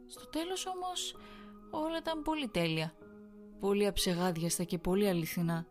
Στο 0.06 0.28
τέλος 0.28 0.66
όμως 0.66 1.16
όλα 1.70 1.96
ήταν 1.98 2.22
πολύ 2.22 2.48
τέλεια. 2.48 2.94
Πολύ 3.60 3.86
αψεγάδιαστα 3.86 4.64
και 4.64 4.78
πολύ 4.78 5.08
αληθινά. 5.08 5.66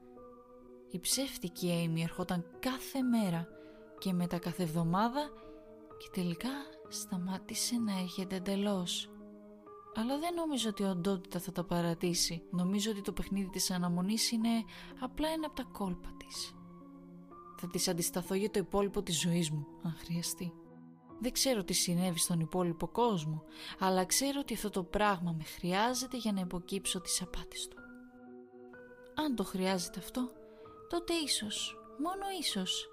Η 0.91 0.99
ψεύτικη 0.99 1.89
Amy 1.95 2.01
ερχόταν 2.01 2.45
κάθε 2.59 3.01
μέρα 3.01 3.47
και 3.97 4.13
μετά 4.13 4.39
κάθε 4.39 4.63
εβδομάδα 4.63 5.29
και 5.97 6.09
τελικά 6.11 6.49
σταμάτησε 6.87 7.77
να 7.77 7.99
έρχεται 7.99 8.35
εντελώς. 8.35 9.09
Αλλά 9.95 10.19
δεν 10.19 10.33
νομίζω 10.33 10.69
ότι 10.69 10.83
η 10.83 10.85
οντότητα 10.85 11.39
θα 11.39 11.51
τα 11.51 11.63
παρατήσει. 11.63 12.41
Νομίζω 12.51 12.91
ότι 12.91 13.01
το 13.01 13.11
παιχνίδι 13.11 13.49
της 13.49 13.71
αναμονής 13.71 14.31
είναι 14.31 14.49
απλά 14.99 15.29
ένα 15.29 15.45
από 15.45 15.55
τα 15.55 15.63
κόλπα 15.63 16.09
της. 16.17 16.55
Θα 17.57 17.67
της 17.67 17.87
αντισταθώ 17.87 18.35
για 18.35 18.49
το 18.49 18.59
υπόλοιπο 18.59 19.03
της 19.03 19.19
ζωής 19.19 19.49
μου, 19.51 19.67
αν 19.83 19.95
χρειαστεί. 19.97 20.53
Δεν 21.19 21.31
ξέρω 21.31 21.63
τι 21.63 21.73
συνέβη 21.73 22.19
στον 22.19 22.39
υπόλοιπο 22.39 22.87
κόσμο, 22.87 23.43
αλλά 23.79 24.05
ξέρω 24.05 24.39
ότι 24.39 24.53
αυτό 24.53 24.69
το 24.69 24.83
πράγμα 24.83 25.35
με 25.37 25.43
χρειάζεται 25.43 26.17
για 26.17 26.31
να 26.31 26.39
υποκύψω 26.39 27.01
τις 27.01 27.21
απάτες 27.21 27.67
του. 27.67 27.77
Αν 29.15 29.35
το 29.35 29.43
χρειάζεται 29.43 29.99
αυτό, 29.99 30.29
τότε 30.89 31.13
ίσως, 31.13 31.77
μόνο 32.03 32.25
ίσως, 32.39 32.89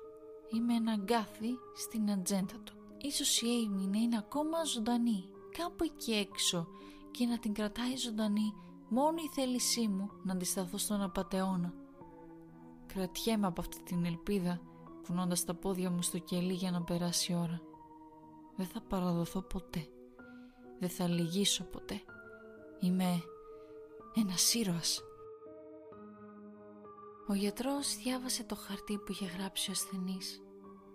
είμαι 0.52 0.74
ένα 0.74 0.96
γκάθι 0.96 1.50
στην 1.76 2.10
ατζέντα 2.10 2.58
του. 2.64 2.74
Ίσως 2.98 3.40
η 3.40 3.46
Amy 3.46 3.88
να 3.88 3.98
είναι 3.98 4.18
ακόμα 4.18 4.64
ζωντανή, 4.64 5.28
κάπου 5.58 5.84
εκεί 5.84 6.12
έξω 6.12 6.66
και 7.10 7.26
να 7.26 7.38
την 7.38 7.52
κρατάει 7.52 7.96
ζωντανή 7.96 8.54
μόνο 8.88 9.16
η 9.16 9.28
θέλησή 9.34 9.88
μου 9.88 10.10
να 10.22 10.32
αντισταθώ 10.32 10.78
στον 10.78 11.02
απατεώνα. 11.02 11.74
Κρατιέμαι 12.86 13.46
από 13.46 13.60
αυτή 13.60 13.82
την 13.82 14.04
ελπίδα, 14.04 14.60
κουνώντας 15.06 15.44
τα 15.44 15.54
πόδια 15.54 15.90
μου 15.90 16.02
στο 16.02 16.18
κελί 16.18 16.52
για 16.52 16.70
να 16.70 16.82
περάσει 16.82 17.32
η 17.32 17.34
ώρα. 17.34 17.60
Δεν 18.56 18.66
θα 18.66 18.80
παραδοθώ 18.80 19.42
ποτέ. 19.42 19.88
Δεν 20.78 20.88
θα 20.88 21.08
λυγίσω 21.08 21.64
ποτέ. 21.64 22.02
Είμαι 22.80 23.22
ένας 24.14 24.54
ήρωας. 24.54 25.00
Ο 27.28 27.34
γιατρός 27.34 27.96
διάβασε 27.96 28.44
το 28.44 28.54
χαρτί 28.54 28.98
που 28.98 29.12
είχε 29.12 29.26
γράψει 29.26 29.70
ο 29.70 29.72
ασθενής. 29.72 30.40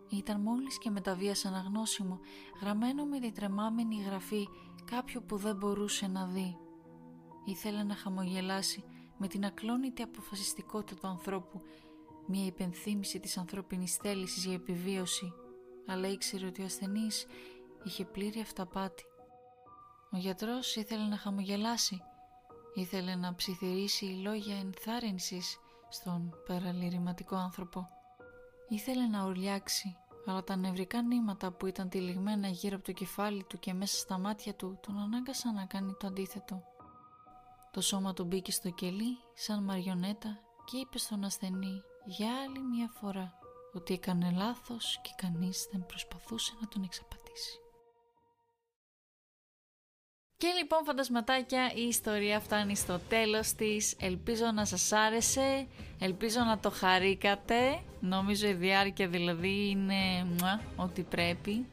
Ήταν 0.10 0.42
μόλις 0.42 0.78
και 0.78 0.90
μεταβίας 0.90 1.46
αναγνώσιμο, 1.46 2.20
γραμμένο 2.62 3.06
με 3.06 3.20
διτρεμάμενη 3.20 4.02
γραφή 4.02 4.48
κάποιου 4.86 5.24
που 5.28 5.38
δεν 5.38 5.56
μπορούσε 5.56 6.08
να 6.08 6.26
δει. 6.26 6.58
Ήθελε 7.46 7.84
να 7.84 7.96
χαμογελάσει 7.96 8.84
με 9.18 9.28
την 9.28 9.46
ακλόνητη 9.46 10.02
αποφασιστικότητα 10.02 11.00
του 11.00 11.08
ανθρώπου, 11.08 11.62
μια 12.28 12.46
υπενθύμηση 12.46 13.20
της 13.20 13.38
ανθρώπινης 13.38 13.96
θέλησης 13.96 14.46
για 14.46 14.54
επιβίωση, 14.54 15.34
αλλά 15.88 16.08
ήξερε 16.08 16.46
ότι 16.46 16.62
ο 16.62 16.66
ασθενής 16.66 17.26
είχε 17.84 18.06
πλήρη 18.06 18.40
αυταπάτη. 18.40 19.04
Ο 20.12 20.18
γιατρός 20.18 20.76
ήθελε 20.76 21.04
να 21.04 21.18
χαμογελάσει, 21.18 22.02
ήθελε 22.74 23.16
να 23.16 23.36
ψιθυρίσει 23.36 24.06
λόγια 24.06 24.58
ενθάρρυνσης 24.58 25.58
στον 25.90 26.34
παραλυρηματικό 26.48 27.36
άνθρωπο. 27.36 27.90
Ήθελε 28.70 29.08
να 29.08 29.26
ουρλιάξει, 29.26 29.98
αλλά 30.26 30.44
τα 30.44 30.56
νευρικά 30.56 31.02
νήματα 31.02 31.52
που 31.52 31.66
ήταν 31.66 31.90
τυλιγμένα 31.90 32.48
γύρω 32.48 32.76
από 32.76 32.86
το 32.86 32.92
κεφάλι 32.92 33.44
του 33.44 33.60
και 33.60 33.74
μέσα 33.74 33.98
στα 33.98 34.18
μάτια 34.18 34.54
του 34.54 34.80
τον 34.82 35.00
ανάγκασαν 35.00 35.54
να 35.54 35.66
κάνει 35.66 35.96
το 36.00 36.08
αντίθετο. 36.08 36.64
Το 37.72 37.82
σώμα 37.82 38.14
του 38.14 38.24
μπήκε 38.24 38.52
στο 38.52 38.70
κελί 38.70 39.18
σαν 39.34 39.64
μαριονέτα 39.64 40.40
και 40.66 40.78
είπε 40.78 40.98
στον 40.98 41.24
ασθενή 41.24 41.82
για 42.06 42.30
άλλη 42.42 42.60
μια 42.60 42.90
φορά 42.94 43.41
ότι 43.74 43.94
έκανε 43.94 44.34
λάθος 44.38 45.00
και 45.02 45.10
κανείς 45.16 45.68
δεν 45.72 45.86
προσπαθούσε 45.86 46.54
να 46.62 46.68
τον 46.68 46.84
εξαπατήσει. 46.84 47.62
Και 50.38 50.48
λοιπόν 50.58 50.84
φαντασματάκια 50.84 51.72
η 51.76 51.82
ιστορία 51.82 52.40
φτάνει 52.40 52.76
στο 52.76 53.00
τέλος 53.10 53.54
της. 53.54 53.96
Ελπίζω 54.00 54.52
να 54.54 54.66
σας 54.66 54.92
άρεσε, 54.92 55.68
ελπίζω 56.00 56.40
να 56.40 56.60
το 56.60 56.70
χαρήκατε. 56.70 57.82
Νομίζω 58.00 58.48
η 58.48 58.54
διάρκεια 58.54 59.08
δηλαδή 59.08 59.70
είναι 59.70 60.26
μουα, 60.26 60.62
ό,τι 60.76 61.02
πρέπει. 61.02 61.66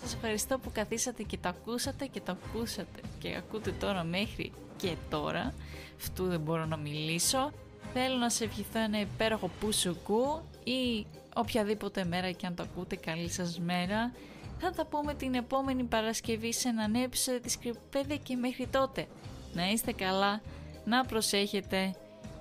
Σας 0.00 0.14
ευχαριστώ 0.14 0.58
που 0.58 0.70
καθίσατε 0.72 1.22
και 1.22 1.38
το 1.38 1.48
ακούσατε 1.48 2.06
και 2.06 2.20
το 2.20 2.32
ακούσατε 2.32 3.00
και 3.18 3.36
ακούτε 3.36 3.72
τώρα 3.72 4.04
μέχρι 4.04 4.52
και 4.76 4.94
τώρα. 5.10 5.54
Αυτού 5.96 6.26
δεν 6.26 6.40
μπορώ 6.40 6.66
να 6.66 6.76
μιλήσω. 6.76 7.52
Θέλω 7.92 8.16
να 8.16 8.30
σε 8.30 8.44
ευχηθώ 8.44 8.78
ένα 8.78 9.00
υπέροχο 9.00 9.50
πουσουκού 9.60 10.40
ή 10.64 11.06
οποιαδήποτε 11.36 12.04
μέρα 12.04 12.30
και 12.30 12.46
αν 12.46 12.54
το 12.54 12.62
ακούτε 12.62 12.96
καλή 12.96 13.30
σας 13.30 13.58
μέρα. 13.60 14.12
Θα 14.58 14.70
τα 14.70 14.86
πούμε 14.86 15.14
την 15.14 15.34
επόμενη 15.34 15.82
Παρασκευή 15.82 16.52
σε 16.52 16.68
ένα 16.68 16.88
νέο 16.88 17.02
επεισόδιο 17.02 17.40
της 17.40 17.58
Κρυπέδια 17.58 18.16
και 18.16 18.36
μέχρι 18.36 18.66
τότε. 18.66 19.06
Να 19.52 19.70
είστε 19.70 19.92
καλά, 19.92 20.40
να 20.84 21.04
προσέχετε 21.04 21.94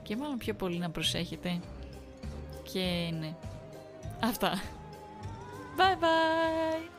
και 0.03 0.15
μάλλον 0.15 0.37
πιο 0.37 0.53
πολύ 0.53 0.77
να 0.77 0.89
προσέχετε. 0.89 1.59
Και 2.71 3.09
ναι, 3.19 3.35
αυτά. 4.23 4.61
Bye 5.77 6.03
bye! 6.03 6.94